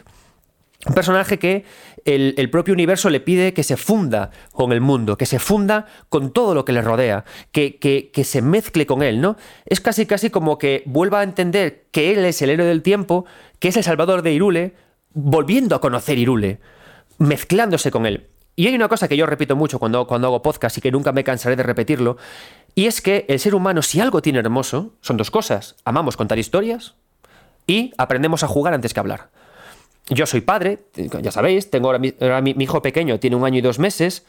[0.85, 1.65] un personaje que
[2.05, 6.31] el, propio universo le pide que se funda con el mundo, que se funda con
[6.31, 9.35] todo lo que le rodea, que, que, se mezcle con él, ¿no?
[9.65, 13.25] Es casi casi como que vuelva a entender que él es el héroe del tiempo,
[13.59, 14.73] que es el salvador de Irule,
[15.13, 16.61] volviendo a conocer Irule,
[17.17, 18.27] mezclándose con él.
[18.55, 21.11] Y hay una cosa que yo repito mucho cuando, cuando hago podcast y que nunca
[21.11, 22.15] me cansaré de repetirlo,
[22.73, 25.75] y es que el ser humano, si algo tiene hermoso, son dos cosas.
[25.83, 26.95] Amamos contar historias
[27.67, 29.29] y aprendemos a jugar antes que hablar
[30.09, 33.79] yo soy padre, ya sabéis, tengo ahora, mi, hijo pequeño tiene un año y dos
[33.79, 34.25] meses,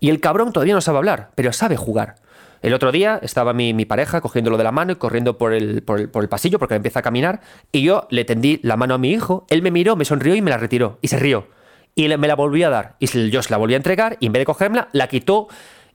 [0.00, 2.16] y el cabrón todavía no sabe hablar, pero sabe jugar.
[2.62, 6.00] El otro día estaba mi, pareja cogiéndolo de la mano y corriendo por el, por,
[6.00, 7.40] el, pasillo porque empieza a caminar,
[7.72, 10.42] y yo le tendí la mano a mi hijo, él me miró, me sonrió y
[10.42, 11.48] me la retiró, y se rió.
[11.94, 14.32] Y me la volvió a dar, y yo se la volví a entregar, y en
[14.32, 15.48] vez de cogerla, la quitó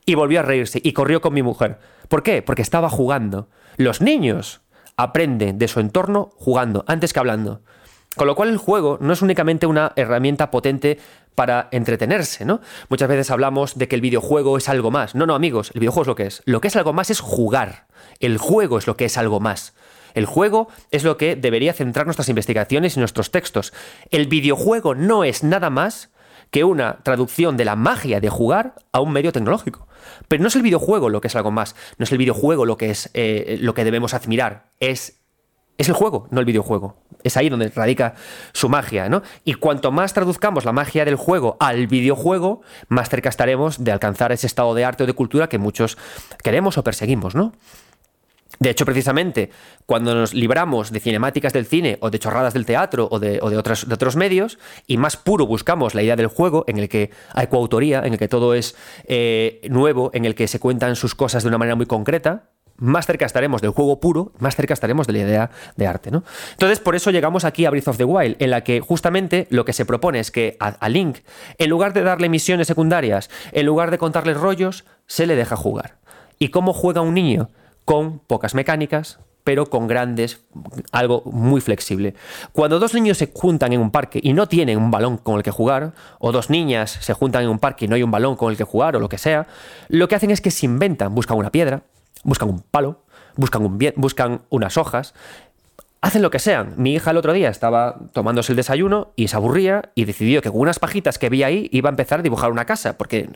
[0.05, 1.80] y volvió a reírse, y corrió con mi mujer.
[2.09, 2.41] ¿Por qué?
[2.41, 3.47] Porque estaba jugando.
[3.78, 4.61] Los niños
[4.97, 7.61] aprenden de su entorno jugando, antes que hablando.
[8.16, 10.99] Con lo cual el juego no es únicamente una herramienta potente
[11.34, 12.61] para entretenerse, ¿no?
[12.89, 15.16] Muchas veces hablamos de que el videojuego es algo más.
[15.16, 16.41] No, no, amigos, el videojuego es lo que es.
[16.45, 17.88] Lo que es algo más es jugar.
[18.20, 19.74] El juego es lo que es algo más.
[20.14, 23.74] El juego es lo que debería centrar nuestras investigaciones y nuestros textos.
[24.11, 26.11] El videojuego no es nada más
[26.51, 29.88] que una traducción de la magia de jugar a un medio tecnológico.
[30.28, 32.78] Pero no es el videojuego lo que es algo más, no es el videojuego lo
[32.78, 35.24] que es eh, lo que debemos admirar, es
[35.78, 37.03] es el juego, no el videojuego.
[37.24, 38.15] Es ahí donde radica
[38.53, 39.24] su magia, ¿no?
[39.45, 44.32] Y cuanto más traduzcamos la magia del juego al videojuego, más cerca estaremos de alcanzar
[44.32, 45.97] ese estado de arte o de cultura que muchos
[46.43, 47.53] queremos o perseguimos, ¿no?
[48.59, 49.49] De hecho, precisamente,
[49.86, 54.15] cuando nos libramos de cinemáticas del cine o de chorradas del teatro o de, otros,
[54.15, 58.13] medios, y más puro buscamos la idea del juego, en el que hay coautoría, en
[58.13, 61.57] el que todo es eh, nuevo, en el que se cuentan sus cosas de una
[61.57, 65.51] manera muy concreta, más cerca estaremos del juego puro, más cerca estaremos de la idea
[65.76, 66.11] de arte.
[66.11, 66.24] ¿no?
[66.51, 69.65] Entonces, por eso llegamos aquí a Breath of the Wild, en la que justamente lo
[69.65, 71.19] que se propone es que a, Link,
[71.57, 75.97] en lugar de darle misiones secundarias, en lugar de contarle rollos, se le deja jugar.
[76.39, 77.49] ¿Y cómo juega un niño?
[77.86, 80.41] Con pocas mecánicas, pero con grandes,
[80.91, 82.15] algo muy flexible.
[82.53, 85.43] Cuando dos niños se juntan en un parque y no tienen un balón con el
[85.43, 88.36] que jugar, o dos niñas se juntan en un parque y no hay un balón
[88.36, 89.47] con el que jugar, o lo que sea,
[89.89, 91.84] lo que hacen es que se inventan, buscan una piedra,
[92.24, 93.03] buscan un palo,
[93.36, 95.13] buscan, un buscan unas hojas,
[96.03, 96.74] hacen lo que sean.
[96.76, 100.51] Mi hija el otro día estaba tomándose el desayuno y se aburría y decidió que
[100.51, 103.30] con unas pajitas que vi ahí iba a empezar a dibujar una casa, porque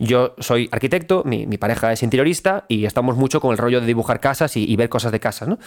[0.00, 4.18] yo soy arquitecto, mi, pareja es interiorista y estamos mucho con el rollo de dibujar
[4.18, 5.60] casas y, ver cosas de casas, ¿no?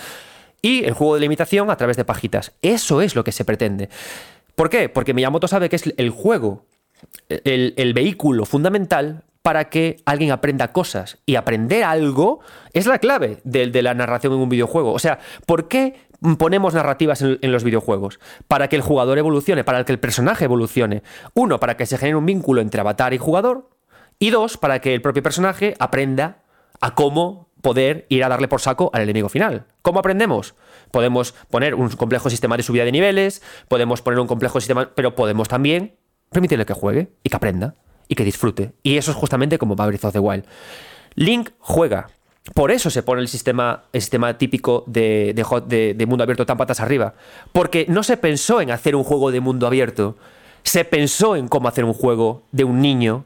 [0.62, 2.52] Y el juego de limitación a través de pajitas.
[2.62, 3.90] Eso es lo que se pretende.
[4.54, 4.90] ¿Por qué?
[4.90, 6.66] Porque Miyamoto sabe que es el juego,
[7.30, 11.18] el vehículo fundamental para que alguien aprenda cosas.
[11.26, 12.40] Y aprender algo
[12.74, 14.94] es la clave de, la narración en un videojuego.
[14.94, 15.96] O sea, ¿por qué
[16.38, 18.20] ponemos narrativas en, en, los videojuegos?
[18.48, 21.04] Para que el jugador evolucione, para que el personaje evolucione.
[21.34, 23.70] Uno, para que se genere un vínculo entre avatar y jugador.
[24.20, 26.44] Y dos, para que el propio personaje aprenda
[26.80, 29.66] a cómo poder ir a darle por saco al enemigo final.
[29.82, 30.56] ¿Cómo aprendemos?
[30.92, 35.16] Podemos poner un complejo sistema de subida de niveles, podemos poner un complejo sistema, pero
[35.16, 35.96] podemos también
[36.32, 37.76] permitirle que juegue y que aprenda
[38.12, 38.74] y que disfrute.
[38.84, 40.44] Y eso es justamente como va Breath of the Wild.
[41.16, 42.10] Link juega.
[42.54, 46.58] Por eso se pone el sistema, el sistema típico de, de, de mundo abierto tan
[46.58, 47.14] patas arriba.
[47.54, 50.18] Porque no se pensó en hacer un juego de mundo abierto.
[50.64, 53.24] Se pensó en cómo hacer un juego de un niño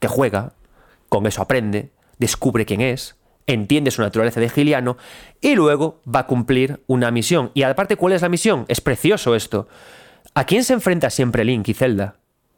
[0.00, 0.52] que juega,
[1.08, 3.16] con eso aprende, descubre quién es,
[3.46, 4.98] entiende su naturaleza de Giliano
[5.40, 7.52] y luego va a cumplir una misión.
[7.54, 8.66] Y aparte, ¿cuál es la misión?
[8.68, 9.66] Es precioso esto.
[10.34, 12.16] ¿A quién se enfrenta siempre Link y Zelda?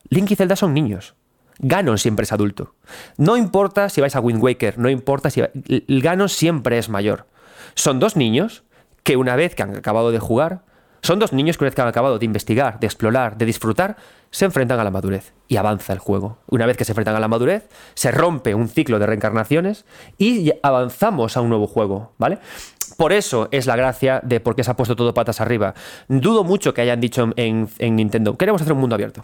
[0.08, 1.14] Link y Zelda son niños.
[1.58, 2.74] Ganon siempre es adulto.
[3.16, 5.42] No importa si vais a Wind Waker, no importa si...
[5.88, 7.26] Ganon siempre es mayor.
[7.74, 8.64] Son dos niños
[9.02, 10.62] que una vez que han acabado de jugar,
[11.02, 13.96] son dos niños que una vez que han acabado de investigar, de explorar, de disfrutar,
[14.30, 16.38] se enfrentan a la madurez y avanza el juego.
[16.48, 19.86] Una vez que se enfrentan a la madurez, se rompe un ciclo de reencarnaciones
[20.18, 22.38] y avanzamos a un nuevo juego, ¿vale?
[22.96, 25.74] Por eso es la gracia de por qué se ha puesto todo patas arriba.
[26.08, 29.22] Dudo mucho que hayan dicho en Nintendo, queremos hacer un mundo abierto.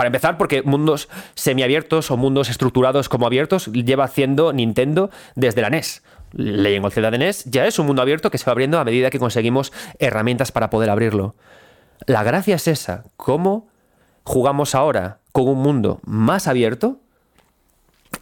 [0.00, 5.68] Para empezar, porque mundos semiabiertos o mundos estructurados como abiertos lleva haciendo Nintendo desde la
[5.68, 6.02] NES.
[6.32, 8.84] Legend of Zelda de NES ya es un mundo abierto que se va abriendo a
[8.86, 11.34] medida que conseguimos herramientas para poder abrirlo.
[12.06, 13.68] La gracia es esa, cómo
[14.24, 17.02] jugamos ahora con un mundo más abierto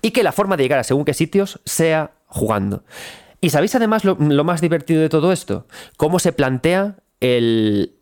[0.03, 2.83] y que la forma de llegar a según qué sitios sea jugando.
[3.41, 5.68] ¿Y sabéis además lo, más divertido de todo esto?
[5.97, 7.93] Cómo se plantea el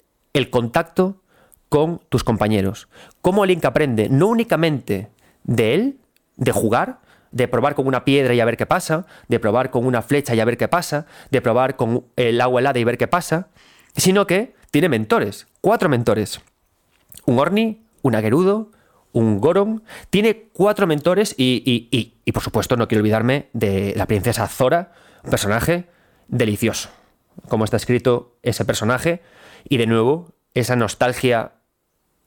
[0.51, 1.21] contacto
[1.69, 2.89] con tus compañeros.
[3.21, 5.09] Cómo Link aprende no únicamente
[5.45, 5.99] de él,
[6.37, 7.01] de jugar,
[7.31, 10.35] de probar con una piedra y a ver qué pasa, de probar con una flecha
[10.35, 13.49] y a ver qué pasa, de probar con el agua helada y ver qué pasa,
[13.97, 16.41] sino que tiene mentores, cuatro mentores.
[17.25, 18.71] Un Orni, un Agerudo,
[19.13, 19.83] un Goron.
[20.11, 24.47] Tiene cuatro mentores y, y, y, y, por supuesto no quiero olvidarme de la princesa
[24.47, 24.93] Zora,
[25.25, 25.87] un personaje
[26.29, 26.91] delicioso.
[27.49, 29.23] Como está escrito ese personaje
[29.69, 31.53] y de nuevo esa nostalgia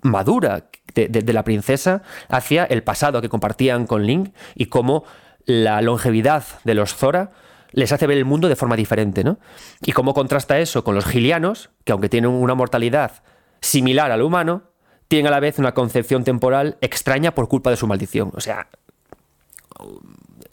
[0.02, 5.04] madura de, la princesa hacia el pasado que compartían con Link y cómo
[5.46, 7.32] la longevidad de los Zora
[7.72, 9.38] les hace ver el mundo de forma diferente, ¿no?
[9.82, 13.24] Y cómo contrasta eso con los gilianos, que aunque tienen una mortalidad
[13.62, 14.64] similar al humano,
[15.08, 18.32] tienen a la vez una concepción temporal extraña por culpa de su maldición.
[18.36, 18.70] O sea,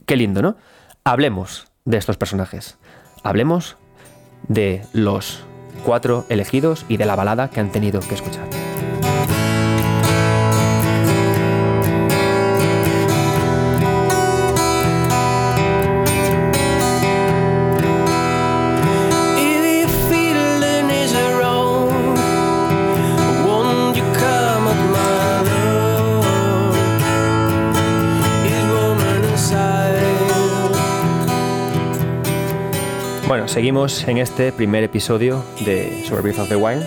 [0.05, 0.57] qué lindo, ¿no?
[1.05, 2.79] Hablemos de estos personajes.
[3.23, 3.77] Hablemos
[4.49, 5.45] de los
[5.85, 8.66] cuatro elegidos y de la balada que han tenido que escuchar.
[33.37, 36.87] Bueno, seguimos en este primer episodio de sobre Breath of the Wild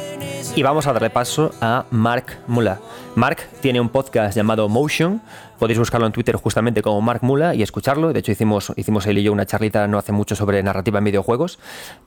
[0.56, 2.80] y vamos a darle paso a Mark Mula.
[3.14, 5.22] Mark tiene un podcast llamado Motion,
[5.60, 8.14] podéis buscarlo en Twitter justamente como Mark Mula y escucharlo.
[8.14, 11.06] De hecho, hicimos, hicimos él y yo una charlita no hace mucho sobre narrativa en
[11.06, 11.60] videojuegos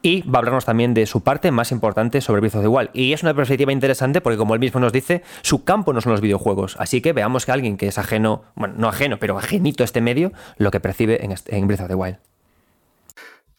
[0.03, 2.91] y va a hablarnos también de su parte más importante sobre Breath of the Wild.
[2.95, 6.11] Y es una perspectiva interesante porque, como él mismo nos dice, su campo no son
[6.11, 6.75] los videojuegos.
[6.81, 10.01] Así que veamos que alguien que es ajeno, bueno, no ajeno, pero ajenito a este
[10.01, 12.32] medio, lo que percibe en, en Breath of the Wild.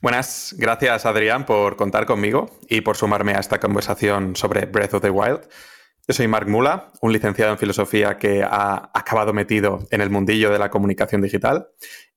[0.04, 5.02] Buenas, gracias Adrián por contar conmigo y por sumarme a esta conversación sobre Breath of
[5.02, 5.48] the Wild.
[6.06, 10.52] Yo soy Mark Mula, un licenciado en filosofía que ha acabado metido en el mundillo
[10.52, 11.70] de la comunicación digital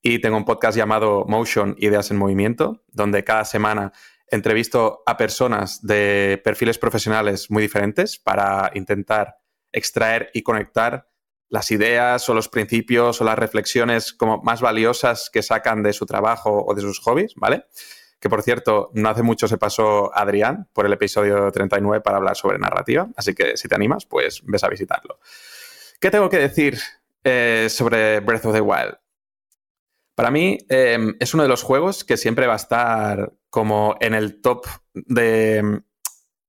[0.03, 3.93] y tengo un podcast llamado Motion Ideas en Movimiento, donde cada semana
[4.33, 9.37] entrevisto a personas de perfiles profesionales muy diferentes para intentar
[9.71, 11.07] extraer y conectar
[11.49, 16.07] las ideas o los principios o las reflexiones como más valiosas que sacan de su
[16.07, 17.67] trabajo o de sus hobbies, ¿vale?
[18.19, 22.37] Que por cierto, no hace mucho se pasó Adrián por el episodio 39 para hablar
[22.37, 25.21] sobre narrativa, así que si te animas, pues ves a visitarlo.
[26.01, 26.79] ¿Qué tengo que decir
[27.25, 28.97] eh, sobre Breath of the Wild?
[30.15, 34.15] Para mí eh, es uno de los juegos que siempre va a estar como en
[34.15, 35.83] el top de,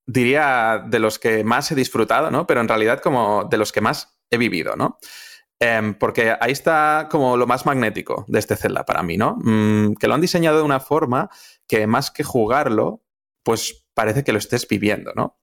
[0.05, 2.47] diría, de los que más he disfrutado, ¿no?
[2.47, 4.97] Pero en realidad como de los que más he vivido, ¿no?
[5.59, 9.37] Eh, porque ahí está como lo más magnético de este Zelda para mí, ¿no?
[9.41, 11.29] Mm, que lo han diseñado de una forma
[11.67, 13.01] que más que jugarlo,
[13.43, 15.39] pues parece que lo estés viviendo, ¿no?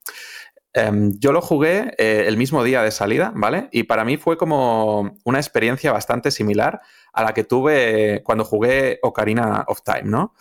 [0.72, 3.68] Eh, yo lo jugué eh, el mismo día de salida, ¿vale?
[3.72, 6.80] Y para mí fue como una experiencia bastante similar
[7.12, 10.34] a la que tuve cuando jugué Ocarina of Time, ¿no?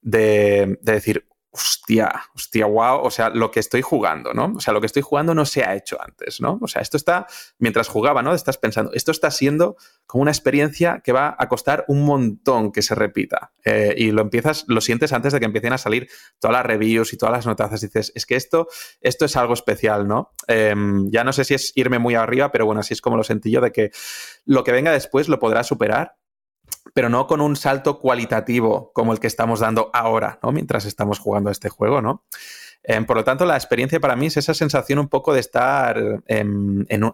[0.00, 4.52] De decir, hostia, hostia, wow, o sea, lo que estoy jugando, ¿no?
[4.56, 6.58] O sea, lo que estoy jugando no se ha hecho antes, ¿no?
[6.60, 7.26] O sea, esto está,
[7.58, 8.34] mientras jugaba, ¿no?
[8.34, 9.76] Estás pensando, esto está siendo
[10.06, 13.52] como una experiencia que va a costar un montón que se repita.
[13.64, 17.12] Eh, y lo empiezas, lo sientes antes de que empiecen a salir todas las reviews
[17.12, 17.80] y todas las notazas.
[17.80, 18.68] Dices, es que esto,
[19.00, 20.32] esto es algo especial, ¿no?
[20.46, 23.24] Em, ya no sé si es irme muy arriba, pero bueno, así es como lo
[23.24, 23.90] sentí yo de que
[24.44, 26.17] lo que venga después lo podrá superar
[26.94, 30.52] pero no con un salto cualitativo como el que estamos dando ahora, ¿no?
[30.52, 32.24] Mientras estamos jugando este juego, ¿no?
[32.82, 36.00] Em, por lo tanto, la experiencia para mí es esa sensación un poco de estar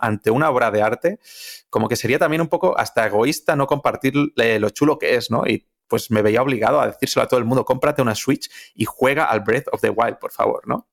[0.00, 1.18] ante una obra de arte,
[1.70, 5.46] como que sería también un poco hasta egoísta no compartir lo chulo que es, ¿no?
[5.46, 8.84] Y pues me veía obligado a decírselo a todo el mundo, cómprate una Switch y
[8.84, 10.86] juega al Breath of the Wild, por favor, ¿no?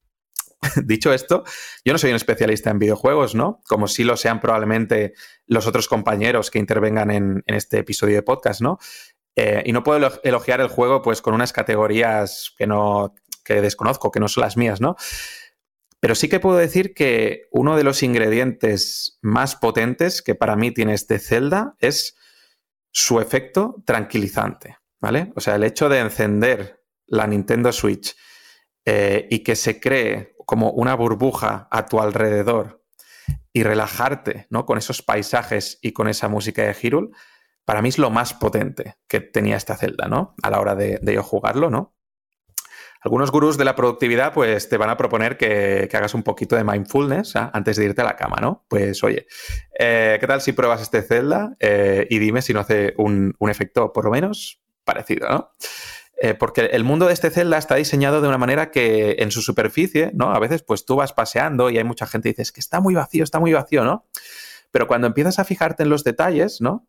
[0.85, 1.43] Dicho esto,
[1.83, 3.61] yo no soy un especialista en videojuegos, ¿no?
[3.67, 5.13] Como sí lo sean probablemente
[5.47, 8.77] los otros compañeros que intervengan en, este episodio de podcast, ¿no?
[9.35, 14.11] Eh, y no puedo elogiar el juego pues con unas categorías que no que desconozco,
[14.11, 14.95] que no son las mías, ¿no?
[15.99, 20.71] Pero sí que puedo decir que uno de los ingredientes más potentes que para mí
[20.71, 22.15] tiene este Zelda es
[22.91, 25.31] su efecto tranquilizante, ¿vale?
[25.35, 28.15] O sea, el hecho de encender la Nintendo Switch
[28.85, 32.83] eh, y que se cree como una burbuja a tu alrededor
[33.53, 34.65] y relajarte ¿no?
[34.65, 37.09] con esos paisajes y con esa música de Hyrule,
[37.65, 40.35] para mí es lo más potente que tenía esta celda, ¿no?
[40.41, 41.95] A la hora de, yo jugarlo, ¿no?
[43.03, 46.63] Algunos gurús de la productividad, pues te van a proponer que, hagas un poquito de
[46.63, 47.49] mindfulness ¿ah?
[47.53, 48.65] antes de irte a la cama, ¿no?
[48.67, 49.25] Pues oye,
[49.77, 53.49] eh, ¿qué tal si pruebas este celda eh, y dime si no hace un, un
[53.49, 55.51] efecto por lo menos parecido, ¿no?
[56.23, 59.41] Eh, porque el mundo de este Zelda está diseñado de una manera que en su
[59.41, 60.31] superficie, ¿no?
[60.31, 62.93] A veces pues tú vas paseando y hay mucha gente que dice, que está muy
[62.93, 64.05] vacío, está muy vacío, ¿no?
[64.69, 66.85] Pero cuando empiezas a fijarte en los detalles, ¿no?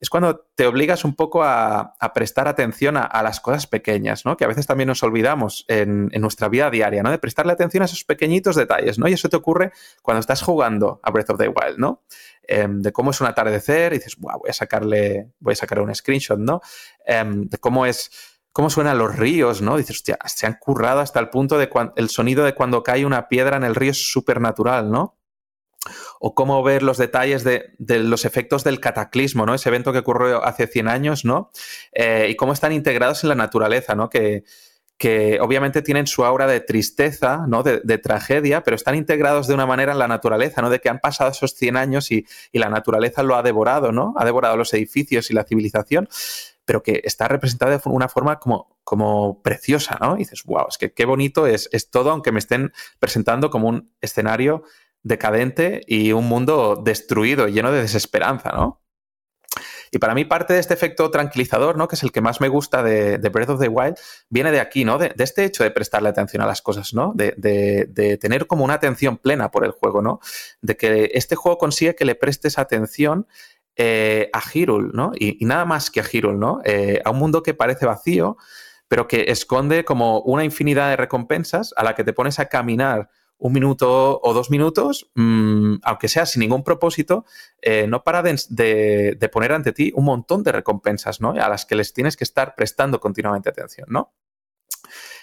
[0.00, 4.36] Es cuando te obligas un poco a, prestar atención a, las cosas pequeñas, ¿no?
[4.36, 7.10] Que a veces también nos olvidamos en, nuestra vida diaria, ¿no?
[7.10, 9.08] De prestarle atención a esos pequeñitos detalles, ¿no?
[9.08, 9.72] Y eso te ocurre
[10.02, 12.02] cuando estás jugando a Breath of the Wild, ¿no?
[12.42, 15.94] Em, de cómo es un atardecer y dices, voy a sacarle, voy a sacar un
[15.94, 16.60] screenshot, ¿no?
[17.06, 19.76] Em, de cómo es cómo suenan los ríos, ¿no?
[19.76, 23.04] Dices, hostia, se han currado hasta el punto de cuando el sonido de cuando cae
[23.04, 25.18] una piedra en el río es súper natural, ¿no?
[26.20, 29.54] O cómo ver los detalles de, los efectos del cataclismo, ¿no?
[29.54, 31.50] Ese evento que ocurrió hace 100 años, ¿no?
[31.92, 34.08] Eh, y cómo están integrados en la naturaleza, ¿no?
[34.08, 34.44] Que,
[35.40, 37.64] obviamente tienen su aura de tristeza, ¿no?
[37.64, 40.70] De, tragedia, pero están integrados de una manera en la naturaleza, ¿no?
[40.70, 44.14] De que han pasado esos 100 años y la naturaleza lo ha devorado, ¿no?
[44.16, 46.08] Ha devorado los edificios y la civilización
[46.64, 50.16] pero que está representada de una forma como, como preciosa, ¿no?
[50.16, 53.68] Y dices, wow, es que qué bonito es, es todo, aunque me estén presentando como
[53.68, 54.64] un escenario
[55.02, 58.80] decadente y un mundo destruido, lleno de desesperanza, ¿no?
[59.94, 61.86] Y para mí parte de este efecto tranquilizador, ¿no?
[61.86, 63.96] Que es el que más me gusta de, Breath of the Wild,
[64.28, 64.98] viene de aquí, ¿no?
[64.98, 67.12] De, este hecho de prestarle atención a las cosas, ¿no?
[67.14, 70.18] De, de, tener como una atención plena por el juego, ¿no?
[70.60, 73.28] De que este juego consigue que le prestes atención
[73.76, 75.12] eh, a Hyrule, ¿no?
[75.18, 76.60] Y, nada más que a Hyrule, ¿no?
[76.64, 78.36] Eh, a un mundo que parece vacío,
[78.88, 83.10] pero que esconde como una infinidad de recompensas a la que te pones a caminar
[83.38, 87.24] un minuto o dos minutos, mm, aunque sea sin ningún propósito,
[87.60, 91.30] eh, no para de, poner ante ti un montón de recompensas, ¿no?
[91.30, 94.14] A las que les tienes que estar prestando continuamente atención, ¿no?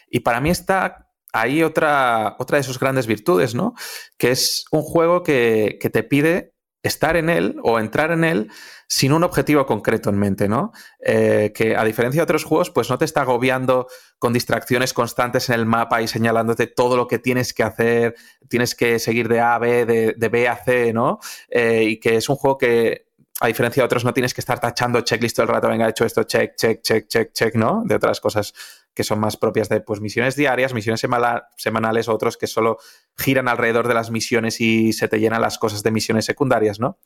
[0.10, 3.74] Y para mí está ahí otra, otra de sus grandes virtudes, ¿no?
[4.18, 6.51] Que es un juego que, que te pide
[6.84, 8.52] estar en él o entrar en él
[8.88, 10.74] sin un objetivo concreto en mente, ¿no?
[11.00, 13.88] Eh, que a diferencia de otros juegos, pues no te está agobiando
[14.20, 18.16] con distracciones constantes en el mapa y señalándote todo lo que tienes que hacer,
[18.50, 21.20] tienes que seguir de A a B, de, B a C, ¿no?
[21.50, 23.12] Eh, y que es un juego que
[23.42, 25.90] a diferencia de otros, no tienes que estar tachando checklist todo el rato, venga, he
[25.90, 27.82] hecho esto, check, check, check, check, check, ¿no?
[27.84, 28.54] De otras cosas
[28.94, 31.02] que son más propias de pues, misiones diarias, misiones
[31.58, 32.78] semanales, otros que solo
[33.18, 37.00] giran alrededor de las misiones y se te llenan las cosas de misiones secundarias, ¿no?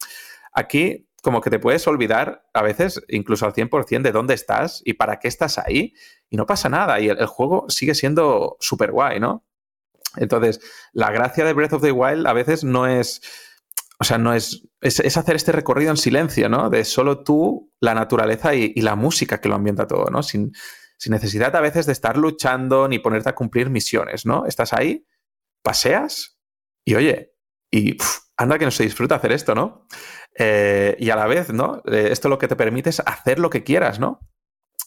[0.53, 4.93] Aquí como que te puedes olvidar a veces incluso al 100% de dónde estás y
[4.93, 5.93] para qué estás ahí
[6.29, 9.43] y no pasa nada y el, juego sigue siendo súper guay, ¿no?
[10.17, 10.61] Entonces,
[10.93, 13.21] la gracia de Breath of the Wild a veces no es
[13.97, 16.69] o sea, no es, es, hacer este recorrido en silencio, ¿no?
[16.69, 20.21] De solo tú, la naturaleza y, la música que lo ambienta todo, ¿no?
[20.21, 20.51] Sin,
[21.07, 24.45] necesidad a veces de estar luchando ni ponerte a cumplir misiones, ¿no?
[24.47, 25.05] Estás ahí,
[25.66, 26.39] paseas
[26.86, 27.34] y oye,
[27.72, 27.97] y
[28.38, 29.88] anda que no se disfruta hacer esto, ¿no?
[30.38, 31.82] Eh, y a la vez, ¿no?
[31.86, 34.20] Eh, esto lo que te permite es hacer lo que quieras, ¿no?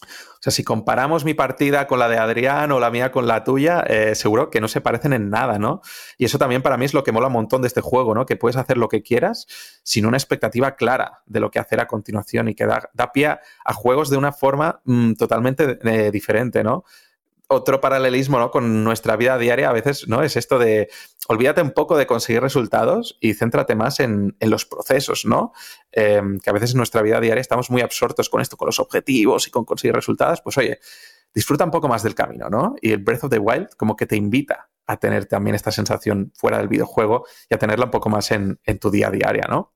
[0.00, 3.42] O sea, si comparamos mi partida con la de Adrián o la mía con la
[3.42, 5.80] tuya, eh, seguro que no se parecen en nada, ¿no?
[6.16, 8.24] Y eso también para mí es lo que mola un montón de este juego, ¿no?
[8.24, 9.48] Que puedes hacer lo que quieras
[9.82, 13.74] sin una expectativa clara de lo que hacer a continuación y que da, pie a
[13.74, 16.84] juegos de una forma mm, totalmente diferente, ¿no?
[17.48, 18.50] Otro paralelismo ¿no?
[18.50, 20.90] con nuestra vida diaria a veces no es esto de
[21.28, 25.52] olvídate un poco de conseguir resultados y céntrate más en, los procesos, ¿no?
[25.92, 28.78] Em, que a veces en nuestra vida diaria estamos muy absortos con esto, con los
[28.78, 30.40] objetivos y con conseguir resultados.
[30.40, 30.78] Pues oye,
[31.34, 32.76] disfruta un poco más del camino, ¿no?
[32.80, 36.32] Y el Breath of the Wild como que te invita a tener también esta sensación
[36.34, 39.74] fuera del videojuego y a tenerla un poco más en, tu día a día, ¿no?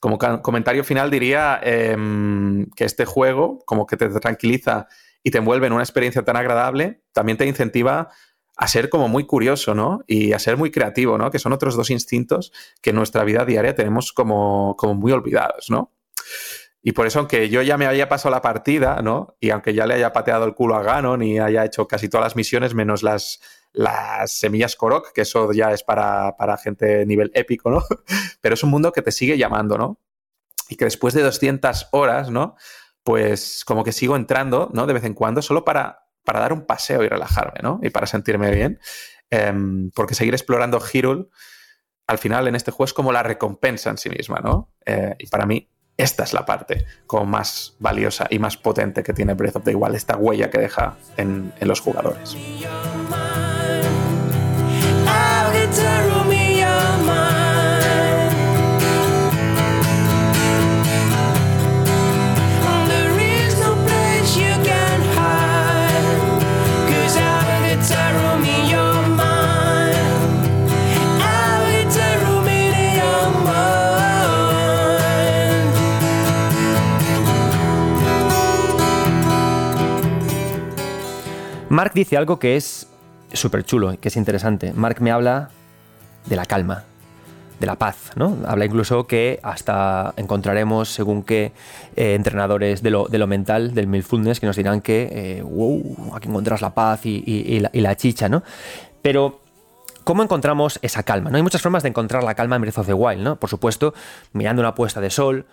[0.00, 4.88] Como comentario final diría em, que este juego como que te tranquiliza
[5.22, 8.10] y te envuelve en una experiencia tan agradable, también te incentiva
[8.56, 10.00] a ser como muy curioso, ¿no?
[10.06, 11.30] Y a ser muy creativo, ¿no?
[11.30, 12.52] Que son otros dos instintos
[12.82, 15.92] que en nuestra vida diaria tenemos como, como muy olvidados, ¿no?
[16.82, 19.36] Y por eso, aunque yo ya me haya pasado la partida, ¿no?
[19.40, 22.26] Y aunque ya le haya pateado el culo a Ganon y haya hecho casi todas
[22.26, 23.40] las misiones, menos las,
[23.72, 27.82] las semillas Korok, que eso ya es para, para gente nivel épico, ¿no?
[28.40, 30.00] Pero es un mundo que te sigue llamando, ¿no?
[30.68, 32.56] Y que después de 200 horas, ¿no?
[33.04, 34.86] Pues como que sigo entrando, ¿no?
[34.86, 37.80] De vez en cuando, solo para, para dar un paseo y relajarme, ¿no?
[37.82, 38.80] Y para sentirme bien.
[39.30, 41.26] Em, porque seguir explorando Hyrule,
[42.06, 44.72] al final en este juego es como la recompensa en sí misma, ¿no?
[44.86, 49.12] Eh, y para mí esta es la parte como más valiosa y más potente que
[49.12, 52.36] tiene Breath of the Wild, esta huella que deja en, en los jugadores.
[81.78, 82.88] Mark dice algo que es
[83.32, 84.72] súper chulo, que es interesante.
[84.72, 85.50] Mark me habla
[86.26, 86.82] de la calma,
[87.60, 88.36] de la paz, ¿no?
[88.48, 91.52] Habla incluso que hasta encontraremos, según qué
[91.94, 96.62] eh, entrenadores de lo, mental, del mindfulness, que nos dirán que, wow, eh, aquí encontrarás
[96.62, 98.42] la paz y, la, chicha, ¿no?
[99.00, 99.42] Pero
[100.02, 101.30] ¿Cómo encontramos esa calma?
[101.30, 101.36] ¿no?
[101.36, 103.36] Hay muchas formas de encontrar la calma en Breath of the Wild, ¿no?
[103.36, 103.94] Por supuesto,
[104.32, 105.46] mirando una puesta de sol.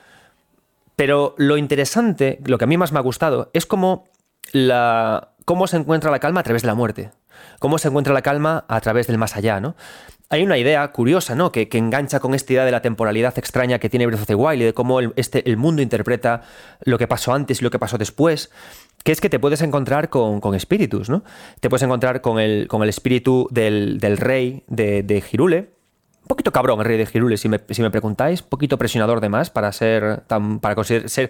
[0.96, 4.06] Pero lo interesante, lo que a mí más me ha gustado, es cómo
[4.54, 7.12] la, cómo se encuentra la calma a través de la muerte,
[7.60, 9.76] cómo se encuentra la calma a través del más allá, ¿no?
[10.30, 11.52] Hay una idea curiosa, ¿no?
[11.52, 14.62] Que, engancha con esta idea de la temporalidad extraña que tiene Breath of the Wild
[14.62, 16.42] y de cómo el, este, el mundo interpreta
[16.82, 18.50] lo que pasó antes y lo que pasó después,
[19.04, 21.24] que es que te puedes encontrar con, espíritus, ¿no?
[21.60, 25.76] Te puedes encontrar con el, con el espíritu del, rey de, de Girule,
[26.26, 29.22] un poquito cabrón el rey de Girule, si me, si me preguntáis, un poquito presionador
[29.22, 31.30] de más para ser tan, para conseguir ser,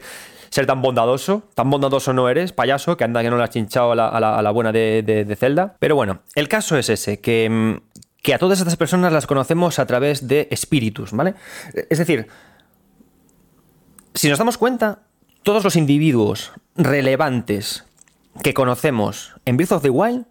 [0.56, 1.44] ser tan bondadoso.
[1.54, 3.96] Tan bondadoso no eres, payaso, que anda que no le has chinchado a
[4.42, 5.76] la, buena de, de, Zelda.
[5.80, 9.80] Pero bueno, el caso es ese, que, mm, que a todas estas personas las conocemos
[9.80, 11.36] a través de espíritus, ¿vale?
[11.90, 12.28] Es decir,
[14.14, 15.00] si nos damos cuenta,
[15.44, 17.84] todos los individuos relevantes
[18.42, 20.26] que conocemos en Breath of the Wild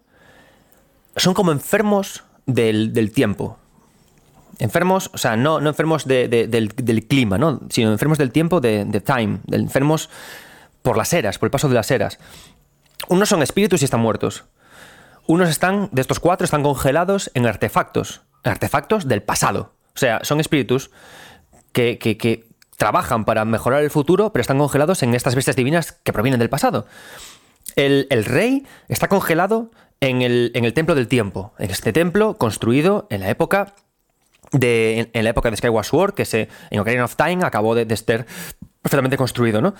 [1.17, 3.59] son como enfermos del, del tiempo.
[4.59, 7.61] Enfermos, o sea, no, no enfermos del, clima, ¿no?
[7.69, 10.09] sino enfermos del tiempo, de, time, enfermos
[10.81, 12.19] por las eras, por el paso de las eras.
[13.09, 14.45] Unos son espíritus y están muertos.
[15.27, 19.73] Unos están, de estos cuatro, están congelados en artefactos, artefactos del pasado.
[19.95, 20.91] O sea, son espíritus
[21.71, 22.45] que,
[22.77, 26.49] trabajan para mejorar el futuro, pero están congelados en estas bestias divinas que provienen del
[26.49, 26.87] pasado.
[27.75, 33.07] El, rey está congelado en el, en el templo del tiempo, en este templo construido
[33.09, 33.75] en la época
[34.51, 37.85] de, en, la época de Skyward Sword, que se, en Ocarina of Time acabó de,
[37.93, 38.25] estar
[38.81, 39.73] perfectamente construido, ¿no?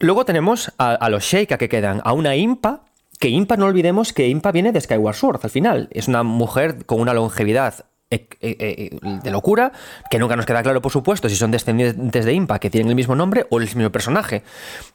[0.00, 2.84] Luego tenemos a, los Sheikah que quedan, a una Impa,
[3.18, 5.88] que Impa no olvidemos que Impa viene de Skyward Sword al final.
[5.90, 9.72] Es una mujer con una longevidad eh, eh, eh, de locura,
[10.08, 12.94] que nunca nos queda claro, por supuesto, si son descendientes de Impa, que tienen el
[12.94, 14.44] mismo nombre o el mismo personaje.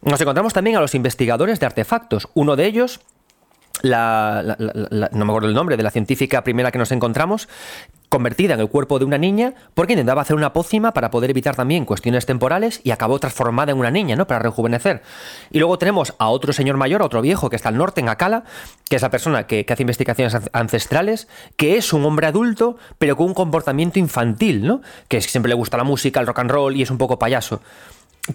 [0.02, 2.30] Nos encontramos también a los investigadores de artefactos.
[2.34, 3.02] Uno de ellos
[3.84, 4.56] la,
[5.12, 7.50] no me acuerdo el nombre, de la científica primera que nos encontramos,
[8.08, 11.56] convertida en el cuerpo de una niña porque intentaba hacer una pócima para poder evitar
[11.56, 14.26] también cuestiones temporales y acabó transformada en una niña, ¿no?
[14.26, 15.02] Para rejuvenecer.
[15.52, 18.08] Y luego tenemos a otro señor mayor, a otro viejo que está al norte, en
[18.08, 18.46] Akala,
[18.88, 21.28] que es la persona que, que hace investigaciones ancestrales,
[21.58, 24.82] que es un hombre adulto, pero con un comportamiento infantil, ¿no?
[25.10, 27.62] Que siempre le gusta la música, el rock and roll y es un poco payaso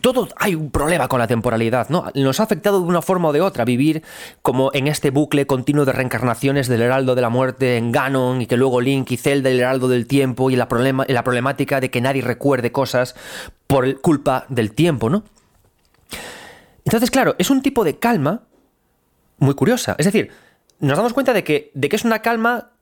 [0.00, 2.04] todo hay un problema con la temporalidad, ¿no?
[2.14, 4.02] Nos ha afectado de una forma o de otra vivir
[4.42, 8.46] como en este bucle continuo de reencarnaciones del Heraldo de la Muerte en Ganon y
[8.46, 11.90] que luego Link y Zelda el Heraldo del Tiempo y la, problema, la problemática de
[11.90, 13.14] que nadie recuerde cosas
[13.66, 15.24] por culpa del tiempo, ¿no?
[16.84, 18.42] Entonces, claro, es un tipo de calma
[19.38, 19.94] muy curiosa.
[19.98, 20.30] Es decir,
[20.80, 22.72] nos damos cuenta de que, de que es una calma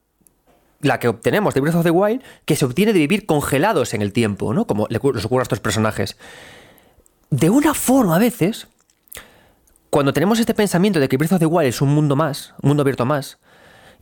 [0.81, 4.03] la que obtenemos de Breath of the Wild que se obtiene de vivir congelados en
[4.03, 4.67] el tiempo, ¿no?
[4.67, 6.17] Como les ocurre a estos personajes
[7.31, 8.69] de una forma a veces,
[9.91, 12.69] cuando tenemos este pensamiento de que Breath of the Wild es un mundo más, un
[12.69, 13.39] mundo abierto más,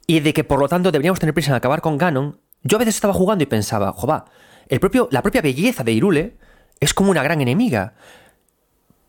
[0.07, 2.81] y de que por lo tanto deberíamos tener prisa en acabar con Ganon, yo a
[2.81, 4.27] veces estaba jugando y pensaba, jova,
[4.81, 6.37] propio, la propia belleza de Irule
[6.81, 7.95] es como una gran enemiga.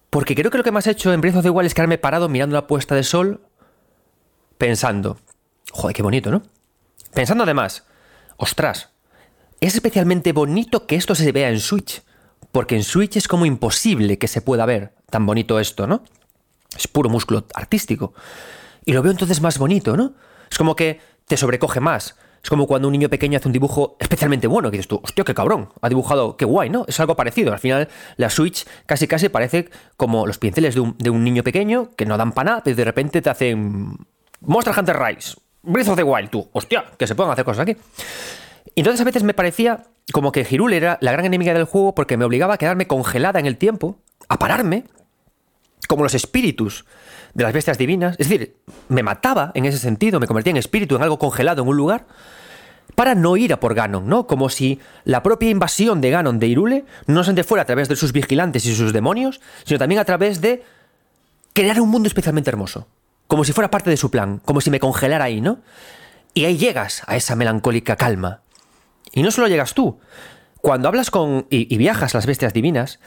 [0.09, 1.97] Porque creo que lo que más he hecho en Breath of the Wild es quedarme
[1.97, 3.41] parado mirando la puesta de sol,
[4.57, 5.17] pensando,
[5.71, 6.43] joder, qué bonito, ¿no?
[7.13, 7.85] Pensando además,
[8.37, 8.91] ostras,
[9.59, 12.01] es especialmente bonito que esto se vea en Switch,
[12.55, 16.03] porque en Switch es como imposible que se pueda ver tan bonito esto, ¿no?
[16.73, 18.13] Es puro músculo artístico.
[18.85, 20.13] Y lo veo entonces más bonito, ¿no?
[20.49, 22.15] Es como que te sobrecoge más.
[22.41, 25.25] Es como cuando un niño pequeño hace un dibujo especialmente bueno, que dices tú, hostia,
[25.25, 26.85] qué cabrón, ha dibujado, qué guay, ¿no?
[26.87, 27.51] Es algo parecido.
[27.51, 32.05] Al final, la Switch casi casi parece como los pinceles de un, niño pequeño que
[32.05, 33.97] no dan para nada, pero de repente te hacen
[34.39, 37.75] Monster Hunter Rise, Breath of the Wild, tú, hostia, que se puedan hacer cosas aquí.
[38.75, 42.17] Entonces a veces me parecía como que Hirule era la gran enemiga del juego porque
[42.17, 44.85] me obligaba a quedarme congelada en el tiempo, a pararme,
[45.87, 46.85] como los espíritus
[47.33, 48.15] de las bestias divinas.
[48.19, 48.57] Es decir,
[48.89, 52.05] me mataba en ese sentido, me convertía en espíritu, en algo congelado en un lugar,
[52.95, 54.27] para no ir a por Ganon, ¿no?
[54.27, 57.95] Como si la propia invasión de Ganon de Irule no se fuera a través de
[57.95, 60.63] sus vigilantes y sus demonios, sino también a través de
[61.53, 62.87] crear un mundo especialmente hermoso.
[63.27, 65.59] Como si fuera parte de su plan, como si me congelara ahí, ¿no?
[66.33, 68.41] Y ahí llegas a esa melancólica calma.
[69.15, 69.97] Y no solo llegas tú.
[70.61, 71.47] Cuando hablas con.
[71.49, 72.99] y, viajas las bestias divinas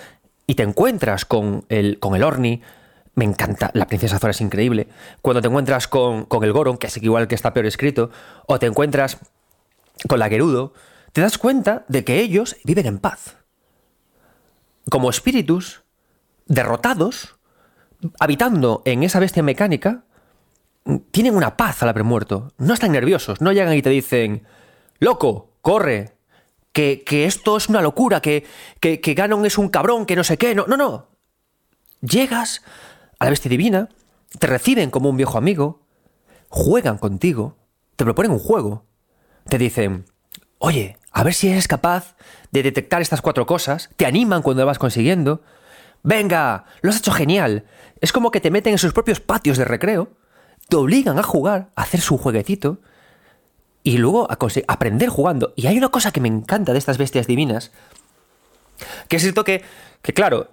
[0.48, 2.62] y te encuentras con el, con el Orni,
[3.18, 4.88] me encanta, la princesa Zora es increíble.
[5.20, 8.10] Cuando te encuentras con, el Goron, que es igual que está peor escrito,
[8.46, 9.18] o te encuentras
[10.08, 10.72] con la Gerudo,
[11.12, 13.36] te das cuenta de que ellos viven en paz.
[14.88, 15.82] Como espíritus
[16.46, 17.36] derrotados,
[18.20, 20.04] habitando en esa bestia mecánica,
[21.10, 22.52] tienen una paz al haber muerto.
[22.56, 24.46] No están nerviosos, no llegan y te dicen,
[25.00, 26.16] loco, corre,
[26.72, 28.46] que, esto es una locura, que,
[28.80, 30.54] que, que Ganon es un cabrón, que no sé qué.
[30.54, 31.08] No, no, no.
[32.00, 32.62] Llegas,
[33.18, 33.90] a la bestia divina,
[34.38, 35.82] te reciben como un viejo amigo,
[36.48, 37.58] juegan contigo,
[37.96, 38.86] te proponen un juego,
[39.50, 40.06] te dicen,
[40.56, 42.16] oye, a ver si eres capaz
[42.50, 45.42] de detectar estas cuatro cosas, te animan cuando lo vas consiguiendo,
[46.02, 47.66] venga, lo has hecho genial,
[48.00, 50.16] es como que te meten en sus propios patios de recreo,
[50.66, 52.80] te obligan a jugar, a hacer su jueguetito,
[53.82, 54.28] y luego
[54.66, 55.52] aprender jugando.
[55.56, 57.70] Y hay una cosa que me encanta de estas bestias divinas,
[59.08, 59.62] que es cierto que,
[60.02, 60.50] que claro,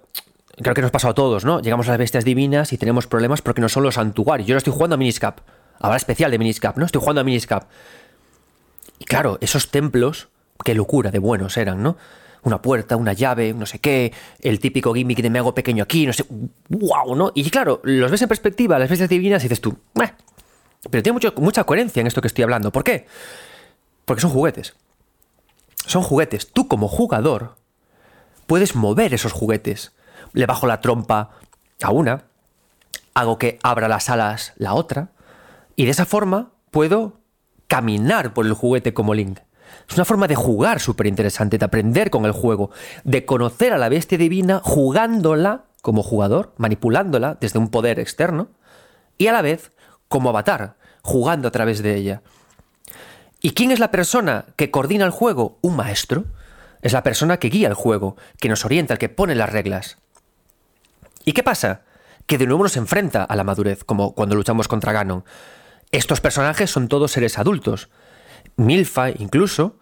[0.62, 1.60] creo que nos pasa a todos, ¿no?
[1.60, 4.46] Llegamos a las bestias divinas y tenemos problemas porque no son los santuarios.
[4.46, 5.40] Yo ahora estoy jugando a Miniscap.
[5.78, 6.86] Ahora especial de Miniscap, ¿no?
[6.86, 7.64] Estoy jugando a Miniscap.
[8.98, 10.28] Y claro, esos templos,
[10.64, 11.96] qué locura de buenos eran, ¿no?
[12.42, 16.06] Una puerta, una llave, no sé qué, el típico gimmick de me hago pequeño aquí,
[16.06, 16.24] no sé,
[16.68, 17.32] wow, ¿no?
[17.34, 20.12] Y claro, los ves en perspectiva, las bestias divinas y dices tú, eh".
[20.90, 22.72] Pero tiene mucha coherencia en esto que estoy hablando.
[22.72, 23.06] ¿Por qué?
[24.04, 24.74] Porque son juguetes.
[25.86, 26.52] Son juguetes.
[26.52, 27.56] Tú como jugador
[28.46, 29.92] puedes mover esos juguetes
[30.32, 31.30] le bajo la trompa
[31.82, 32.24] a una,
[33.14, 35.10] hago que abra las alas la otra,
[35.74, 37.20] y de esa forma puedo
[37.66, 39.40] caminar por el juguete como Link.
[39.88, 42.70] Es una forma de jugar súper interesante, de aprender con el juego,
[43.04, 48.48] de conocer a la bestia divina jugándola como jugador, manipulándola desde un poder externo,
[49.18, 49.72] y a la vez
[50.08, 50.75] como avatar,
[51.06, 52.22] jugando a través de ella.
[53.40, 55.58] ¿Y quién es la persona que coordina el juego?
[55.62, 56.24] Un maestro.
[56.82, 59.98] Es la persona que guía el juego, que nos orienta, el que pone las reglas.
[61.24, 61.82] ¿Y qué pasa?
[62.26, 65.24] Que de nuevo nos enfrenta a la madurez, como cuando luchamos contra Ganon.
[65.92, 67.88] Estos personajes son todos seres adultos.
[68.56, 69.78] Milfa, incluso,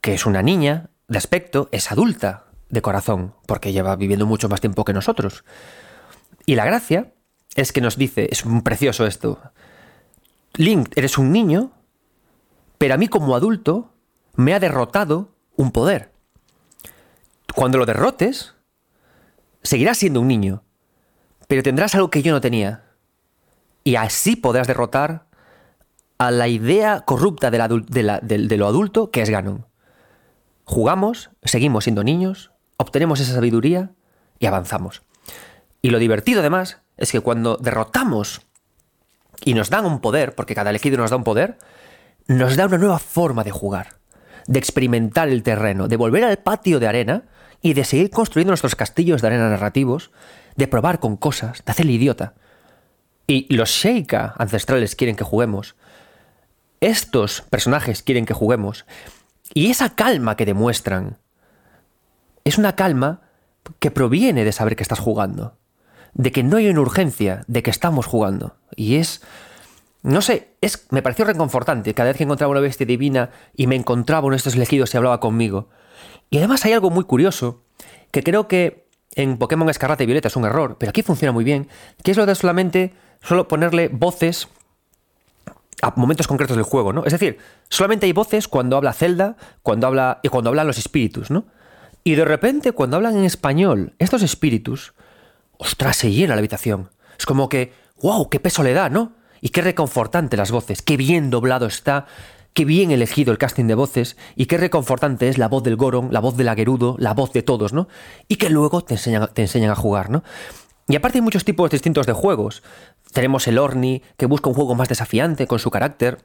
[0.00, 4.60] que es una niña de aspecto, es adulta de corazón, porque lleva viviendo mucho más
[4.60, 5.44] tiempo que nosotros.
[6.46, 7.12] Y la gracia
[7.56, 9.40] es que nos dice, es precioso esto,
[10.54, 11.72] Link, eres un niño,
[12.78, 13.92] pero a mí como adulto
[14.34, 16.12] me ha derrotado un poder.
[17.54, 18.54] Cuando lo derrotes,
[19.62, 20.62] seguirás siendo un niño,
[21.48, 22.84] pero tendrás algo que yo no tenía.
[23.84, 25.26] Y así podrás derrotar
[26.18, 29.66] a la idea corrupta de, lo adulto que es Ganon.
[30.64, 33.92] Jugamos, seguimos siendo niños, obtenemos esa sabiduría
[34.38, 35.02] y avanzamos.
[35.82, 38.42] Y lo divertido además es que cuando derrotamos
[39.44, 41.58] y nos dan un poder, porque cada elegido nos da un poder,
[42.26, 43.96] nos da una nueva forma de jugar,
[44.46, 47.24] de experimentar el terreno, de volver al patio de arena
[47.62, 50.10] y de seguir construyendo nuestros castillos de arena narrativos
[50.56, 52.34] de probar con cosas, de hacer el idiota.
[53.26, 55.76] Y los Sheikah ancestrales quieren que juguemos.
[56.80, 58.86] Estos personajes quieren que juguemos.
[59.54, 61.18] Y esa calma que demuestran
[62.44, 63.22] es una calma
[63.78, 65.56] que proviene de saber que estás jugando.
[66.14, 68.56] De que no hay una urgencia, de que estamos jugando.
[68.76, 69.22] Y es...
[70.02, 73.76] No sé, es, me pareció reconfortante cada vez que encontraba una bestia divina y me
[73.76, 75.68] encontraba uno de estos elegidos y hablaba conmigo.
[76.30, 77.64] Y además hay algo muy curioso,
[78.10, 81.44] que creo que en Pokémon Escarlata y Violeta es un error, pero aquí funciona muy
[81.44, 81.68] bien,
[82.02, 84.48] que es lo de solamente solo ponerle voces
[85.82, 87.04] a momentos concretos del juego, ¿no?
[87.04, 87.38] Es decir,
[87.68, 91.46] solamente hay voces cuando habla Zelda, cuando habla y cuando hablan los espíritus, ¿no?
[92.04, 94.94] Y de repente cuando hablan en español estos espíritus,
[95.60, 96.90] ostras, se llena la habitación.
[97.18, 99.12] Es como que, wow, qué peso le da, ¿no?
[99.42, 102.06] Y qué reconfortante las voces, qué bien doblado está,
[102.54, 106.08] qué bien elegido el casting de voces y qué reconfortante es la voz del Goron,
[106.12, 107.88] la voz del Agerudo, la voz de todos, ¿no?
[108.26, 110.24] Y que luego te enseñan, te enseñan a jugar, ¿no?
[110.88, 112.62] Y aparte hay muchos tipos distintos de juegos.
[113.12, 116.18] Tenemos el Orni, que busca un juego más desafiante con su carácter.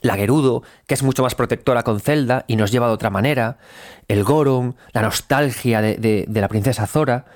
[0.00, 3.58] La Gerudo, que es mucho más protectora con Zelda y nos lleva de otra manera.
[4.08, 7.26] El Goron, la nostalgia de, de la princesa Zora.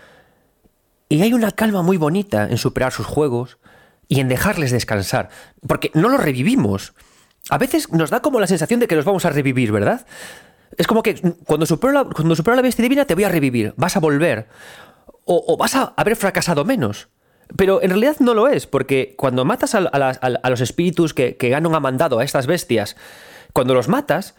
[1.12, 3.58] Y hay una calma muy bonita en superar sus juegos
[4.08, 5.28] y en dejarles descansar.
[5.66, 6.94] Porque no los revivimos.
[7.50, 10.06] A veces nos da como la sensación de que los vamos a revivir, ¿verdad?
[10.78, 13.74] Es como que cuando supero la, cuando supero la bestia divina te voy a revivir,
[13.76, 14.48] vas a volver.
[15.26, 17.10] O, vas a haber fracasado menos.
[17.58, 21.74] Pero en realidad no lo es, porque cuando matas a, los espíritus que, que ganan
[21.74, 22.96] a mandado a estas bestias,
[23.52, 24.34] cuando los matas,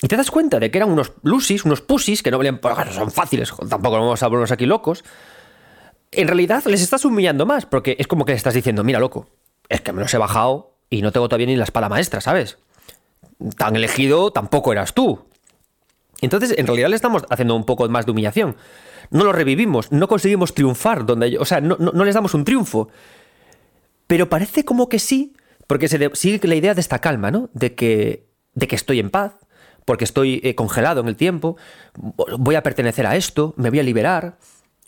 [0.00, 2.58] y te das cuenta de que eran unos lusis, unos pusis, que no valían,
[2.90, 5.04] son fáciles, tampoco vamos a volvernos aquí locos,
[6.16, 9.28] en realidad les estás humillando más, porque es como que le estás diciendo, mira, loco,
[9.68, 12.58] es que me los he bajado y no tengo todavía ni la espada maestra, ¿sabes?
[13.56, 15.26] Tan elegido tampoco eras tú.
[16.20, 18.56] Entonces, en realidad le estamos haciendo un poco más de humillación.
[19.10, 22.88] No lo revivimos, no conseguimos triunfar, donde, o sea, no, les damos un triunfo.
[24.06, 25.34] Pero parece como que sí,
[25.66, 27.50] porque se sigue la idea de esta calma, ¿no?
[27.52, 29.34] De que, de que estoy en paz,
[29.84, 31.56] porque estoy eh, congelado en el tiempo,
[32.38, 34.38] voy a pertenecer a esto, me voy a liberar.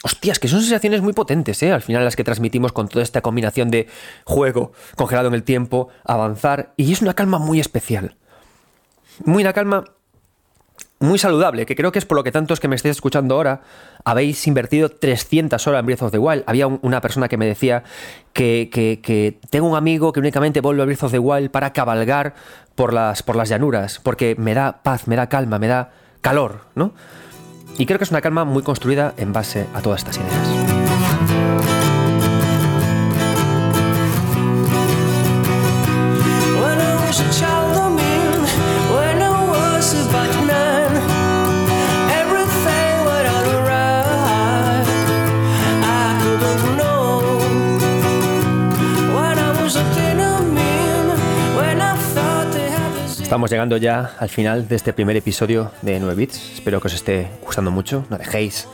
[0.03, 1.73] Hostias, que son sensaciones muy potentes, ¿eh?
[1.73, 3.89] Al final las que transmitimos con toda esta combinación de
[4.25, 8.17] juego, congelado en el tiempo, avanzar, y es una calma muy especial.
[9.25, 9.85] Muy una calma
[11.01, 13.61] muy saludable, que creo que es por lo que tantos que me estáis escuchando ahora
[14.05, 16.45] habéis invertido 300 horas en Breath of the Wild.
[16.47, 17.85] Había una persona que me decía
[18.33, 22.35] que, que, tengo un amigo que únicamente vuelve a Breath of the Wild para cabalgar
[22.75, 25.91] por las, por las llanuras, porque me da paz, me da calma, me da
[26.21, 26.93] calor, ¿no?
[27.77, 30.78] Y creo que es una calma muy construida en base a todas estas ideas.
[53.29, 56.55] Estamos llegando ya al final de este primer episodio de 9 Bits.
[56.55, 58.07] Espero que os esté gustando mucho.
[58.09, 58.67] No dejéis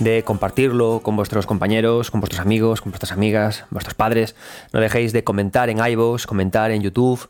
[0.00, 4.34] de compartirlo con vuestros compañeros, con vuestros amigos, con vuestras amigas, vuestros padres.
[4.72, 7.28] No dejéis de comentar en iVoox, comentar en YouTube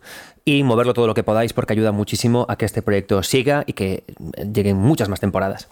[0.49, 3.74] y moverlo todo lo que podáis porque ayuda muchísimo a que este proyecto siga y
[3.74, 4.05] que
[4.51, 5.68] lleguen muchas más temporadas.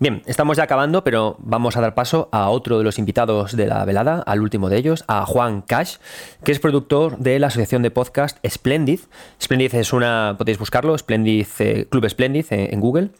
[0.00, 3.66] Bien, estamos ya acabando, pero vamos a dar paso a otro de los invitados de
[3.68, 5.98] la velada, al último de ellos, a Juan Cash,
[6.42, 9.00] que es productor de la asociación de podcast Splendid.
[9.40, 13.10] Splendid es una, podéis buscarlo, Splendid, eh, Club Splendid eh, en Google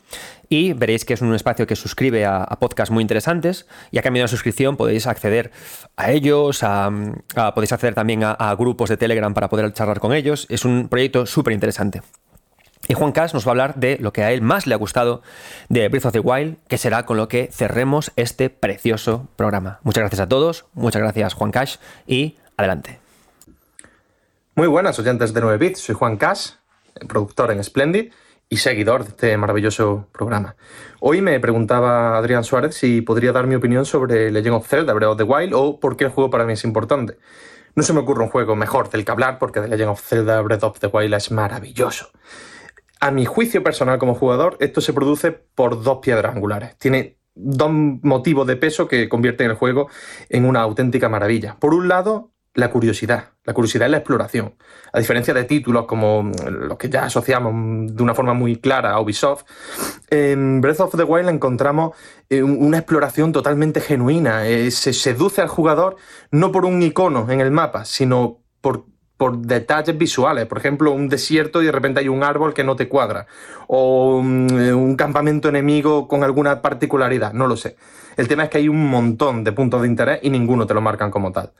[0.48, 4.20] y veréis que es un espacio que suscribe a, podcasts muy interesantes y a cambio
[4.20, 5.52] de una suscripción podéis acceder
[5.96, 6.90] a ellos, a,
[7.54, 10.46] podéis acceder también a, grupos de Telegram para poder charlar con ellos.
[10.48, 12.02] Es un proyecto súper interesante.
[12.88, 14.78] Y Juan Cash nos va a hablar de lo que a él más le ha
[14.78, 15.22] gustado
[15.68, 19.80] de Breath of the Wild, que será con lo que cerremos este precioso programa.
[19.82, 21.76] Muchas gracias a todos, muchas gracias Juan Cash
[22.06, 22.98] y adelante.
[24.54, 26.52] Muy buenas oyentes de 9 Bits, soy Juan Cash,
[27.06, 28.10] productor en Splendid
[28.48, 30.56] y seguidor de este maravilloso programa.
[31.00, 35.10] Hoy me preguntaba Adrián Suárez si podría dar mi opinión sobre Legend of Zelda Breath
[35.10, 37.18] of the Wild o por qué el juego para mí es importante.
[37.74, 40.40] No se me ocurre un juego mejor del que hablar porque The Legend of Zelda
[40.40, 42.10] Breath of the Wild es maravilloso.
[43.00, 46.76] A mi juicio personal como jugador, esto se produce por dos piedras angulares.
[46.78, 49.88] Tiene dos motivos de peso que convierten el juego
[50.28, 51.56] en una auténtica maravilla.
[51.60, 53.30] Por un lado, la curiosidad.
[53.44, 54.54] La curiosidad es la exploración.
[54.92, 56.32] A diferencia de títulos como mm,
[56.68, 59.44] los que ya asociamos de una forma muy clara a Ubisoft,
[60.10, 61.96] en Breath of the Wild encontramos
[62.28, 64.46] eh, una exploración totalmente genuina.
[64.46, 65.96] Eh, se seduce al jugador
[66.30, 70.46] no por un icono en el mapa, sino por, por detalles visuales.
[70.46, 73.26] Por ejemplo, un desierto y de repente hay un árbol que no te cuadra.
[73.66, 77.32] O mm, un campamento enemigo con alguna particularidad.
[77.32, 77.76] No lo sé.
[78.16, 80.80] El tema es que hay un montón de puntos de interés y ninguno te lo
[80.80, 81.52] marcan como tal.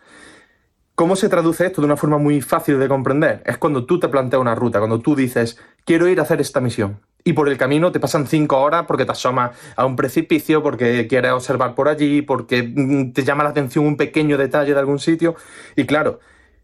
[0.98, 3.40] ¿Cómo se traduce esto de una forma muy fácil de comprender?
[3.46, 6.60] Es cuando tú te planteas una ruta, cuando tú dices, quiero ir a hacer esta
[6.60, 6.98] misión.
[7.22, 11.06] Y por el camino te pasan cinco horas porque te asomas a un precipicio, porque
[11.06, 14.98] quieres observar por allí, porque mm, te llama la atención un pequeño detalle de algún
[14.98, 15.36] sitio.
[15.76, 16.18] Y claro,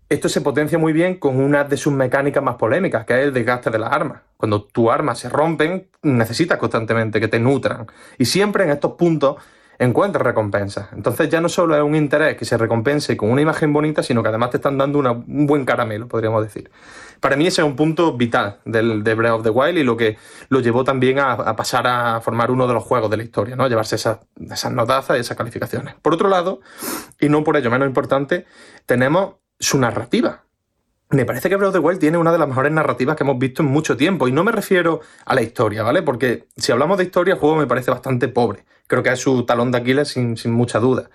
[0.09, 3.33] esto se potencia muy bien con una de sus mecánicas más polémicas, que es el
[3.33, 4.23] desgaste de las armas.
[4.37, 7.87] Cuando tus armas se rompen, necesitas constantemente que te nutran.
[8.19, 9.37] Y siempre en estos puntos
[9.79, 10.89] encuentras recompensas.
[10.93, 14.23] Entonces ya no solo es un interés que se recompense con una imagen bonita, sino
[14.23, 16.71] que además te están dando un buen caramelo, podríamos decir.
[17.21, 19.97] Para mí ese es un punto vital del, de Breath of the Wild y lo
[19.97, 20.19] que
[20.49, 23.67] lo llevó también a, pasar a formar uno de los juegos de la historia, ¿no?
[23.67, 25.95] Llevarse esas, esas notazas y esas calificaciones.
[26.03, 26.61] Por otro lado,
[27.19, 28.45] y no por ello menos importante,
[28.87, 30.44] tenemos su narrativa.
[31.11, 33.39] Me parece que Breath of the Wild tiene una de las mejores narrativas que hemos
[33.39, 34.27] visto en mucho tiempo.
[34.27, 36.03] Y no me refiero a la historia, ¿vale?
[36.03, 38.65] Porque si hablamos de historia, el juego me parece bastante pobre.
[38.87, 41.11] Creo que es su talón de Aquiles sin, sin mucha duda.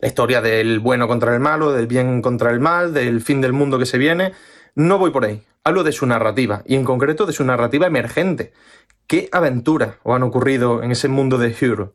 [0.00, 3.52] La historia del bueno contra el malo, del bien contra el mal, del fin del
[3.52, 4.32] mundo que se viene.
[4.74, 5.42] No voy por ahí.
[5.64, 8.52] Hablo de su narrativa, y en concreto de su narrativa emergente.
[9.06, 11.94] ¿Qué aventuras han ocurrido en ese mundo de Hero?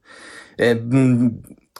[0.57, 1.29] Eh, mm,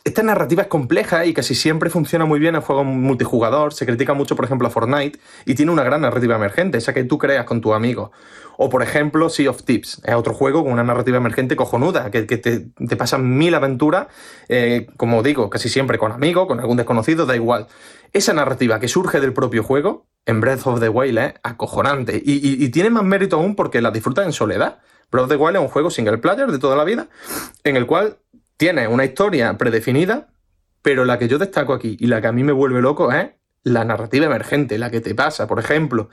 [0.08, 3.74] esta narrativa es compleja y casi siempre funciona muy bien en juegos multijugador.
[3.74, 7.04] Se critica mucho, por ejemplo, a Fortnite y tiene una gran narrativa emergente, esa que
[7.04, 8.12] tú creas con tu amigo.
[8.58, 10.02] O, por ejemplo, Sea of Tips.
[10.04, 14.08] Es otro juego con una narrativa emergente cojonuda, que, te, pasan mil aventuras,
[14.50, 17.68] eh, como digo, casi siempre con amigos, con algún desconocido, da igual.
[18.14, 22.22] Esa narrativa que surge del propio juego, en Breath of the Wild, es acojonante.
[22.24, 24.80] Y, tiene más mérito aún porque la disfrutas en soledad.
[25.12, 27.08] Breath of the Wild es un juego single player de toda la vida,
[27.64, 28.18] en el cual
[28.58, 30.28] tiene una historia predefinida,
[30.82, 33.30] pero la que yo destaco aquí y la que a mí me vuelve loco es
[33.64, 35.48] la narrativa emergente, la que te pasa.
[35.48, 36.10] Por ejemplo,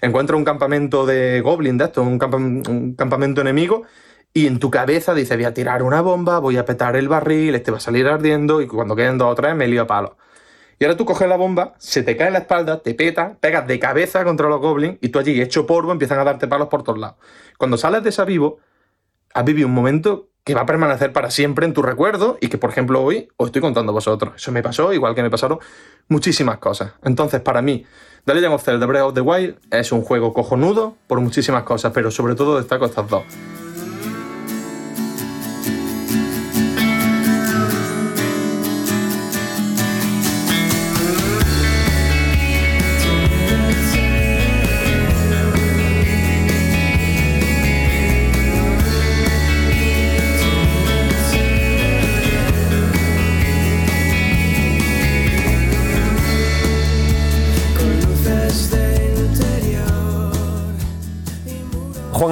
[0.00, 3.84] encuentras un campamento de goblin de esto, un, campamento enemigo,
[4.32, 7.54] y en tu cabeza dices, voy a tirar una bomba, voy a petar el barril,
[7.54, 10.16] este va a salir ardiendo, y cuando queden dos o tres me lío a palo.
[10.80, 13.66] Y ahora tú coges la bomba, se te cae en la espalda, te peta, pegas
[13.68, 16.82] de cabeza contra los goblins, y tú allí hecho polvo empiezan a darte palos por
[16.82, 17.16] todos lados.
[17.58, 18.58] Cuando sales de esa vivo,
[19.32, 22.58] has vivido un momento que va a permanecer para siempre en tu recuerdo y que,
[22.58, 24.34] por ejemplo, hoy os estoy contando vosotros.
[24.36, 25.58] Eso me pasó, igual que me pasaron
[26.08, 26.92] muchísimas cosas.
[27.02, 27.86] Entonces, para mí,
[28.26, 31.92] The Legend of Zelda Breath of the Wild es un juego cojonudo por muchísimas cosas,
[31.94, 33.24] pero sobre todo destaco estas dos.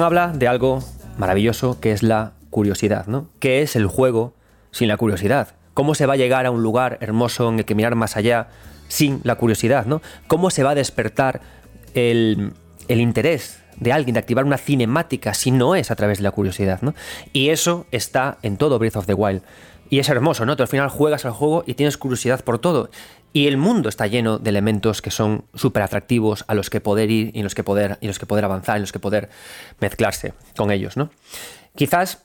[0.01, 0.79] Habla de algo
[1.17, 3.27] maravilloso que es la curiosidad, ¿no?
[3.39, 4.33] ¿Qué es el juego
[4.71, 5.55] sin la curiosidad?
[5.73, 8.47] ¿Cómo se va a llegar a un lugar hermoso en el que mirar más allá
[8.87, 10.01] sin la curiosidad, ¿no?
[10.27, 11.41] ¿Cómo se va a despertar
[11.95, 12.53] el,
[12.87, 16.81] interés de alguien de activar una cinemática si no es a través de la curiosidad,
[16.81, 16.93] ¿no?
[17.33, 19.41] Y eso está en todo Breath of the Wild.
[19.89, 20.55] Y es hermoso, ¿no?
[20.55, 22.89] Tú al final juegas al juego y tienes curiosidad por todo.
[23.35, 27.09] Y el mundo está lleno de elementos que son súper atractivos a los que poder
[27.09, 29.29] ir y los que poder, y los que poder avanzar, en los que poder
[29.79, 30.97] mezclarse con ellos.
[30.97, 31.09] ¿no?
[31.75, 32.23] Quizás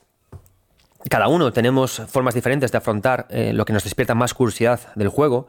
[1.09, 5.09] cada uno tenemos formas diferentes de afrontar eh, lo que nos despierta más curiosidad del
[5.09, 5.49] juego.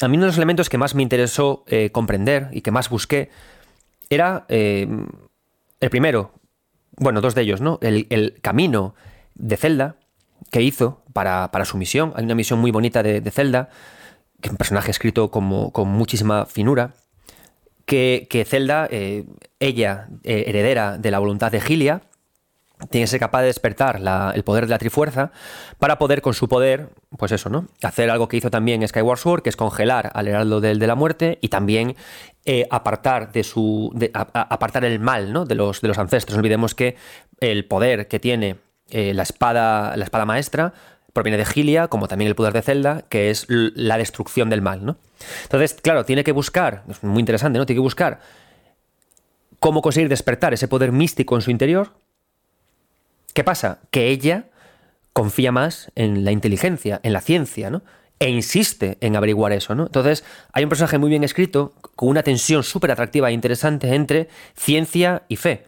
[0.00, 2.88] A mí uno de los elementos que más me interesó eh, comprender y que más
[2.88, 3.30] busqué
[4.08, 4.86] era eh,
[5.80, 6.30] el primero,
[6.96, 7.80] bueno, dos de ellos, ¿no?
[7.82, 8.94] El, camino
[9.34, 9.96] de Zelda
[10.52, 12.12] que hizo para, su misión.
[12.14, 13.70] Hay una misión muy bonita de, de Zelda
[14.40, 16.92] que un personaje escrito como, con muchísima finura,
[17.86, 19.24] que, que Zelda, eh,
[19.60, 22.02] ella, eh, heredera de la voluntad de Gilia,
[22.90, 24.02] tiene que ser capaz de despertar
[24.34, 25.30] el poder de la Trifuerza
[25.78, 27.68] para poder con su poder, pues eso, ¿no?
[27.82, 31.38] Hacer algo que hizo también Skyward que es congelar al heraldo del de la muerte
[31.40, 31.96] y también
[32.44, 35.46] eh, apartar de su apartar el mal, ¿no?
[35.46, 36.36] De los de los ancestros.
[36.36, 36.96] No olvidemos que
[37.40, 38.56] el poder que tiene
[38.90, 40.74] la espada la espada maestra
[41.16, 44.84] proviene de Gilia, como también el poder de Zelda, que es la destrucción del mal,
[44.84, 44.98] ¿no?
[45.44, 47.64] Entonces, claro, tiene que buscar, es muy interesante, ¿no?
[47.64, 48.20] Tiene que buscar
[49.58, 51.94] cómo conseguir despertar ese poder místico en su interior.
[53.32, 53.78] ¿Qué pasa?
[53.90, 54.50] Que ella
[55.14, 57.82] confía más en la inteligencia, en la ciencia, ¿no?
[58.18, 59.86] E insiste en averiguar eso, ¿no?
[59.86, 60.22] Entonces,
[60.52, 65.22] hay un personaje muy bien escrito, con una tensión súper atractiva e interesante entre ciencia
[65.28, 65.64] y fe.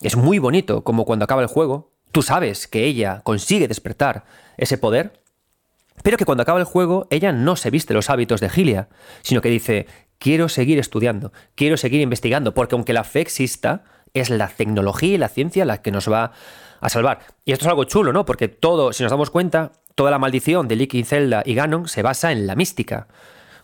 [0.00, 4.24] Es muy bonito, como cuando acaba el juego, tú sabes que ella consigue despertar
[4.56, 5.20] ese poder,
[6.02, 8.88] pero que cuando acaba el juego ella no se viste los hábitos de Gilia,
[9.22, 9.86] sino que dice,
[10.18, 15.18] quiero seguir estudiando, quiero seguir investigando, porque aunque la fe exista, es la tecnología y
[15.18, 16.32] la ciencia la que nos va
[16.80, 17.20] a salvar.
[17.44, 18.24] Y esto es algo chulo, ¿no?
[18.24, 22.02] Porque todo, si nos damos cuenta, toda la maldición de Liki, Zelda y Ganon se
[22.02, 23.08] basa en la mística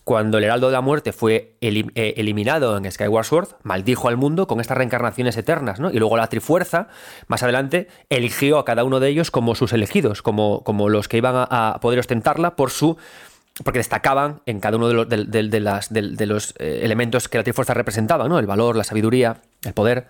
[0.04, 4.46] cuando el Heraldo de la Muerte fue eh, eliminado en Skyward Sword, maldijo al mundo
[4.46, 5.90] con estas reencarnaciones eternas, ¿no?
[5.90, 6.88] Y luego la Trifuerza,
[7.28, 11.18] más adelante, eligió a cada uno de ellos como sus elegidos, como, como los que
[11.18, 12.96] iban a, poder ostentarla por su
[13.62, 18.26] porque destacaban en cada uno de los, de, los eh, elementos que la Trifuerza representaba,
[18.26, 18.38] ¿no?
[18.38, 20.06] El valor, la sabiduría, el poder.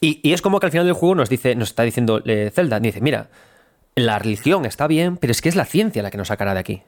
[0.00, 2.80] Y, es como que al final del juego nos dice, nos está diciendo eh, Zelda,
[2.80, 3.28] dice, mira,
[3.94, 6.60] la religión está bien, pero es que es la ciencia la que nos sacará de
[6.60, 6.82] aquí.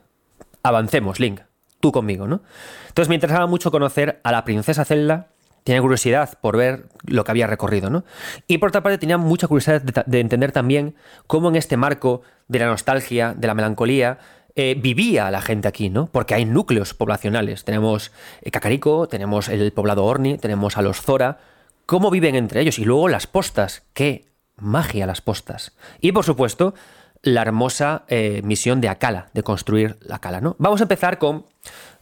[0.63, 1.41] Avancemos, Link,
[1.81, 2.43] tú conmigo, ¿no?
[2.89, 5.29] Entonces me interesaba mucho conocer a la princesa Zelda,
[5.65, 8.05] tenía curiosidad por ver lo que había recorrido, ¿no?
[8.47, 10.95] Y por otra parte tenía mucha curiosidad de, entender también
[11.27, 14.19] cómo en este marco de la nostalgia, de la melancolía,
[14.57, 16.07] eh, vivía la gente aquí, ¿no?
[16.07, 17.65] Porque hay núcleos poblacionales.
[17.65, 18.13] Tenemos
[18.43, 21.39] eh, Cacarico, tenemos el poblado Orni, tenemos a los Zora.
[21.87, 22.79] ¿Cómo viven entre ellos?
[22.79, 23.85] Y luego las postas.
[23.95, 24.27] ¡Qué
[24.57, 25.73] magia las postas!
[26.01, 26.75] Y por supuesto,
[27.23, 30.57] la hermosa eh, misión de Akala, de construir la Akala, ¿no?
[30.59, 31.47] Vamos a empezar con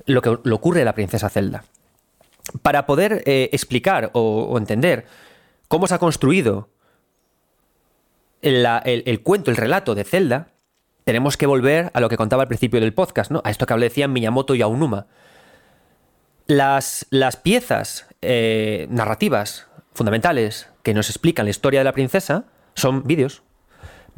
[0.06, 1.64] lo que le ocurre a la princesa Zelda.
[2.62, 5.04] Para poder explicar o, entender
[5.68, 6.70] cómo se ha construido
[8.40, 10.48] el cuento, el relato de Zelda,
[11.08, 13.40] tenemos que volver a lo que contaba al principio del podcast, ¿no?
[13.42, 15.06] A esto que decían Miyamoto y Aonuma.
[16.46, 23.04] Las, las piezas eh, narrativas fundamentales que nos explican la historia de la princesa son
[23.04, 23.42] vídeos,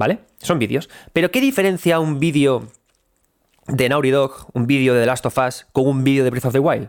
[0.01, 0.21] ¿vale?
[0.39, 0.89] Son vídeos.
[1.13, 2.69] Pero ¿qué diferencia un vídeo
[3.67, 6.47] de Naughty Dog, un vídeo de The Last of Us, con un vídeo de Breath
[6.47, 6.89] of the Wild?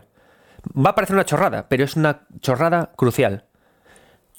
[0.74, 3.44] Va a parecer una chorrada, pero es una chorrada crucial.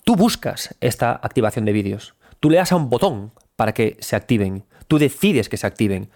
[0.04, 2.16] Tú buscas esta activación de vídeos.
[2.40, 4.66] Tú le das a un botón para que se activen.
[4.88, 6.10] Tú decides que se activen.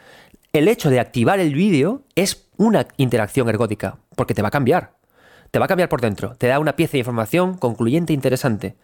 [0.52, 4.94] El hecho de activar el vídeo es una interacción ergótica, porque te va a cambiar.
[5.52, 6.36] Te va a cambiar por dentro.
[6.38, 8.78] Te da una pieza de información concluyente e interesante.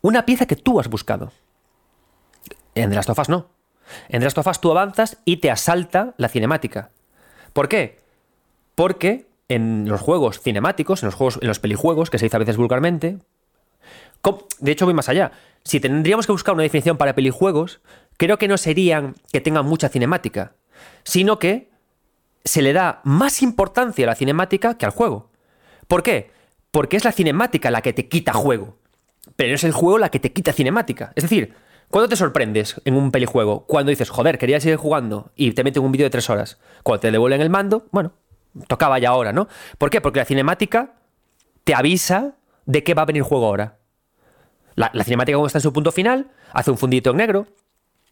[0.00, 1.32] Una pieza que tú has buscado.
[2.76, 3.48] En The Last of Us no.
[4.08, 6.90] En The Last of Us tú avanzas y te asalta la cinemática.
[7.52, 7.98] ¿Por qué?
[8.74, 12.40] Porque en los juegos cinemáticos, en los juegos, en los pelijuegos, que se dice a
[12.40, 13.18] veces vulgarmente,
[14.60, 15.32] de hecho voy más allá.
[15.64, 17.80] Si tendríamos que buscar una definición para pelijuegos,
[18.16, 20.52] creo que no serían que tengan mucha cinemática,
[21.04, 21.70] sino que
[22.44, 25.30] se le da más importancia a la cinemática que al juego.
[25.88, 26.30] ¿Por qué?
[26.70, 28.76] Porque es la cinemática la que te quita juego,
[29.36, 31.12] pero es el juego la que te quita cinemática.
[31.14, 31.54] Es decir,
[31.90, 33.66] ¿cuándo te sorprendes en un pelijuego?
[33.66, 36.58] Cuando dices, joder, quería seguir jugando y te meten un vídeo de tres horas.
[36.82, 38.12] Cuando te devuelven el mando, bueno,
[38.68, 39.48] tocaba ya ahora, ¿no?
[39.78, 40.00] ¿Por qué?
[40.00, 40.94] Porque la cinemática
[41.64, 42.34] te avisa
[42.64, 43.78] de qué va a venir juego ahora.
[44.74, 47.46] La, cinemática, cuando está en su punto final, hace un fundito en negro,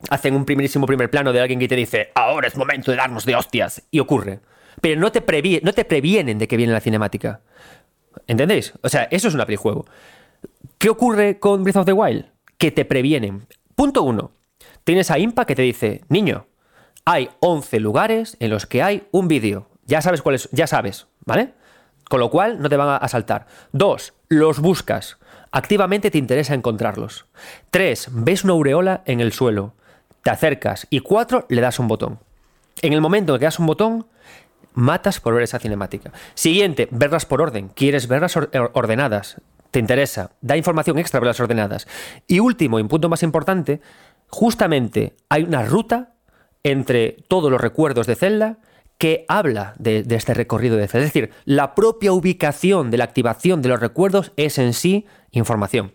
[0.09, 3.26] hacen un primerísimo primer plano de alguien que te dice, ahora es momento de darnos
[3.26, 4.40] de hostias, y ocurre.
[4.80, 5.22] Pero no te,
[5.62, 7.42] no te previenen de que viene la cinemática.
[8.26, 8.72] ¿Entendéis?
[8.82, 9.84] O sea, eso es un juego.
[10.78, 12.26] ¿Qué ocurre con Breath of the Wild?
[12.59, 13.46] Que te previenen.
[13.74, 14.32] Punto uno.
[14.84, 16.46] Tienes a Impa que te dice, niño,
[17.05, 19.68] hay 11 lugares en los que hay un vídeo.
[19.86, 21.55] Ya sabes cuáles, ya sabes, ¿vale?
[22.09, 23.46] Con lo cual no te van a saltar.
[23.72, 25.18] Dos, los buscas.
[25.52, 27.26] Activamente te interesa encontrarlos.
[27.70, 29.74] Tres, ves una aureola en el suelo
[30.24, 32.18] te acercas y cuatro, le das un botón.
[32.82, 34.06] En el momento en que das un botón,
[34.72, 36.10] matas por ver esa cinemática.
[36.34, 37.68] Siguiente, verlas por orden.
[37.68, 38.36] Quieres verlas
[38.72, 39.40] ordenadas.
[39.74, 40.30] Te interesa.
[40.40, 41.88] Da información extra verlas ordenadas.
[42.28, 43.80] Y último, y un punto más importante,
[44.28, 46.14] justamente hay una ruta
[46.62, 48.59] entre todos los recuerdos de Zelda
[48.98, 51.09] que habla de, de, este recorrido de Zelda.
[51.09, 55.92] Es decir, la propia ubicación de la activación de los recuerdos es en sí información,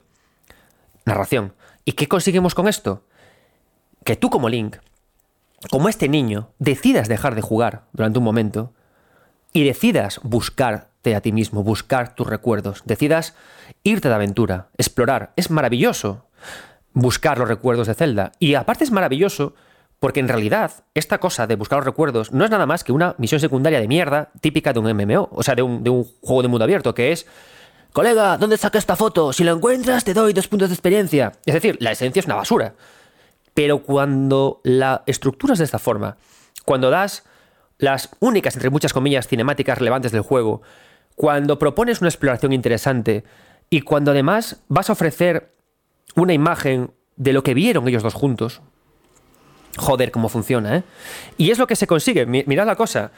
[1.06, 1.54] narración.
[1.86, 3.06] ¿Y qué conseguimos con esto?
[4.04, 4.76] que tú como Link,
[5.72, 8.74] como este niño, decidas dejar de jugar durante un momento
[9.54, 10.20] y decidas
[11.04, 13.36] a ti mismo, buscar tus recuerdos, decidas
[13.84, 15.34] irte de aventura, explorar.
[15.36, 16.26] Es maravilloso
[16.94, 18.32] buscar los recuerdos de Zelda.
[18.40, 19.54] Y aparte es maravilloso
[20.00, 23.16] porque en realidad esta cosa de buscar los recuerdos no es nada más que una
[23.18, 26.42] misión secundaria de mierda típica de un MMO, o sea, de un, de un juego
[26.42, 27.26] de mundo abierto, que es
[27.94, 29.34] Colega, ¿dónde saca esta foto?
[29.34, 31.32] Si la encuentras, te doy dos puntos de experiencia.
[31.46, 32.76] Es decir, la esencia es una basura.
[33.56, 36.16] Pero cuando la estructuras de esta forma,
[36.66, 37.24] cuando das
[37.80, 40.62] las únicas, entre muchas comillas, cinemáticas relevantes del juego,
[41.20, 43.26] cuando propones una exploración interesante
[43.70, 45.52] y cuando además vas a ofrecer
[46.16, 48.62] una imagen de lo que vieron ellos dos juntos,
[49.76, 50.84] joder, cómo funciona, ¿eh?
[51.36, 52.26] Y es lo que se consigue.
[52.26, 53.12] Mirad la cosa.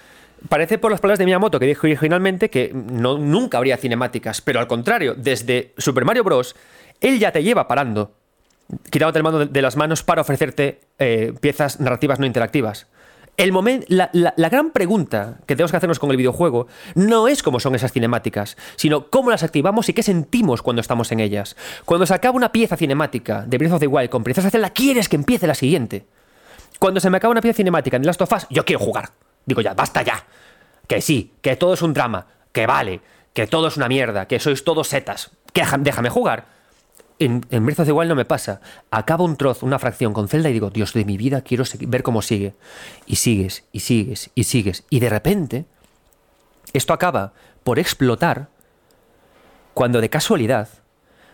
[0.49, 4.59] Parece por las palabras de Miyamoto que dijo originalmente que no, nunca habría cinemáticas, pero
[4.59, 6.55] al contrario, desde Super Mario Bros.
[7.01, 8.15] él ya te lleva parando
[8.89, 12.87] quitándote el mando de las manos para ofrecerte eh, piezas narrativas no interactivas.
[13.41, 17.73] El la, gran pregunta que tenemos que hacernos con el videojuego no es cómo son
[17.73, 21.55] esas cinemáticas, sino cómo las activamos y qué sentimos cuando estamos en ellas.
[21.85, 25.09] Cuando se acaba una pieza cinemática de Breath of the Wild con Princesa Zelda, quieres
[25.09, 26.05] que empiece la siguiente.
[26.77, 29.09] Cuando se me acaba una pieza cinemática en The Last of Us, yo quiero jugar.
[29.43, 30.23] Digo ya, basta ya.
[30.85, 33.01] Que sí, que todo es un drama, que vale,
[33.33, 35.31] que todo es una mierda, que sois todos setas.
[35.51, 36.45] Que déjame jugar
[37.25, 38.61] en, en Breath of Wild no me pasa.
[38.89, 42.03] Acaba un trozo, una fracción con Zelda y digo, Dios de mi vida, quiero ver
[42.03, 42.55] cómo sigue.
[43.05, 44.83] Y sigues, y sigues, y sigues.
[44.89, 45.65] Y de repente,
[46.73, 47.33] esto acaba
[47.63, 48.49] por explotar
[49.73, 50.69] cuando de casualidad,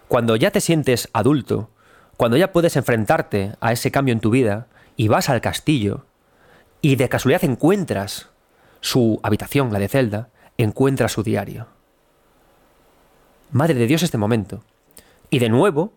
[0.07, 1.69] cuando ya te sientes adulto,
[2.18, 6.05] cuando ya puedes enfrentarte a ese cambio en tu vida y vas al castillo
[6.81, 8.30] y de casualidad encuentras
[8.81, 11.68] su habitación, la de Zelda, encuentras su diario.
[13.51, 14.64] Madre de Dios este momento.
[15.29, 15.93] Y de nuevo,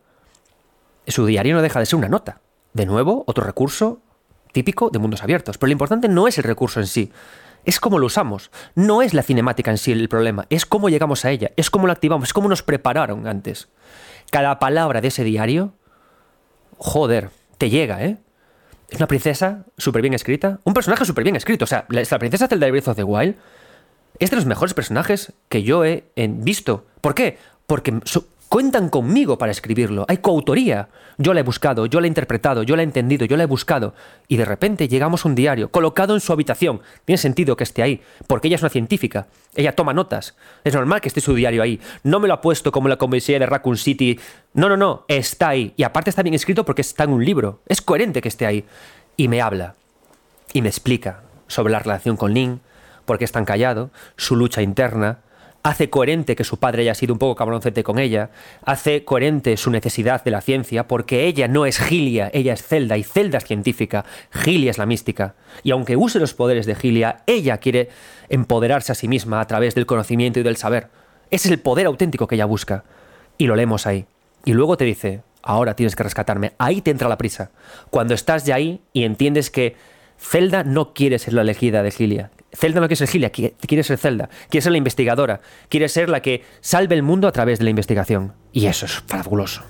[1.06, 2.40] su diario no deja de ser una nota.
[2.72, 4.00] De nuevo, otro recurso
[4.52, 5.58] típico de mundos abiertos.
[5.58, 7.12] Pero lo importante no es el recurso en sí,
[7.64, 8.50] es cómo lo usamos.
[8.74, 11.86] No es la cinemática en sí el problema, es cómo llegamos a ella, es cómo
[11.86, 13.68] la activamos, es cómo nos prepararon antes.
[14.30, 15.72] Cada palabra de ese diario,
[16.78, 18.18] joder, te llega, ¿eh?
[18.88, 21.64] Es una princesa súper bien escrita, un personaje súper bien escrito.
[21.64, 23.36] O sea, la, princesa Zelda Breath of the Wild
[24.18, 26.86] es de los mejores personajes que yo he visto.
[27.00, 27.38] ¿Por qué?
[27.66, 28.00] Porque
[28.50, 30.04] cuentan conmigo para escribirlo.
[30.08, 30.88] Hay coautoría.
[31.18, 33.46] Yo la he buscado, yo la he interpretado, yo la he entendido, yo la he
[33.46, 33.94] buscado.
[34.26, 36.80] Y de repente llegamos a un diario colocado en su habitación.
[37.04, 39.28] Tiene sentido que esté ahí, porque ella es una científica.
[39.54, 40.34] Ella toma notas.
[40.64, 41.80] Es normal que esté su diario ahí.
[42.02, 44.18] No me lo ha puesto como la comisaría de Raccoon City.
[44.52, 45.04] No, no, no.
[45.06, 45.72] Está ahí.
[45.76, 47.60] Y aparte está bien escrito porque está en un libro.
[47.66, 48.64] Es coherente que esté ahí.
[49.16, 49.76] Y me habla.
[50.52, 52.60] Y me explica sobre la relación con Link,
[53.04, 55.20] por qué es tan callado, su lucha interna,
[55.62, 58.30] hace coherente que su padre haya sido un poco cabroncete con ella,
[58.64, 62.96] hace coherente su necesidad de la ciencia, porque ella no es Gilia, ella es Zelda,
[62.96, 65.34] y Zelda es científica, Gilia es la mística.
[65.62, 67.90] Y aunque use los poderes de Gilia, ella quiere
[68.28, 70.88] empoderarse a sí misma a través del conocimiento y del saber.
[71.30, 72.84] Ese es el poder auténtico que ella busca.
[73.38, 74.06] Y lo leemos ahí.
[74.44, 76.52] Y luego te dice, ahora tienes que rescatarme.
[76.58, 77.50] Ahí te entra la prisa.
[77.90, 79.76] Cuando estás ya ahí y entiendes que
[80.20, 83.98] Zelda no quiere ser la elegida de Gilia, Zelda no quiere ser Gilia, quiere ser
[83.98, 87.64] Zelda, quiere ser la investigadora, quiere ser la que salve el mundo a través de
[87.64, 88.32] la investigación.
[88.52, 89.62] Y eso es fabuloso.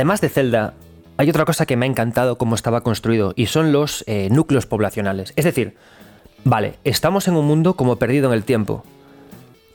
[0.00, 0.72] Además de Zelda,
[1.18, 4.64] hay otra cosa que me ha encantado cómo estaba construido y son los eh, núcleos
[4.64, 5.34] poblacionales.
[5.36, 5.76] Es decir,
[6.42, 8.82] vale, estamos en un mundo como perdido en el tiempo.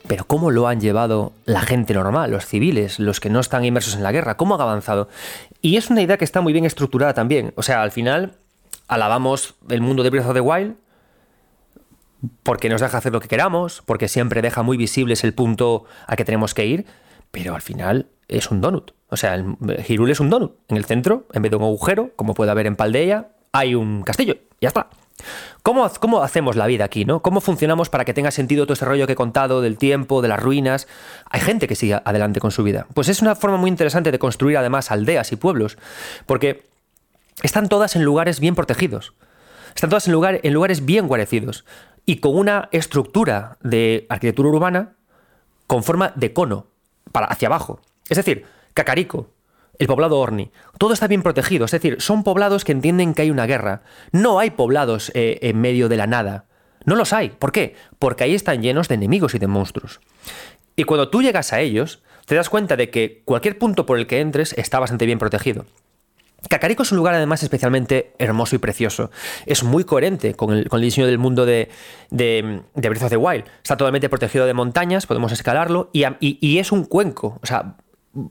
[0.08, 3.94] Pero ¿cómo lo han llevado la gente normal, los civiles, los que no están inmersos
[3.94, 4.36] en la guerra?
[4.36, 5.08] ¿Cómo han avanzado?
[5.62, 7.52] Y es una idea que está muy bien estructurada también.
[7.54, 8.32] O sea, al final
[8.88, 10.74] alabamos el mundo de Breath of the Wild
[12.42, 16.16] porque nos deja hacer lo que queramos, porque siempre deja muy visibles el punto a
[16.16, 16.84] que tenemos que ir,
[17.30, 18.95] pero al final es un donut.
[19.08, 19.56] O sea, el
[19.86, 20.56] Hirule es un donut.
[20.68, 24.02] En el centro, en vez de un agujero, como puede haber en Paldea, hay un
[24.02, 24.36] castillo.
[24.60, 24.88] Ya está.
[25.62, 27.22] ¿Cómo, ¿Cómo, hacemos la vida aquí, no?
[27.22, 30.28] ¿Cómo funcionamos para que tenga sentido todo ese rollo que he contado del tiempo, de
[30.28, 30.86] las ruinas?
[31.30, 32.86] Hay gente que sigue adelante con su vida.
[32.94, 35.78] Pues es una forma muy interesante de construir además aldeas y pueblos,
[36.26, 36.66] porque
[37.42, 39.14] están todas en lugares bien protegidos.
[39.74, 41.64] Están todas en, lugar, en lugares bien guarecidos
[42.06, 44.92] y con una estructura de arquitectura urbana
[45.66, 46.66] con forma de cono,
[47.12, 47.80] para hacia abajo.
[48.08, 48.46] Es decir,
[48.76, 49.30] Cacarico,
[49.78, 53.30] el poblado Orni, todo está bien protegido, es decir, son poblados que entienden que hay
[53.30, 53.80] una guerra.
[54.12, 56.44] No hay poblados eh, en medio de la nada.
[56.84, 57.30] No los hay.
[57.30, 57.74] ¿Por qué?
[57.98, 60.00] Porque ahí están llenos de enemigos y de monstruos.
[60.76, 64.06] Y cuando tú llegas a ellos, te das cuenta de que cualquier punto por el
[64.06, 65.64] que entres está bastante bien protegido.
[66.50, 69.10] Cacarico es un lugar además especialmente hermoso y precioso.
[69.46, 71.70] Es muy coherente con el, diseño del mundo de,
[72.10, 73.46] Breath of the Wild.
[73.62, 77.38] Está totalmente protegido de montañas, podemos escalarlo y, y es un cuenco.
[77.42, 77.76] O sea,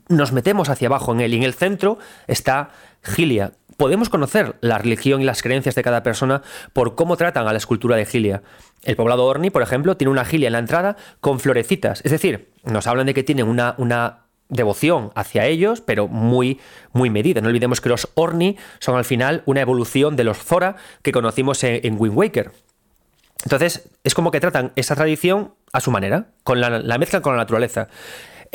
[0.08, 1.98] nos metemos hacia abajo en él y en el centro
[2.28, 2.70] está
[3.04, 3.54] Gilia.
[3.78, 6.42] Podemos conocer la religión y las creencias de cada persona
[6.72, 8.42] por cómo tratan a la escultura de Gilia.
[8.84, 12.02] El poblado Orni, por ejemplo, tiene una Gilia en la entrada con florecitas.
[12.06, 16.60] Es decir, nos hablan de que tienen una, una devoción hacia ellos, pero muy,
[16.94, 17.42] muy medida.
[17.42, 21.64] No olvidemos que los Orni son al final una evolución de los Zora que conocimos
[21.64, 22.52] en, Wind Waker.
[23.44, 27.34] Entonces, es como que tratan esa tradición a su manera, con la, la mezcla con
[27.34, 27.90] la naturaleza.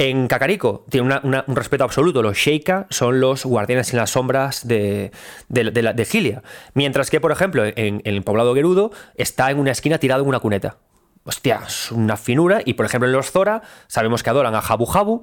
[0.01, 2.23] En Cacarico tiene un respeto absoluto.
[2.23, 5.13] Los Sheikah son los guardianes en las sombras de,
[5.51, 6.43] de, Gilia.
[6.73, 10.41] Mientras que, por ejemplo, en, el poblado Gerudo está en una esquina tirado en una
[10.41, 10.79] cuneta.
[11.25, 12.63] Hostia, es una finura.
[12.65, 15.23] Y, por ejemplo, en los Zora sabemos que adoran a Jabu Jabu,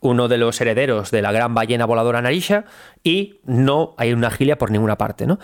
[0.00, 2.64] uno de los herederos de la gran ballena voladora Narisha,
[3.04, 5.38] y no hay una Gilia por ninguna parte, ¿no?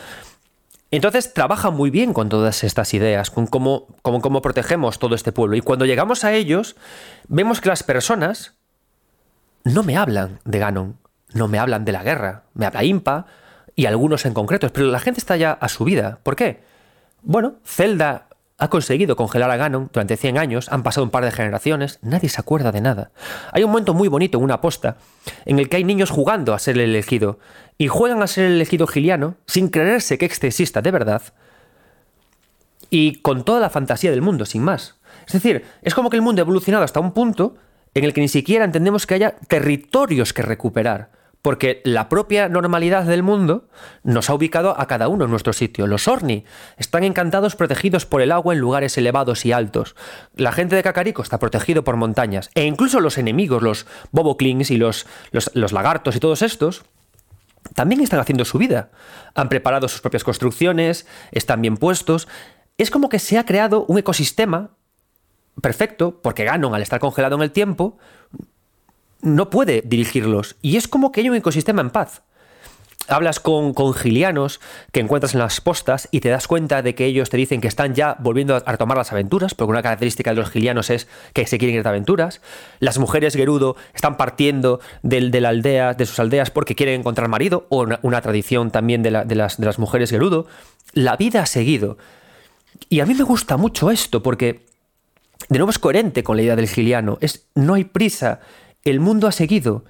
[0.90, 5.54] Entonces trabaja muy bien con todas estas ideas, con cómo, cómo protegemos todo este pueblo.
[5.54, 6.74] Y cuando llegamos a ellos,
[7.28, 8.56] vemos que las personas
[9.64, 10.98] no me hablan de Ganon,
[11.34, 13.26] no me hablan de la guerra, me habla Impa
[13.74, 16.18] y algunos en concretos, pero la gente está ya a su vida.
[16.22, 16.62] ¿Por qué?
[17.22, 18.28] Bueno, Zelda
[18.58, 22.28] ha conseguido congelar a Ganon durante 100 años, han pasado un par de generaciones, nadie
[22.28, 23.10] se acuerda de nada.
[23.50, 24.98] Hay un momento muy bonito en una posta
[25.44, 27.38] en el que hay niños jugando a ser el elegido
[27.78, 31.22] y juegan a ser el elegido giliano sin creerse que este exista de verdad
[32.90, 34.96] y con toda la fantasía del mundo, sin más.
[35.26, 37.56] Es decir, es como que el mundo ha evolucionado hasta un punto
[37.94, 41.10] en el que ni siquiera entendemos que haya territorios que recuperar,
[41.42, 43.68] porque la propia normalidad del mundo
[44.04, 45.86] nos ha ubicado a cada uno en nuestro sitio.
[45.86, 46.44] Los Orni
[46.76, 49.96] están encantados protegidos por el agua en lugares elevados y altos.
[50.36, 52.50] La gente de Cacarico está protegido por montañas.
[52.54, 56.84] E incluso los enemigos, los Boboclings y los, los, los lagartos y todos estos,
[57.74, 58.90] también están haciendo su vida.
[59.34, 62.28] Han preparado sus propias construcciones, están bien puestos.
[62.78, 64.70] Es como que se ha creado un ecosistema
[65.60, 67.98] perfecto, porque Ganon, al estar congelado en el tiempo,
[69.22, 70.56] no puede dirigirlos.
[70.62, 72.22] Y es como que hay un ecosistema en paz.
[73.08, 74.60] Hablas con, con, gilianos
[74.92, 77.66] que encuentras en las postas y te das cuenta de que ellos te dicen que
[77.66, 81.46] están ya volviendo a retomar las aventuras, porque una característica de los gilianos es que
[81.46, 82.40] se quieren ir de aventuras.
[82.78, 87.28] Las mujeres Gerudo están partiendo de, de la aldea, de sus aldeas porque quieren encontrar
[87.28, 90.46] marido, o una, tradición también de, de, las, de las mujeres Gerudo.
[90.92, 91.98] La vida ha seguido.
[92.88, 94.64] Y a mí me gusta mucho esto, porque
[95.52, 97.18] de nuevo es coherente con la idea del giliano.
[97.20, 98.40] Es, no hay prisa,
[98.84, 99.84] el mundo ha seguido.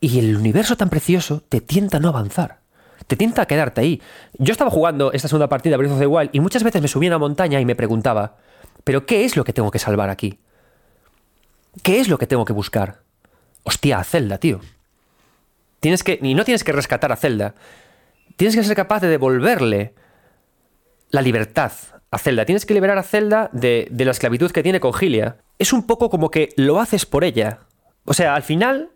[0.00, 2.60] Y el universo tan precioso te tienta a no avanzar.
[3.06, 4.02] Te tienta a quedarte ahí.
[4.38, 7.10] Yo estaba jugando esta segunda partida Breath of the Wild y muchas veces me subía
[7.10, 8.38] a una montaña y me preguntaba,
[8.82, 10.38] ¿pero qué es lo que tengo que salvar aquí?
[11.82, 13.02] ¿Qué es lo que tengo que buscar?
[13.64, 14.60] Hostia, a Zelda, tío.
[15.80, 16.18] Tienes que.
[16.22, 17.54] Y no tienes que rescatar a Zelda.
[18.36, 19.94] Tienes que ser capaz de devolverle
[21.10, 21.72] la libertad
[22.12, 22.44] a Zelda.
[22.44, 25.38] Tienes que liberar a Zelda de, de la esclavitud que tiene con Gilia.
[25.58, 27.58] Es un poco como que lo haces por ella.
[28.04, 28.90] O sea, al final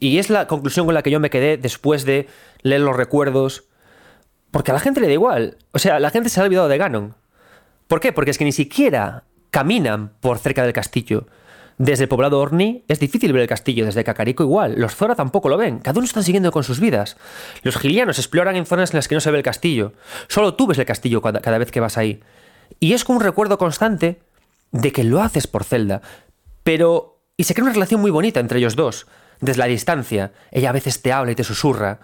[0.00, 2.28] y es la conclusión con la que yo me quedé después de
[2.62, 3.64] leer los recuerdos.
[4.50, 5.58] Porque a la gente le da igual.
[5.72, 7.14] O sea, la gente se ha olvidado de Ganon.
[7.88, 8.12] ¿Por qué?
[8.12, 11.26] Porque es que ni siquiera caminan por cerca del castillo.
[11.78, 14.74] Desde el poblado Orni es difícil ver el castillo, desde Cacarico igual.
[14.76, 15.78] Los Zora tampoco lo ven.
[15.78, 17.16] Cada uno está siguiendo con sus vidas.
[17.62, 19.94] Los gilianos exploran en zonas en las que no se ve el castillo.
[20.28, 22.20] Solo tú ves el castillo cada, cada vez que vas ahí.
[22.80, 24.20] Y es como un recuerdo constante
[24.70, 26.02] de que lo haces por Zelda.
[26.62, 27.08] Pero...
[27.36, 29.06] Y se crea una relación muy bonita entre ellos dos
[29.42, 30.32] desde la distancia.
[30.50, 32.00] Ella a veces te habla y te susurra.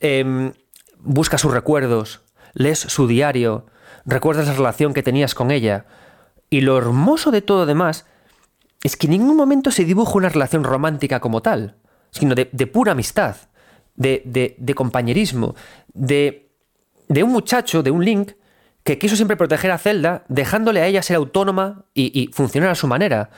[0.00, 0.52] Eh,
[1.00, 2.20] busca sus recuerdos,
[2.52, 3.66] lees su diario,
[4.04, 5.86] recuerdas la relación que tenías con ella.
[6.50, 8.06] Y lo hermoso de todo demás
[8.82, 11.76] es que en ningún momento se dibuja una relación romántica como tal,
[12.10, 13.36] sino de, pura amistad,
[13.96, 15.56] de, de, de compañerismo,
[15.94, 16.50] de
[17.08, 18.32] un muchacho, de un Link,
[18.86, 22.86] que quiso siempre proteger a Zelda, dejándole a ella ser autónoma y, funcionar a su
[22.86, 23.30] manera.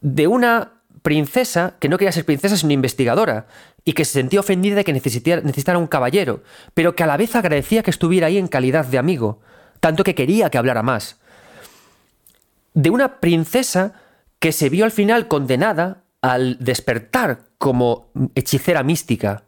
[0.00, 3.48] De una princesa que no quería ser princesa sino investigadora
[3.84, 6.44] y que se sentía ofendida de que necesitara un caballero,
[6.74, 9.40] pero que a la vez agradecía que estuviera ahí en calidad de amigo,
[9.80, 11.18] tanto que quería que hablara más.
[12.72, 13.94] De una princesa
[14.38, 19.42] que se vio al final condenada al despertar como hechicera mística.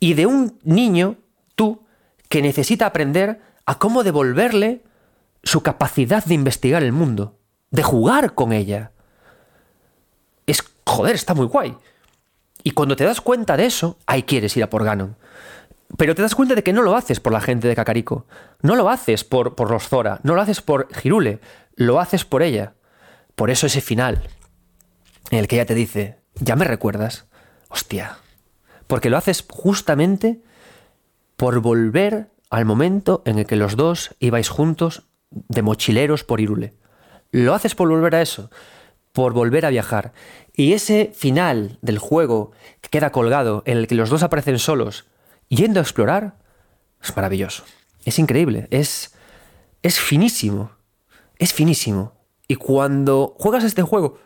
[0.00, 1.16] Y de un niño,
[1.54, 1.84] tú,
[2.30, 4.82] que necesita aprender a cómo devolverle
[5.42, 7.38] su capacidad de investigar el mundo,
[7.70, 8.92] de jugar con ella
[10.46, 11.76] es, joder, está muy guay.
[12.62, 15.16] Y cuando te das cuenta de eso, ahí quieres ir a por Ganon.
[15.96, 18.26] Pero te das cuenta de que no lo haces por la gente de Kakariko.
[18.62, 20.20] No lo haces por, por los Zora.
[20.22, 21.40] No lo haces por Hirule.
[21.74, 22.74] Lo haces por ella.
[23.34, 24.22] Por eso ese final,
[25.30, 27.26] en el que ella te dice, ¿ya me recuerdas?
[27.68, 28.18] Hostia.
[28.86, 30.40] Porque lo haces justamente
[31.36, 36.74] por volver al momento en el que los dos ibais juntos de mochileros por Hirule.
[37.30, 38.50] Lo haces por volver a eso
[39.12, 40.12] por volver a viajar.
[40.54, 45.06] Y ese final del juego que queda colgado, en el que los dos aparecen solos,
[45.48, 46.36] yendo a explorar,
[47.02, 47.64] es maravilloso.
[48.04, 49.14] Es increíble, es,
[49.82, 50.72] es finísimo,
[51.38, 52.14] es finísimo.
[52.48, 54.18] Y cuando juegas este juego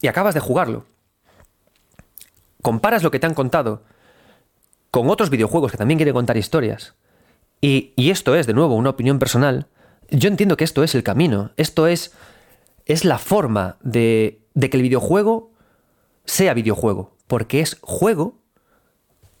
[0.00, 0.86] y acabas de jugarlo,
[2.60, 3.82] comparas lo que te han contado
[4.90, 6.94] con otros videojuegos que también quieren contar historias,
[7.62, 9.68] y, esto es, de nuevo, una opinión personal,
[10.10, 12.12] yo entiendo que esto es el camino, esto es
[12.84, 15.52] es la forma de, de que el videojuego
[16.24, 18.38] sea videojuego, porque es juego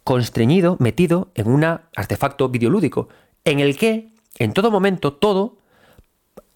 [0.04, 3.08] constreñido, metido en un artefacto videolúdico,
[3.44, 5.58] en el que en todo momento todo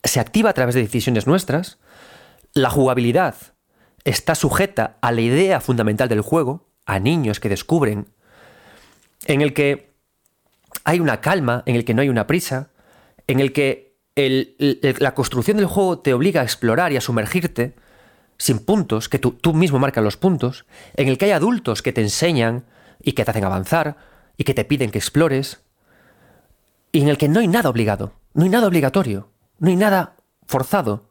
[0.02, 1.78] se activa a través de decisiones nuestras,
[2.54, 3.34] la jugabilidad
[4.04, 8.06] está sujeta a la idea fundamental del juego, a niños que descubren,
[9.26, 9.85] en el que
[10.86, 12.70] hay una calma, en el que no hay una prisa,
[13.26, 17.74] en el que la construcción del juego te obliga a explorar y a sumergirte
[18.38, 20.64] sin puntos, que tú, tú mismo marcas los puntos,
[20.94, 22.66] en el que hay adultos que te enseñan
[23.02, 23.96] y que te hacen avanzar
[24.36, 25.60] y que te piden que explores,
[26.92, 30.14] y en el que no hay nada obligado, no hay nada obligatorio, no hay nada
[30.46, 31.08] forzado.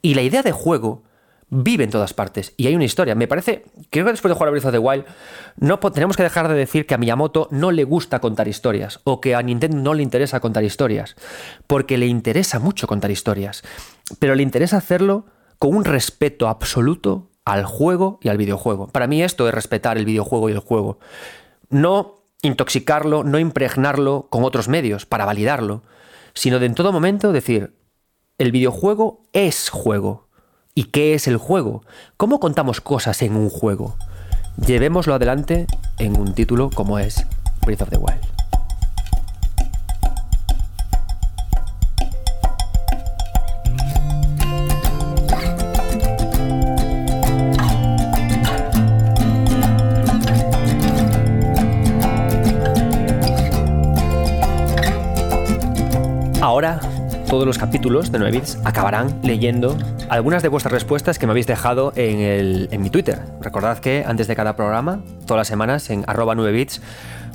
[0.00, 1.02] Y la idea de juego
[1.50, 3.14] vive en todas partes y hay una historia.
[3.14, 5.04] Me parece, creo que después de jugar a Breath of the Wild,
[5.56, 9.20] no tenemos que dejar de decir que a Miyamoto no le gusta contar historias o
[9.20, 11.16] que a Nintendo no le interesa contar historias,
[11.66, 13.62] porque le interesa mucho contar historias,
[14.18, 15.26] pero le interesa hacerlo
[15.58, 18.88] con un respeto absoluto al juego y al videojuego.
[18.88, 20.98] Para mí esto es respetar el videojuego y el juego.
[21.70, 25.82] No intoxicarlo, no impregnarlo con otros medios para validarlo,
[26.34, 27.74] sino de en todo momento decir,
[28.36, 30.27] el videojuego es juego
[30.78, 31.82] ¿Y qué es el juego?
[32.16, 33.96] ¿Cómo contamos cosas en un juego?
[34.64, 35.66] Llevémoslo adelante
[35.98, 37.26] en un título como es
[37.66, 38.37] Breath of the Wild.
[57.28, 59.76] Todos los capítulos de 9 bits acabarán leyendo
[60.08, 63.20] algunas de vuestras respuestas que me habéis dejado en, mi Twitter.
[63.42, 66.80] Recordad que antes de cada programa, todas las semanas, en arroba 9 bits,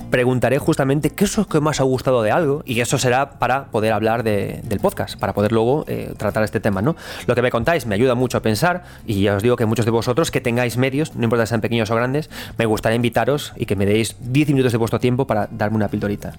[0.09, 3.65] preguntaré justamente qué es lo que más ha gustado de algo y eso será para
[3.65, 6.81] poder hablar del podcast, para poder luego eh, tratar este tema.
[6.81, 6.95] ¿no?
[7.27, 9.85] Lo que me contáis me ayuda mucho a pensar y ya os digo que muchos
[9.85, 13.53] de vosotros que tengáis medios, no importa si sean pequeños o grandes, me gustaría invitaros
[13.57, 16.33] y que me deis 10 minutos de vuestro tiempo para darme una pildorita.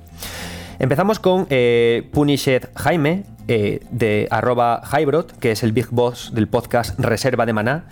[0.78, 6.49] Empezamos con eh, Punished Jaime, eh, de arroba Hybrod, que es el big boss del
[6.49, 7.85] podcast Reserva de Maná,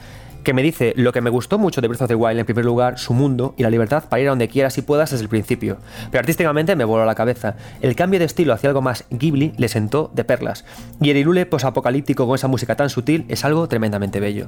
[0.43, 2.65] que me dice lo que me gustó mucho de Breath of the Wild, en primer
[2.65, 5.29] lugar, su mundo y la libertad para ir a donde quieras y puedas desde el
[5.29, 5.79] principio.
[6.11, 7.57] Pero artísticamente me voló la cabeza.
[7.81, 10.65] El cambio de estilo hacia algo más Ghibli le sentó de perlas.
[11.01, 14.47] Y el Irule posapocalíptico con esa música tan sutil es algo tremendamente bello.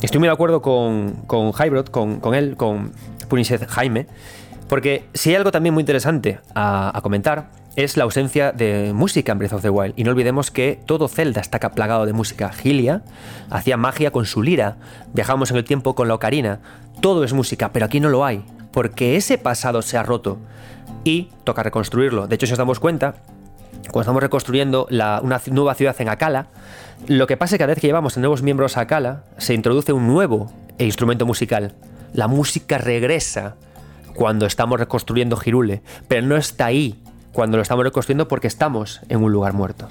[0.00, 2.92] Estoy muy de acuerdo con, con con, con él, con
[3.28, 4.06] Punished Jaime,
[4.68, 9.38] porque si hay algo también muy interesante a, comentar, es la ausencia de música en
[9.38, 9.94] Breath of the Wild.
[9.96, 12.52] Y no olvidemos que todo Zelda está plagado de música.
[12.52, 13.02] Gilia
[13.50, 14.76] hacía magia con su lira,
[15.14, 16.60] viajamos en el tiempo con la ocarina.
[17.00, 20.38] Todo es música, pero aquí no lo hay, porque ese pasado se ha roto
[21.04, 22.26] y toca reconstruirlo.
[22.26, 23.14] De hecho, si os damos cuenta,
[23.84, 26.48] cuando estamos reconstruyendo una nueva ciudad en Akala,
[27.08, 29.92] lo que pasa es que cada vez que llevamos nuevos miembros a Akala, se introduce
[29.92, 31.74] un nuevo instrumento musical.
[32.12, 33.56] La música regresa
[34.14, 37.02] cuando estamos reconstruyendo Girule, pero no está ahí
[37.32, 39.88] cuando lo estamos reconstruyendo porque estamos en un lugar muerto.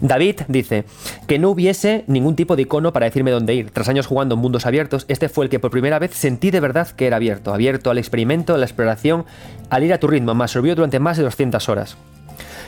[0.00, 0.84] David dice
[1.26, 3.70] que no hubiese ningún tipo de icono para decirme dónde ir.
[3.70, 6.60] Tras años jugando en mundos abiertos, este fue el que por primera vez sentí de
[6.60, 9.24] verdad que era abierto, abierto al experimento, a la exploración,
[9.70, 10.34] al ir a tu ritmo.
[10.34, 11.96] Me absorbió durante más de 200 horas.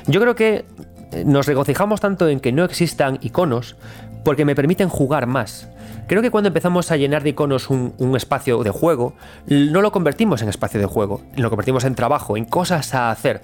[0.06, 0.64] Yo creo que
[1.12, 3.76] eh, nos regocijamos tanto en que no existan iconos
[4.24, 5.68] porque me permiten jugar más.
[6.06, 9.14] Creo que cuando empezamos a llenar de iconos un, espacio de juego,
[9.46, 13.42] no lo convertimos en espacio de juego, lo convertimos en trabajo, en cosas a hacer.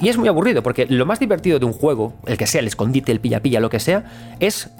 [0.00, 2.66] Y es muy aburrido, porque lo más divertido de un juego, el que sea, el
[2.66, 4.04] escondite, el pilla-pilla, lo que sea,
[4.40, 4.70] es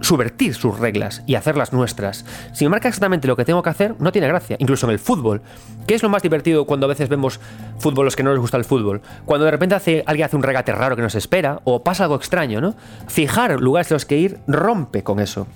[0.00, 2.24] subvertir sus reglas y hacerlas nuestras.
[2.52, 4.56] Si me marca exactamente lo que tengo que hacer, no tiene gracia.
[4.58, 5.42] Incluso en el fútbol.
[5.86, 7.40] ¿Qué es lo más divertido cuando a veces vemos
[7.78, 9.02] fútbol los que no les gusta el fútbol?
[9.24, 12.16] Cuando de repente hace, alguien hace un regate raro que nos espera o pasa algo
[12.16, 12.74] extraño, ¿no?
[13.08, 15.46] Fijar lugares a los que ir rompe con eso.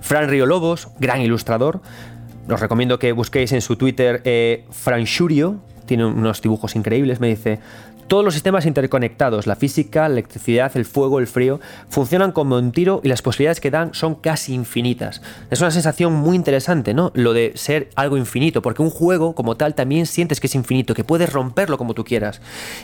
[0.00, 1.80] Fran Río Lobos, gran ilustrador.
[2.48, 4.66] Os recomiendo que busquéis en su Twitter eh,
[5.90, 7.58] tiene unos dibujos increíbles, me dice,
[8.06, 11.58] todos los sistemas interconectados, la física, la electricidad, el fuego, el frío,
[11.88, 15.20] funcionan como un tiro y las posibilidades que dan son casi infinitas.
[15.50, 17.10] Es una sensación muy interesante, ¿no?
[17.16, 20.94] Lo de ser algo infinito, porque un juego como tal también sientes que es infinito,
[20.94, 22.40] que puedes romperlo como tú quieras.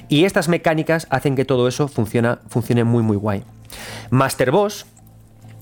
[0.09, 3.45] Y estas mecánicas hacen que todo eso funcione, muy muy guay.
[4.11, 4.85] Master Boss,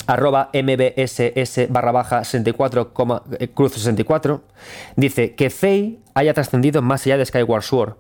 [0.06, 2.92] arroba mbss barra baja 64,
[3.38, 4.42] eh, cruz 64,
[4.96, 7.94] dice que Faye haya trascendido más allá de Skyward Sword.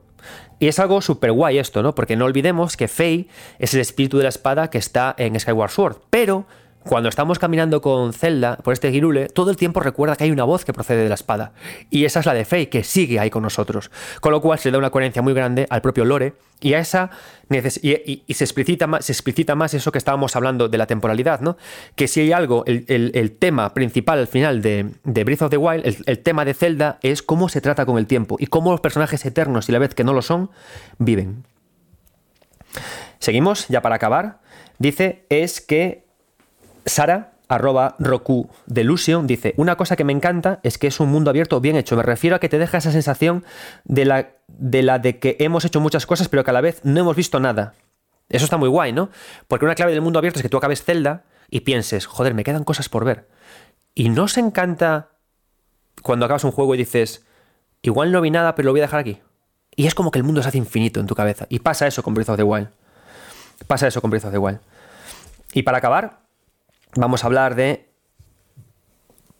[0.58, 1.94] Y es algo súper guay esto, ¿no?
[1.94, 3.28] Porque no olvidemos que Faye
[3.58, 6.46] es el espíritu de la espada que está en Skyward Sword, pero
[6.84, 10.44] cuando estamos caminando con Zelda por este Girule, todo el tiempo recuerda que hay una
[10.44, 11.52] voz que procede de la espada.
[11.90, 13.90] Y esa es la de Faye, que sigue ahí con nosotros.
[14.20, 16.78] Con lo cual se le da una coherencia muy grande al propio lore y a
[16.78, 17.10] esa
[17.50, 21.56] y, se, explicita más, se explicita más eso que estábamos hablando de la temporalidad, ¿no?
[21.94, 25.86] Que si hay algo, el, tema principal al final de, de Breath of the Wild,
[25.86, 28.80] el, el, tema de Zelda, es cómo se trata con el tiempo y cómo los
[28.80, 30.50] personajes eternos y la vez que no lo son,
[30.98, 31.44] viven.
[33.18, 34.40] Seguimos, ya para acabar.
[34.78, 36.03] Dice, es que
[36.86, 41.30] Sara, arroba Roku Delusion, dice, una cosa que me encanta es que es un mundo
[41.30, 41.96] abierto bien hecho.
[41.96, 43.44] Me refiero a que te deja esa sensación
[43.84, 46.80] de la, de la de que hemos hecho muchas cosas, pero que a la vez
[46.84, 47.74] no hemos visto nada.
[48.28, 49.10] Eso está muy guay, ¿no?
[49.48, 52.44] Porque una clave del mundo abierto es que tú acabes Zelda y pienses, joder, me
[52.44, 53.28] quedan cosas por ver.
[53.94, 55.10] Y no se encanta
[56.02, 57.24] cuando acabas un juego y dices,
[57.82, 59.20] igual no vi nada, pero lo voy a dejar aquí.
[59.76, 61.46] Y es como que el mundo se hace infinito en tu cabeza.
[61.48, 62.68] Y pasa eso con Breath of the Wild.
[63.66, 64.60] Pasa eso con Breath of the Wild.
[65.52, 66.23] Y para acabar,
[66.96, 67.88] vamos a hablar de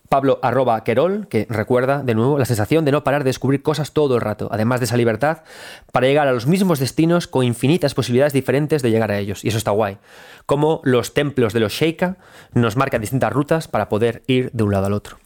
[0.08, 3.92] Pablo arroba Querol, que recuerda de nuevo la sensación de no parar de descubrir cosas
[3.92, 5.38] todo el rato, además de esa libertad
[5.92, 9.44] para llegar a los mismos destinos con infinitas posibilidades diferentes de llegar a ellos.
[9.44, 9.98] Y eso está guay.
[10.46, 12.16] Como los templos de los Sheikah
[12.52, 15.16] nos marcan distintas rutas para poder ir de un lado al otro.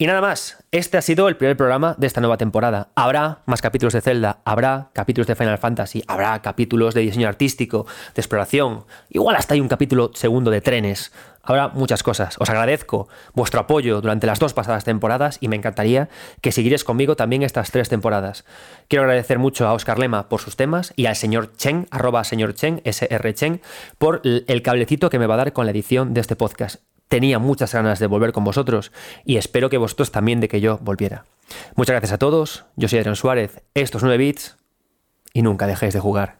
[0.00, 2.88] Y nada más, este ha sido el primer programa de esta nueva temporada.
[2.94, 7.86] Habrá más capítulos de Zelda, habrá capítulos de Final Fantasy, habrá capítulos de diseño artístico,
[8.14, 11.12] de exploración, igual hasta hay un capítulo segundo de trenes.
[11.42, 12.36] Habrá muchas cosas.
[12.38, 16.08] Os agradezco vuestro apoyo durante las dos pasadas temporadas y me encantaría
[16.40, 18.46] que siguierais conmigo también estas tres temporadas.
[18.88, 22.54] Quiero agradecer mucho a Oscar Lema por sus temas y al señor Chen, arroba señor
[22.54, 23.60] Chen, SR Chen,
[23.98, 27.40] por el cablecito que me va a dar con la edición de este podcast tenía
[27.40, 28.92] muchas ganas de volver con vosotros
[29.24, 31.26] y espero que vosotros también de que yo volviera.
[31.74, 34.56] Muchas gracias a todos, yo soy Adrián Suárez, estos 9 bits
[35.34, 36.38] y nunca dejéis de jugar.